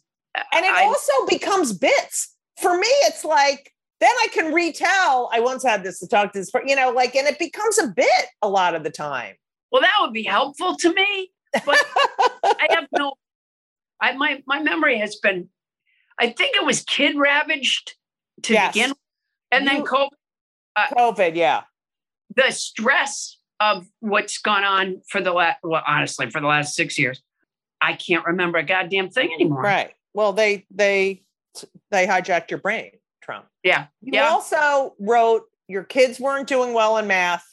and 0.54 0.66
it 0.66 0.72
I- 0.74 0.86
also 0.86 1.14
becomes 1.28 1.74
bits 1.74 2.36
for 2.62 2.78
me 2.78 2.88
it's 3.08 3.24
like 3.26 3.74
then 4.00 4.12
i 4.24 4.28
can 4.32 4.54
retell 4.54 5.30
i 5.34 5.40
once 5.40 5.64
had 5.64 5.84
this 5.84 6.00
to 6.00 6.08
talk 6.08 6.32
to 6.34 6.40
this 6.40 6.52
you 6.66 6.76
know 6.76 6.92
like 6.92 7.16
and 7.16 7.28
it 7.28 7.38
becomes 7.40 7.78
a 7.78 7.88
bit 7.88 8.26
a 8.42 8.50
lot 8.50 8.76
of 8.76 8.84
the 8.84 8.90
time 8.90 9.36
Well, 9.72 9.82
that 9.82 9.96
would 10.02 10.14
be 10.14 10.24
helpful 10.24 10.76
to 10.78 10.94
me, 10.94 11.32
but 11.66 11.78
I 12.44 12.68
have 12.72 12.88
no. 12.98 13.14
I 14.02 14.14
my 14.14 14.42
my 14.48 14.60
memory 14.64 14.98
has 14.98 15.16
been. 15.18 15.50
I 16.20 16.30
think 16.32 16.56
it 16.56 16.66
was 16.66 16.82
kid 16.84 17.16
ravaged 17.18 17.94
to 18.44 18.54
Yes. 18.54 18.74
begin, 18.74 18.90
with, 18.90 18.98
and 19.52 19.68
then 19.68 19.78
You- 19.78 19.84
COVID. 19.84 20.10
Uh, 20.76 20.88
covid 20.98 21.36
yeah 21.36 21.64
The 22.36 22.50
stress 22.52 23.38
of 23.60 23.86
what's 24.00 24.38
gone 24.40 24.64
on 24.64 25.02
for 25.12 25.22
the 25.22 25.34
last, 25.34 25.58
well, 25.64 25.84
honestly, 25.86 26.30
for 26.32 26.40
the 26.42 26.48
last 26.48 26.74
six 26.74 26.98
years, 26.98 27.22
I 27.82 27.94
can't 27.94 28.26
remember 28.26 28.58
a 28.58 28.64
goddamn 28.64 29.10
thing 29.10 29.30
anymore. 29.34 29.62
Right. 29.62 29.94
Well, 30.16 30.34
they 30.34 30.66
they 30.72 31.24
they 31.92 32.08
hijacked 32.08 32.50
your 32.50 32.60
brain, 32.60 32.92
Trump. 33.30 33.46
Yeah. 33.64 33.88
You 34.02 34.14
Yeah. 34.16 34.30
also 34.30 34.96
wrote 35.00 35.44
your 35.68 35.84
kids 35.84 36.20
weren't 36.20 36.48
doing 36.48 36.74
well 36.74 36.98
in 36.98 37.06
math. 37.08 37.46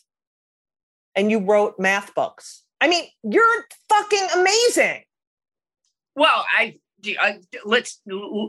and 1.14 1.31
you 1.31 1.39
wrote 1.39 1.79
math 1.79 2.14
books. 2.14 2.62
I 2.81 2.89
mean, 2.89 3.05
you're 3.22 3.64
fucking 3.89 4.27
amazing. 4.35 5.03
Well, 6.14 6.45
I, 6.59 6.77
I 7.18 7.39
let's 7.64 8.01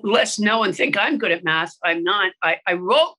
let's 0.04 0.38
know 0.40 0.64
and 0.64 0.76
think 0.76 0.98
I'm 0.98 1.18
good 1.18 1.32
at 1.32 1.44
math. 1.46 1.74
I'm 1.84 2.04
not. 2.04 2.34
I, 2.44 2.58
I 2.68 2.74
wrote 2.74 3.16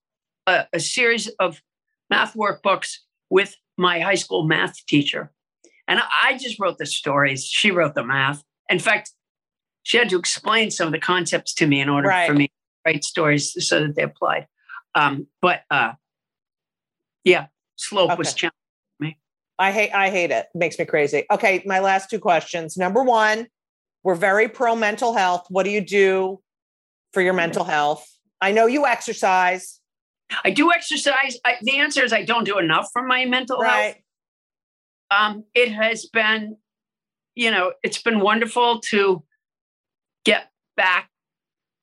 a, 0.47 0.67
a 0.75 0.81
series 0.81 1.29
of 1.39 1.63
math 2.11 2.35
workbooks 2.35 2.97
with 3.31 3.55
my 3.79 4.01
high 4.01 4.17
school 4.17 4.47
math 4.47 4.85
teacher, 4.87 5.33
and 5.87 5.99
I 6.23 6.37
just 6.37 6.59
wrote 6.61 6.77
the 6.79 6.85
stories. 6.87 7.45
She 7.47 7.71
wrote 7.71 7.95
the 7.95 8.05
math. 8.05 8.43
In 8.69 8.79
fact, 8.79 9.13
she 9.83 9.97
had 9.97 10.11
to 10.11 10.19
explain 10.19 10.71
some 10.71 10.87
of 10.89 10.93
the 10.93 10.99
concepts 11.01 11.55
to 11.55 11.67
me 11.67 11.81
in 11.81 11.89
order 11.89 12.09
Right. 12.09 12.27
for 12.27 12.35
me 12.35 12.49
to 12.49 12.55
write 12.89 13.05
stories 13.05 13.45
so 13.69 13.81
that 13.81 13.95
they 13.97 14.03
applied. 14.03 14.47
Um, 14.95 15.27
but 15.43 15.63
uh, 15.71 15.93
yeah, 17.25 17.47
slope 17.77 18.19
was 18.19 18.29
Okay. 18.29 18.49
challenging. 19.01 19.19
I 19.61 19.73
hate 19.73 19.91
I 19.93 20.09
hate 20.11 20.31
it. 20.31 20.47
It 20.55 20.59
makes 20.59 20.79
me 20.79 20.85
crazy. 20.85 21.25
Okay, 21.31 21.63
my 21.67 21.81
last 21.81 22.11
two 22.11 22.21
questions. 22.21 22.77
Number 22.77 23.03
one, 23.03 23.49
we're 24.05 24.15
very 24.15 24.49
pro 24.49 24.77
mental 24.77 25.13
health. 25.15 25.47
What 25.51 25.65
do 25.65 25.71
you 25.71 25.81
do 25.81 26.41
for 27.13 27.21
your 27.23 27.35
mental 27.35 27.65
health? 27.65 28.07
I 28.41 28.53
know 28.53 28.67
you 28.67 28.87
exercise, 28.87 29.81
I 30.45 30.51
do 30.51 30.71
exercise. 30.73 31.39
I, 31.45 31.57
the 31.63 31.79
answer 31.79 32.05
is 32.05 32.13
I 32.13 32.23
don't 32.25 32.45
do 32.45 32.59
enough 32.59 32.89
for 32.93 33.03
my 33.03 33.25
mental 33.25 33.63
health. 33.63 33.95
right? 33.95 34.05
um, 35.11 35.45
it 35.55 35.73
has 35.73 36.07
been, 36.07 36.57
you 37.35 37.51
know, 37.51 37.73
it's 37.83 38.01
been 38.03 38.21
wonderful 38.21 38.81
to 38.91 39.25
get 40.25 40.51
back 40.77 41.11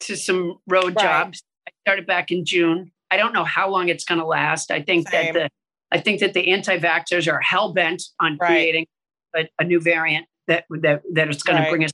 to 0.06 0.16
some 0.18 0.60
road 0.68 0.95
Right. 0.95 1.03
jobs. 1.03 1.43
I 1.68 1.72
started 1.86 2.06
back 2.08 2.32
in 2.32 2.45
June. 2.45 2.91
I 3.12 3.18
don't 3.18 3.34
know 3.34 3.43
how 3.43 3.70
long 3.70 3.89
it's 3.89 4.03
going 4.06 4.20
to 4.20 4.26
last. 4.26 4.72
I 4.72 4.82
think 4.82 5.10
Same. 5.10 5.34
that 5.34 5.39
the 5.43 5.49
I 5.91 5.99
think 5.99 6.20
that 6.20 6.34
the 6.34 6.51
anti-vaxxers 6.51 7.32
are 7.32 7.39
hell 7.41 7.72
bent 7.74 8.01
on 8.20 8.38
Right. 8.38 8.47
creating 8.47 8.88
a, 9.36 9.47
a 9.60 9.64
new 9.64 9.80
variant 9.80 10.28
that 10.47 10.66
that 10.82 11.03
that 11.14 11.30
is 11.30 11.43
going 11.43 11.58
Right. 11.60 11.66
to 11.66 11.70
bring 11.72 11.84
us. 11.86 11.91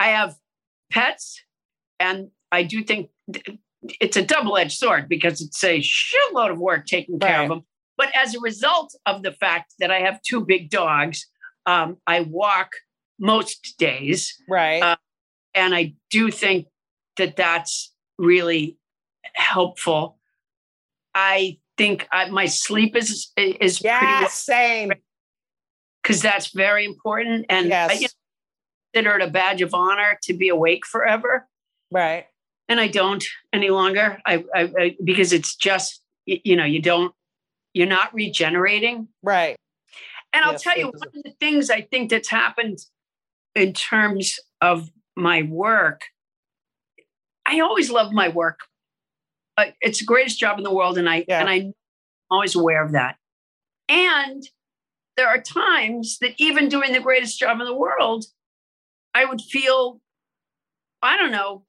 I 0.00 0.08
have 0.08 0.34
pets, 0.90 1.40
and 2.00 2.30
I 2.50 2.64
do 2.64 2.82
think 2.82 3.10
it's 4.00 4.16
a 4.16 4.24
double-edged 4.24 4.76
sword 4.76 5.08
because 5.08 5.40
it's 5.40 5.62
a 5.62 5.80
shitload 5.80 6.50
of 6.50 6.58
work 6.58 6.86
taking 6.86 7.18
care 7.20 7.42
of 7.42 7.48
them. 7.48 7.62
But 7.96 8.14
as 8.16 8.34
a 8.34 8.40
result 8.40 8.94
of 9.06 9.22
the 9.22 9.32
fact 9.32 9.74
that 9.78 9.90
I 9.90 10.00
have 10.00 10.20
two 10.22 10.40
big 10.44 10.70
dogs, 10.70 11.26
um, 11.66 11.98
I 12.06 12.20
walk 12.20 12.70
most 13.20 13.76
days, 13.78 14.36
Right. 14.48 14.82
Uh, 14.82 14.96
and 15.54 15.74
I 15.74 15.94
do 16.10 16.30
think 16.30 16.66
that 17.16 17.36
that's 17.36 17.92
really 18.18 18.78
helpful. 19.34 20.18
I 21.14 21.58
think 21.76 22.08
I, 22.12 22.30
my 22.30 22.46
sleep 22.46 22.96
is 22.96 23.30
is 23.36 23.80
pretty 23.80 23.96
well 23.96 24.28
same. 24.28 24.92
because 26.02 26.22
that's 26.22 26.48
very 26.48 26.84
important, 26.84 27.46
and 27.48 27.72
uh, 27.72 27.88
I 27.90 27.92
you 27.94 28.00
know, 28.02 28.08
consider 28.94 29.16
it 29.16 29.22
a 29.22 29.30
badge 29.30 29.62
of 29.62 29.74
honor 29.74 30.18
to 30.24 30.34
be 30.34 30.48
awake 30.48 30.86
forever. 30.86 31.46
Right. 31.90 32.26
and 32.68 32.80
I 32.80 32.88
don't 32.88 33.22
any 33.52 33.68
longer. 33.68 34.18
I, 34.24 34.44
I, 34.54 34.72
I 34.78 34.96
because 35.04 35.32
it's 35.34 35.54
just 35.56 36.00
y- 36.26 36.40
you 36.44 36.56
know 36.56 36.64
you 36.64 36.80
don't 36.80 37.14
you're 37.74 37.86
not 37.86 38.14
regenerating. 38.14 39.08
Right. 39.22 39.56
And 40.32 40.44
I'll 40.44 40.58
tell 40.58 40.78
you 40.78 40.86
one 40.86 41.08
of 41.14 41.22
the 41.24 41.34
things 41.40 41.68
I 41.68 41.82
think 41.82 42.10
that's 42.10 42.30
happened 42.30 42.78
in 43.54 43.74
terms 43.74 44.38
of 44.62 44.90
my 45.16 45.42
work. 45.42 46.02
I 47.46 47.60
always 47.60 47.90
love 47.90 48.12
my 48.12 48.28
work. 48.28 48.60
It's 49.80 50.00
the 50.00 50.04
greatest 50.04 50.38
job 50.38 50.58
in 50.58 50.64
the 50.64 50.72
world, 50.72 50.98
and 50.98 51.08
I 51.08 51.24
Yeah. 51.28 51.40
and 51.40 51.48
I'm 51.48 51.74
always 52.30 52.54
aware 52.54 52.84
of 52.84 52.92
that. 52.92 53.16
And 53.88 54.42
there 55.16 55.28
are 55.28 55.40
times 55.40 56.18
that 56.20 56.34
even 56.38 56.68
doing 56.68 56.92
the 56.92 57.00
greatest 57.00 57.38
job 57.38 57.60
in 57.60 57.66
the 57.66 57.74
world, 57.74 58.24
I 59.14 59.24
would 59.24 59.40
feel, 59.40 60.00
I 61.02 61.16
don't 61.16 61.32
know, 61.32 61.66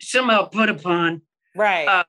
somehow 0.00 0.46
put 0.46 0.68
upon 0.68 1.22
Right. 1.54 1.88
Uh, 1.88 2.04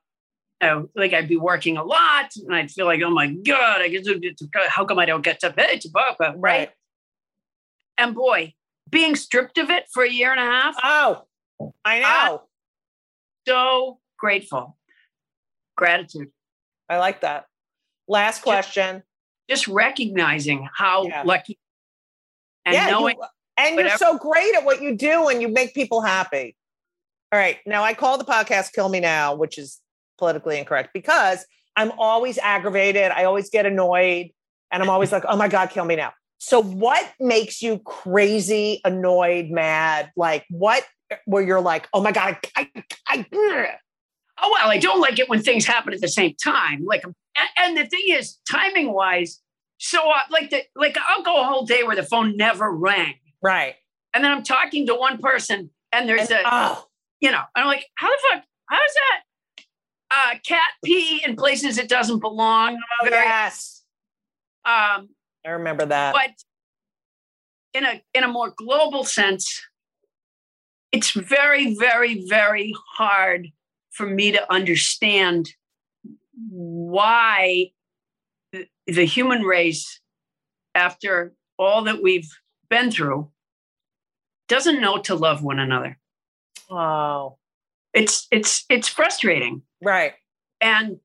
you 0.62 0.68
know, 0.68 0.88
like 0.94 1.12
I'd 1.12 1.28
be 1.28 1.36
working 1.36 1.76
a 1.76 1.82
lot 1.82 2.30
and 2.36 2.54
I'd 2.54 2.70
feel 2.70 2.86
like, 2.86 3.00
oh 3.02 3.10
my 3.10 3.28
God, 3.28 3.80
I 3.80 3.88
to, 3.88 4.38
how 4.68 4.84
come 4.84 4.98
I 4.98 5.06
don't 5.06 5.22
get 5.22 5.40
to 5.40 5.50
pay 5.52 5.78
to 5.78 5.88
right? 6.18 6.36
right. 6.36 6.70
And 7.98 8.14
boy, 8.14 8.54
being 8.90 9.16
stripped 9.16 9.58
of 9.58 9.70
it 9.70 9.84
for 9.92 10.02
a 10.02 10.10
year 10.10 10.30
and 10.32 10.40
a 10.40 10.44
half, 10.44 10.76
Oh, 10.82 11.24
I 11.84 12.00
know. 12.00 12.42
so 13.46 13.98
grateful. 14.18 14.76
Gratitude. 15.76 16.30
I 16.88 16.98
like 16.98 17.20
that. 17.22 17.46
Last 18.08 18.42
question. 18.42 19.02
Just 19.48 19.68
recognizing 19.68 20.68
how 20.76 21.04
Yeah. 21.06 21.22
lucky 21.24 21.58
and 22.64 22.74
yeah, 22.74 22.86
you- 22.86 22.90
knowing 22.92 23.16
and 23.56 23.76
you're 23.76 23.90
so 23.96 24.16
great 24.18 24.54
at 24.54 24.64
what 24.64 24.80
you 24.80 24.96
do 24.96 25.28
and 25.28 25.40
you 25.42 25.48
make 25.48 25.74
people 25.74 26.00
happy. 26.00 26.56
All 27.32 27.38
right. 27.38 27.58
Now 27.66 27.82
I 27.82 27.94
call 27.94 28.18
the 28.18 28.24
podcast 28.24 28.72
Kill 28.72 28.88
Me 28.88 29.00
Now, 29.00 29.34
which 29.34 29.58
is 29.58 29.80
politically 30.18 30.58
incorrect 30.58 30.90
because 30.92 31.46
I'm 31.76 31.92
always 31.98 32.38
aggravated. 32.38 33.10
I 33.12 33.24
always 33.24 33.50
get 33.50 33.66
annoyed 33.66 34.30
and 34.70 34.82
I'm 34.82 34.90
always 34.90 35.12
like, 35.12 35.24
oh 35.28 35.36
my 35.36 35.48
God, 35.48 35.70
kill 35.70 35.84
me 35.84 35.96
now. 35.96 36.12
So 36.42 36.60
what 36.62 37.06
makes 37.20 37.60
you 37.60 37.78
crazy, 37.80 38.80
annoyed, 38.84 39.50
mad? 39.50 40.10
Like 40.16 40.46
what 40.48 40.84
where 41.26 41.42
you're 41.42 41.60
like, 41.60 41.86
oh 41.92 42.00
my 42.02 42.12
God, 42.12 42.38
I, 42.56 42.68
I, 42.74 42.84
I 43.32 43.66
Oh 44.42 44.50
well, 44.58 44.70
I 44.70 44.78
don't 44.78 45.00
like 45.00 45.18
it 45.18 45.28
when 45.28 45.42
things 45.42 45.66
happen 45.66 45.92
at 45.92 46.00
the 46.00 46.08
same 46.08 46.34
time. 46.42 46.86
Like, 46.86 47.04
and, 47.04 47.14
and 47.58 47.76
the 47.76 47.84
thing 47.84 48.04
is, 48.06 48.38
timing 48.50 48.90
wise, 48.92 49.38
so 49.76 49.98
uh, 50.10 50.20
like 50.30 50.48
the 50.48 50.62
like 50.74 50.96
I'll 51.10 51.22
go 51.22 51.42
a 51.42 51.44
whole 51.44 51.66
day 51.66 51.82
where 51.82 51.94
the 51.94 52.02
phone 52.02 52.38
never 52.38 52.70
rang, 52.72 53.16
right. 53.42 53.74
and 54.14 54.24
then 54.24 54.32
I'm 54.32 54.42
talking 54.42 54.86
to 54.86 54.94
one 54.94 55.18
person, 55.18 55.68
and 55.92 56.08
there's 56.08 56.30
And- 56.30 56.40
a 56.40 56.42
oh, 56.46 56.84
you 57.20 57.30
know, 57.30 57.42
I'm 57.54 57.66
like, 57.66 57.84
how 57.96 58.08
the 58.08 58.18
fuck? 58.30 58.44
How 58.70 58.76
is 58.78 58.94
that? 58.94 59.64
Uh, 60.10 60.38
cat 60.46 60.70
pee 60.82 61.22
in 61.22 61.36
places 61.36 61.76
it 61.76 61.88
doesn't 61.90 62.20
belong. 62.20 62.78
oh 63.02 63.08
yes. 63.10 63.82
Um, 64.64 65.10
I 65.46 65.50
remember 65.50 65.86
that. 65.86 66.12
but 66.14 66.30
in 67.72 67.84
a 67.84 68.02
in 68.14 68.24
a 68.24 68.28
more 68.28 68.52
global 68.56 69.04
sense, 69.04 69.62
it's 70.92 71.12
very, 71.12 71.74
very, 71.76 72.26
very 72.28 72.74
hard 72.94 73.48
for 73.90 74.06
me 74.06 74.32
to 74.32 74.52
understand 74.52 75.48
why 76.48 77.70
the, 78.52 78.66
the 78.86 79.04
human 79.04 79.42
race, 79.42 80.00
after 80.74 81.32
all 81.58 81.84
that 81.84 82.02
we've 82.02 82.28
been 82.68 82.90
through, 82.90 83.30
doesn't 84.48 84.80
know 84.80 84.98
to 84.98 85.14
love 85.14 85.42
one 85.42 85.58
another. 85.58 85.98
oh, 86.70 87.36
It's 87.94 88.26
it's 88.30 88.64
it's 88.68 88.88
frustrating. 88.88 89.62
right. 89.82 90.12
And 90.60 90.98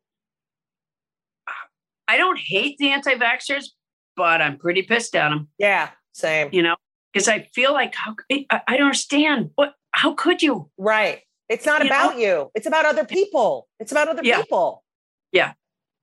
I 2.07 2.17
don't 2.17 2.37
hate 2.39 2.77
the 2.77 2.89
anti-vaxxers, 2.91 3.69
but 4.15 4.41
I'm 4.41 4.57
pretty 4.57 4.81
pissed 4.83 5.15
at 5.15 5.31
him. 5.31 5.47
Yeah, 5.57 5.89
same. 6.13 6.49
You 6.51 6.61
know, 6.63 6.75
because 7.13 7.27
I 7.27 7.49
feel 7.53 7.73
like 7.73 7.95
how 7.95 8.15
I, 8.31 8.45
I 8.67 8.77
don't 8.77 8.87
understand 8.87 9.51
what. 9.55 9.73
How 9.91 10.13
could 10.13 10.41
you? 10.43 10.69
Right. 10.77 11.21
It's 11.47 11.65
not 11.65 11.81
You 11.83 11.89
know? 11.89 11.95
about 11.95 12.17
you. 12.19 12.51
It's 12.53 12.67
about 12.67 12.85
other 12.85 13.05
people. 13.05 13.67
It's 13.79 13.91
about 13.93 14.07
other 14.09 14.21
Yeah. 14.23 14.41
people. 14.41 14.83
Yeah. 15.31 15.53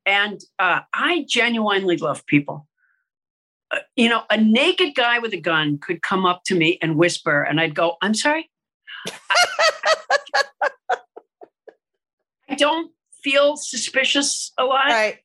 And 0.06 0.40
uh, 0.58 0.80
I 0.94 1.26
genuinely 1.28 1.96
love 1.98 2.24
people. 2.26 2.66
Uh, 3.70 3.80
you 3.96 4.08
know, 4.08 4.22
a 4.30 4.36
naked 4.38 4.94
guy 4.94 5.18
with 5.18 5.32
a 5.34 5.40
gun 5.40 5.78
could 5.78 6.00
come 6.02 6.24
up 6.24 6.42
to 6.44 6.54
me 6.54 6.78
and 6.80 6.96
whisper, 6.96 7.42
and 7.42 7.60
I'd 7.60 7.74
go, 7.74 7.96
"I'm 8.02 8.14
sorry." 8.14 8.50
I 12.48 12.54
don't 12.56 12.90
feel 13.22 13.56
suspicious 13.56 14.52
a 14.58 14.64
lot. 14.64 14.86
Right. 14.86 15.18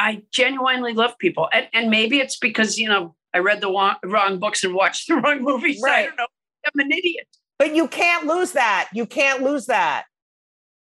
I 0.00 0.22
genuinely 0.32 0.94
love 0.94 1.18
people. 1.18 1.48
And, 1.52 1.68
and 1.74 1.90
maybe 1.90 2.20
it's 2.20 2.38
because, 2.38 2.78
you 2.78 2.88
know, 2.88 3.14
I 3.34 3.38
read 3.38 3.60
the 3.60 3.68
wrong, 3.68 3.96
wrong 4.02 4.38
books 4.38 4.64
and 4.64 4.74
watched 4.74 5.06
the 5.08 5.16
wrong 5.16 5.42
movies. 5.42 5.82
I 5.84 5.88
Right. 5.88 6.06
don't 6.06 6.16
know. 6.16 6.26
I'm 6.66 6.80
an 6.86 6.90
idiot. 6.90 7.28
But 7.58 7.74
you 7.76 7.86
can't 7.86 8.26
lose 8.26 8.52
that. 8.52 8.88
You 8.94 9.04
can't 9.04 9.42
lose 9.42 9.66
that. 9.66 10.04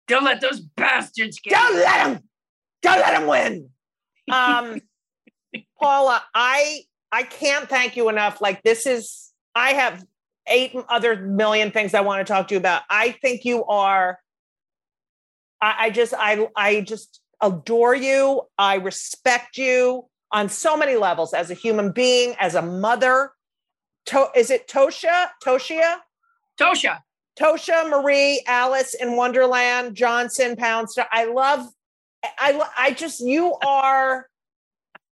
Don't 0.09 0.25
let 0.25 0.41
those 0.41 0.59
bastards 0.59 1.39
get 1.39 1.51
Don't 1.53 1.75
let 1.75 2.07
him. 2.07 2.23
Don't 2.81 2.99
let 2.99 3.19
him 3.19 3.27
win. 3.27 3.69
Um, 4.29 4.81
Paula, 5.79 6.21
I 6.35 6.81
I 7.13 7.23
can't 7.23 7.69
thank 7.69 7.95
you 7.95 8.09
enough. 8.09 8.41
Like 8.41 8.61
this 8.61 8.85
is. 8.85 9.31
I 9.55 9.69
have 9.69 10.03
eight 10.47 10.75
other 10.89 11.15
million 11.15 11.71
things 11.71 11.93
I 11.93 12.01
want 12.01 12.27
to 12.27 12.33
talk 12.33 12.49
to 12.49 12.55
you 12.55 12.59
about. 12.59 12.81
I 12.89 13.11
think 13.21 13.45
you 13.45 13.63
are. 13.63 14.19
I, 15.61 15.75
I 15.85 15.89
just 15.91 16.13
I 16.13 16.49
I 16.57 16.81
just 16.81 17.21
adore 17.41 17.95
you. 17.95 18.43
I 18.57 18.75
respect 18.75 19.57
you 19.57 20.05
on 20.31 20.49
so 20.49 20.75
many 20.75 20.95
levels 20.95 21.33
as 21.33 21.49
a 21.51 21.53
human 21.53 21.91
being, 21.91 22.35
as 22.39 22.55
a 22.55 22.61
mother. 22.61 23.31
To, 24.07 24.27
is 24.35 24.49
it 24.49 24.67
Tosha? 24.67 25.27
Toshia? 25.43 25.97
Tosha. 26.59 26.99
Tosha 27.39 27.89
Marie, 27.89 28.43
Alice 28.47 28.93
in 28.95 29.15
Wonderland, 29.15 29.95
Johnson, 29.95 30.55
Poundstar. 30.55 31.05
I 31.11 31.25
love, 31.25 31.67
I, 32.23 32.67
I 32.77 32.91
just, 32.91 33.19
you 33.19 33.53
are 33.65 34.27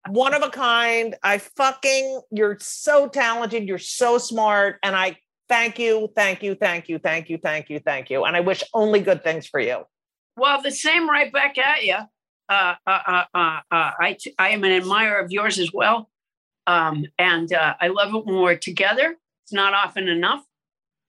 one 0.08 0.34
of 0.34 0.42
a 0.42 0.50
kind. 0.50 1.16
I 1.22 1.38
fucking, 1.38 2.20
you're 2.30 2.58
so 2.60 3.08
talented. 3.08 3.66
You're 3.66 3.78
so 3.78 4.18
smart. 4.18 4.76
And 4.82 4.94
I 4.94 5.16
thank 5.48 5.78
you, 5.78 6.10
thank 6.14 6.42
you, 6.42 6.54
thank 6.54 6.88
you, 6.88 6.98
thank 6.98 7.30
you, 7.30 7.38
thank 7.38 7.70
you, 7.70 7.80
thank 7.80 8.10
you. 8.10 8.24
And 8.24 8.36
I 8.36 8.40
wish 8.40 8.62
only 8.74 9.00
good 9.00 9.24
things 9.24 9.46
for 9.46 9.60
you. 9.60 9.84
Well, 10.40 10.62
the 10.62 10.70
same 10.70 11.08
right 11.08 11.30
back 11.30 11.58
at 11.58 11.84
you. 11.84 11.96
Uh, 12.48 12.74
uh, 12.86 12.98
uh, 13.06 13.24
uh, 13.34 13.60
uh, 13.70 13.90
I, 14.00 14.16
t- 14.18 14.34
I 14.38 14.48
am 14.50 14.64
an 14.64 14.72
admirer 14.72 15.18
of 15.18 15.30
yours 15.30 15.58
as 15.58 15.70
well. 15.72 16.08
Um, 16.66 17.04
and 17.18 17.52
uh, 17.52 17.74
I 17.78 17.88
love 17.88 18.14
it 18.14 18.24
when 18.24 18.36
we're 18.36 18.56
together. 18.56 19.16
It's 19.44 19.52
not 19.52 19.74
often 19.74 20.08
enough. 20.08 20.42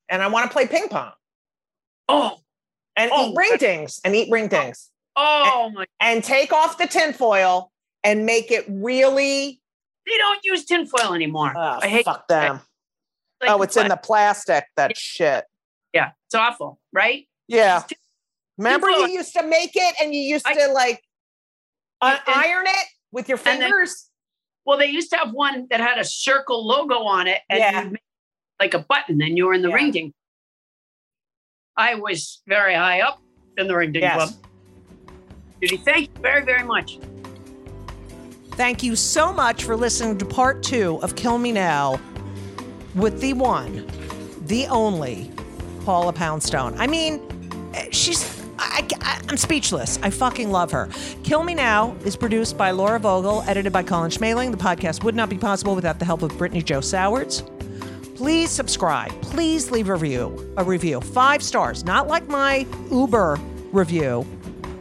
And 0.10 0.22
I 0.22 0.28
want 0.28 0.50
to 0.50 0.54
play 0.54 0.68
ping 0.68 0.90
pong 0.90 1.14
Oh, 2.10 2.40
and 2.98 3.10
Oh, 3.14 3.30
eat 3.30 3.38
ring 3.38 3.58
dings 3.58 4.02
and 4.04 4.14
eat 4.14 4.30
ring 4.30 4.50
dings 4.50 4.90
oh 5.16 5.72
my! 5.74 5.86
and 6.02 6.22
take 6.22 6.52
off 6.52 6.78
the 6.78 6.88
tinfoil 6.88 7.72
and 8.04 8.26
make 8.26 8.52
it 8.52 8.66
really. 8.68 9.62
They 10.06 10.18
don't 10.18 10.42
use 10.44 10.66
tinfoil 10.66 11.14
anymore. 11.14 11.54
Oh, 11.56 11.80
I 11.82 11.88
hate 11.88 12.04
fuck 12.04 12.28
them. 12.28 12.60
like 13.40 13.52
oh, 13.52 13.62
it's 13.62 13.78
in 13.78 13.88
the 13.88 13.96
plastic. 13.96 14.66
That 14.76 14.98
shit. 14.98 15.46
yeah. 15.94 16.12
It's 16.28 16.36
awful, 16.36 16.82
right? 16.92 17.28
Yeah. 17.48 17.84
Remember 18.64 18.90
you 18.92 19.08
used 19.10 19.34
to 19.34 19.44
make 19.44 19.72
it 19.76 19.96
and 20.02 20.14
you 20.14 20.22
used 20.22 20.46
I- 20.48 20.54
to 20.54 20.72
like 20.72 21.02
uh, 22.02 22.18
iron 22.28 22.66
it 22.68 22.86
with 23.12 23.28
your 23.30 23.38
And 23.40 23.46
then- 23.62 23.62
fingers. 23.62 24.08
Well, 24.66 24.78
they 24.78 24.88
used 24.88 25.10
to 25.10 25.18
have 25.18 25.32
one 25.32 25.66
that 25.72 25.80
had 25.80 25.98
a 25.98 26.04
circle 26.04 26.66
logo 26.68 27.00
on 27.04 27.26
it, 27.28 27.42
and 27.50 27.60
Yeah. 27.60 27.84
make 27.86 28.02
like 28.60 28.74
a 28.76 28.80
button, 28.80 29.20
and 29.22 29.36
you 29.36 29.48
were 29.48 29.56
in 29.56 29.64
the 29.64 29.70
Yeah. 29.70 29.76
ring 29.76 29.92
ding. 29.92 30.14
I 31.76 31.96
was 31.96 32.44
very 32.48 32.76
high 32.76 33.02
up 33.02 33.20
in 33.58 33.68
the 33.68 33.76
ring 33.76 33.92
ding 33.92 34.04
Yes. 34.04 34.16
club. 34.36 34.46
Judy, 35.62 35.78
thank 35.78 36.10
you 36.16 36.22
very, 36.22 36.44
very 36.46 36.64
much. 36.64 37.00
Thank 38.52 38.84
you 38.84 38.96
so 38.96 39.34
much 39.34 39.64
for 39.64 39.76
listening 39.76 40.20
to 40.20 40.26
part 40.26 40.62
two 40.62 41.00
of 41.02 41.16
Kill 41.16 41.40
Me 41.40 41.52
Now 41.52 42.00
with 42.94 43.20
the 43.20 43.34
one, 43.34 43.88
the 44.46 44.68
only 44.68 45.32
Paula 45.86 46.14
Poundstone. 46.14 46.76
I 46.78 46.86
mean, 46.86 47.20
eh, 47.74 47.88
she's. 47.92 48.41
I, 48.62 48.88
I, 49.02 49.22
I'm 49.28 49.38
speechless. 49.38 50.00
I 50.04 50.10
fucking 50.10 50.52
love 50.52 50.72
her. 50.72 50.90
Kill 51.24 51.44
Me 51.44 51.56
Now 51.56 51.96
is 52.06 52.16
produced 52.16 52.58
by 52.58 52.72
Laura 52.72 53.00
Vogel, 53.00 53.44
edited 53.48 53.74
by 53.74 53.84
Colin 53.84 54.12
Schmaling. 54.12 54.52
The 54.52 54.58
podcast 54.58 55.04
would 55.04 55.16
not 55.16 55.30
be 55.30 55.38
possible 55.38 55.76
without 55.76 56.00
the 56.00 56.06
help 56.06 56.22
of 56.22 56.38
Brittany 56.38 56.62
Joe 56.62 56.82
Sowards. 56.82 57.44
Please 58.16 58.52
subscribe. 58.52 59.10
Please 59.22 59.72
leave 59.72 59.90
a 59.90 59.94
review. 59.94 60.54
A 60.58 60.64
review. 60.64 61.02
Five 61.02 61.42
stars. 61.42 61.84
Not 61.84 62.08
like 62.08 62.28
my 62.28 62.68
Uber 62.92 63.40
review. 63.72 64.26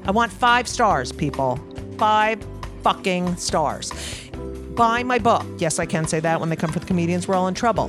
I 0.04 0.10
want 0.10 0.30
five 0.30 0.68
stars, 0.68 1.10
people. 1.10 1.58
Five 1.96 2.44
fucking 2.82 3.36
stars. 3.36 3.92
Buy 4.74 5.02
my 5.02 5.18
book. 5.18 5.44
Yes, 5.58 5.78
I 5.78 5.86
can 5.86 6.06
say 6.06 6.20
that 6.20 6.40
when 6.40 6.48
they 6.48 6.56
come 6.56 6.72
for 6.72 6.78
the 6.78 6.86
comedians, 6.86 7.26
we're 7.26 7.34
all 7.34 7.48
in 7.48 7.54
trouble. 7.54 7.88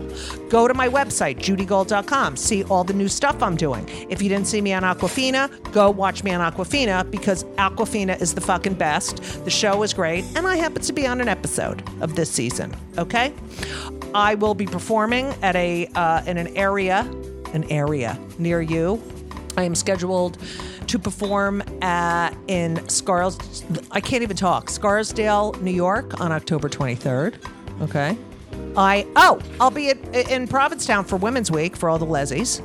Go 0.49 0.67
to 0.67 0.73
my 0.73 0.87
website, 0.87 1.37
judygold.com. 1.37 2.35
See 2.35 2.63
all 2.65 2.83
the 2.83 2.93
new 2.93 3.07
stuff 3.07 3.41
I'm 3.41 3.55
doing. 3.55 3.87
If 4.09 4.21
you 4.21 4.29
didn't 4.29 4.47
see 4.47 4.61
me 4.61 4.73
on 4.73 4.83
Awkwafina, 4.83 5.71
go 5.71 5.89
watch 5.89 6.23
me 6.23 6.31
on 6.31 6.51
Awkwafina 6.51 7.09
because 7.09 7.43
Awkwafina 7.55 8.19
is 8.21 8.33
the 8.33 8.41
fucking 8.41 8.75
best. 8.75 9.21
The 9.45 9.51
show 9.51 9.83
is 9.83 9.93
great, 9.93 10.25
and 10.35 10.47
I 10.47 10.55
happen 10.57 10.81
to 10.81 10.93
be 10.93 11.05
on 11.07 11.21
an 11.21 11.27
episode 11.27 11.83
of 12.01 12.15
this 12.15 12.31
season. 12.31 12.75
Okay? 12.97 13.33
I 14.13 14.35
will 14.35 14.55
be 14.55 14.65
performing 14.65 15.27
at 15.41 15.55
a 15.55 15.87
uh, 15.95 16.23
in 16.25 16.37
an 16.37 16.55
area, 16.57 17.01
an 17.53 17.63
area 17.71 18.19
near 18.37 18.61
you. 18.61 19.01
I 19.57 19.63
am 19.63 19.75
scheduled 19.75 20.37
to 20.87 20.99
perform 20.99 21.61
at 21.81 22.31
in 22.47 22.87
Scars. 22.87 23.63
I 23.91 24.01
can't 24.01 24.23
even 24.23 24.37
talk. 24.37 24.69
Scarsdale, 24.69 25.53
New 25.61 25.71
York, 25.71 26.19
on 26.21 26.31
October 26.31 26.69
23rd. 26.69 27.35
Okay. 27.81 28.17
I 28.75 29.05
oh, 29.15 29.41
I'll 29.59 29.71
be 29.71 29.89
at, 29.89 30.29
in 30.29 30.47
Provincetown 30.47 31.03
for 31.03 31.17
Women's 31.17 31.51
Week 31.51 31.75
for 31.75 31.89
all 31.89 31.99
the 31.99 32.05
lesies, 32.05 32.61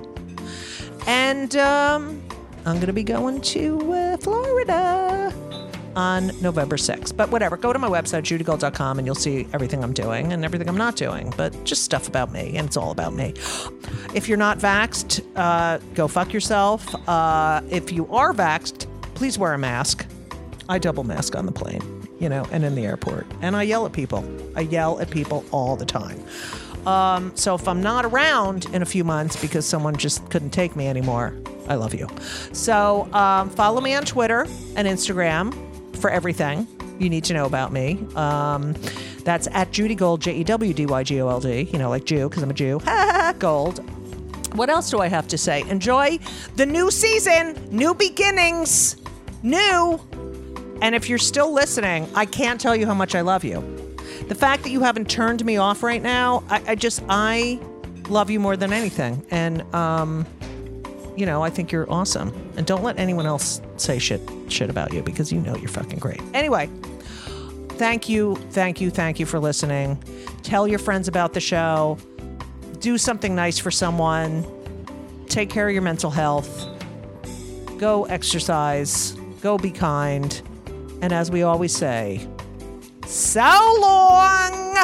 and 1.07 1.57
um, 1.57 2.23
I'm 2.65 2.79
gonna 2.79 2.93
be 2.93 3.03
going 3.03 3.41
to 3.41 3.93
uh, 3.93 4.17
Florida 4.19 5.33
on 5.97 6.31
November 6.41 6.77
6th. 6.77 7.17
But 7.17 7.31
whatever, 7.31 7.57
go 7.57 7.73
to 7.73 7.79
my 7.79 7.89
website, 7.89 8.23
judygold.com, 8.23 8.99
and 8.99 9.07
you'll 9.07 9.15
see 9.15 9.49
everything 9.53 9.83
I'm 9.83 9.95
doing 9.95 10.33
and 10.33 10.45
everything 10.45 10.69
I'm 10.69 10.77
not 10.77 10.95
doing, 10.95 11.33
but 11.37 11.65
just 11.65 11.83
stuff 11.83 12.07
about 12.07 12.31
me, 12.31 12.57
and 12.57 12.67
it's 12.67 12.77
all 12.77 12.91
about 12.93 13.15
me. 13.15 13.35
If 14.15 14.29
you're 14.29 14.39
not 14.39 14.59
vaxxed, 14.59 15.27
uh, 15.35 15.79
go 15.95 16.07
fuck 16.07 16.33
yourself. 16.33 16.95
Uh, 17.09 17.63
if 17.71 17.91
you 17.91 18.07
are 18.09 18.33
vaxxed, 18.33 18.87
please 19.15 19.39
wear 19.39 19.55
a 19.55 19.59
mask. 19.59 20.07
I 20.69 20.79
double 20.79 21.05
mask 21.05 21.35
on 21.35 21.47
the 21.47 21.53
plane, 21.53 22.07
you 22.21 22.29
know, 22.29 22.47
and 22.53 22.65
in 22.65 22.75
the 22.75 22.85
airport. 22.85 23.27
And 23.41 23.57
I 23.57 23.63
yell 23.63 23.87
at 23.87 23.93
people. 23.93 24.25
I 24.55 24.61
yell 24.61 25.01
at 25.01 25.11
people 25.11 25.45
all 25.51 25.77
the 25.77 25.87
time. 25.87 26.23
Um, 26.87 27.33
so 27.35 27.55
if 27.55 27.67
I'm 27.67 27.83
not 27.83 28.05
around 28.05 28.67
in 28.67 28.83
a 28.83 28.87
few 28.87 29.03
months 29.03 29.41
because 29.41 29.67
someone 29.67 29.97
just 29.97 30.29
couldn't 30.31 30.51
take 30.51 30.77
me 30.77 30.87
anymore, 30.87 31.35
I 31.69 31.75
love 31.75 31.95
you. 31.95 32.09
So 32.53 33.13
um, 33.13 33.51
follow 33.51 33.81
me 33.81 33.95
on 33.95 34.05
Twitter 34.05 34.43
and 34.77 34.87
Instagram 34.87 35.53
for 35.97 36.11
everything 36.11 36.67
you 36.99 37.11
need 37.11 37.25
to 37.25 37.35
know 37.35 37.47
about 37.47 37.73
me. 37.73 37.99
Um, 38.15 38.75
that's 39.25 39.49
at 39.53 39.73
Judy 39.73 39.95
Gold, 39.95 40.23
J 40.23 40.37
E 40.37 40.45
W 40.45 40.73
D 40.73 40.87
Y 40.87 41.03
G 41.03 41.21
O 41.21 41.29
L 41.29 41.41
D, 41.41 41.63
you 41.73 41.79
know, 41.79 41.91
like 41.91 42.05
Jew, 42.05 42.29
because 42.29 42.43
I'm 42.43 42.51
a 42.51 42.55
Jew. 42.55 42.81
Gold. 43.39 43.83
What 44.55 44.71
else 44.71 44.91
do 44.91 45.01
I 45.01 45.09
have 45.09 45.29
to 45.29 45.39
say? 45.39 45.69
Enjoy 45.69 46.19
the 46.55 46.65
new 46.65 46.91
season, 46.91 47.69
new 47.71 47.93
beginnings, 47.95 48.97
new. 49.43 50.01
And 50.81 50.95
if 50.95 51.09
you're 51.09 51.19
still 51.19 51.53
listening, 51.53 52.09
I 52.15 52.25
can't 52.25 52.61
tell 52.61 52.75
you 52.77 52.87
how 52.87 52.95
much 52.95 53.15
I 53.15 53.21
love 53.21 53.45
you. 53.45 53.61
The 54.29 54.35
fact 54.35 54.63
that 54.63 54.71
you 54.71 54.81
haven't 54.81 55.11
turned 55.11 55.45
me 55.45 55.57
off 55.57 55.83
right 55.83 56.03
now, 56.03 56.43
I, 56.49 56.63
I 56.69 56.75
just, 56.75 57.03
I 57.09 57.61
love 58.09 58.31
you 58.31 58.41
more 58.41 58.57
than 58.57 58.73
anything. 58.73 59.27
And, 59.31 59.63
um, 59.75 60.27
you 61.17 61.27
know, 61.27 61.43
I 61.43 61.51
think 61.51 61.73
you're 61.73 61.91
awesome. 61.91 62.33
And 62.57 62.67
don't 62.67 62.83
let 62.83 62.99
anyone 62.99 63.27
else 63.27 63.61
say 63.77 63.99
shit 63.99 64.21
shit 64.49 64.71
about 64.71 64.93
you 64.93 65.03
because 65.03 65.33
you 65.33 65.41
know 65.41 65.57
you're 65.57 65.69
fucking 65.69 65.99
great. 65.99 66.21
Anyway, 66.35 66.71
thank 67.71 68.09
you, 68.09 68.37
thank 68.51 68.81
you, 68.81 68.91
thank 68.91 69.19
you 69.19 69.27
for 69.27 69.41
listening. 69.41 70.03
Tell 70.43 70.69
your 70.69 70.79
friends 70.79 71.09
about 71.09 71.33
the 71.33 71.41
show. 71.41 71.99
Do 72.81 72.99
something 72.99 73.35
nice 73.35 73.59
for 73.59 73.71
someone. 73.71 74.47
Take 75.29 75.51
care 75.51 75.69
of 75.69 75.73
your 75.73 75.83
mental 75.83 76.11
health. 76.11 76.69
Go 77.79 78.05
exercise. 78.05 79.13
Go 79.41 79.59
be 79.59 79.71
kind. 79.71 80.41
And 81.03 81.13
as 81.13 81.31
we 81.31 81.43
always 81.43 81.75
say, 81.75 82.27
so 83.07 83.77
long! 83.81 84.77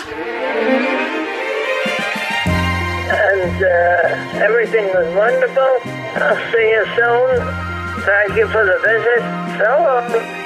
and 3.12 3.62
uh, 3.62 4.45
everything 4.45 4.87
was 4.87 5.14
wonderful. 5.14 5.91
I'll 6.14 6.52
see 6.52 6.70
you 6.70 6.84
soon. 6.96 8.02
Thank 8.04 8.36
you 8.36 8.46
for 8.48 8.64
the 8.64 8.78
visit. 8.84 9.22
So 9.58 9.68
long. 9.82 10.41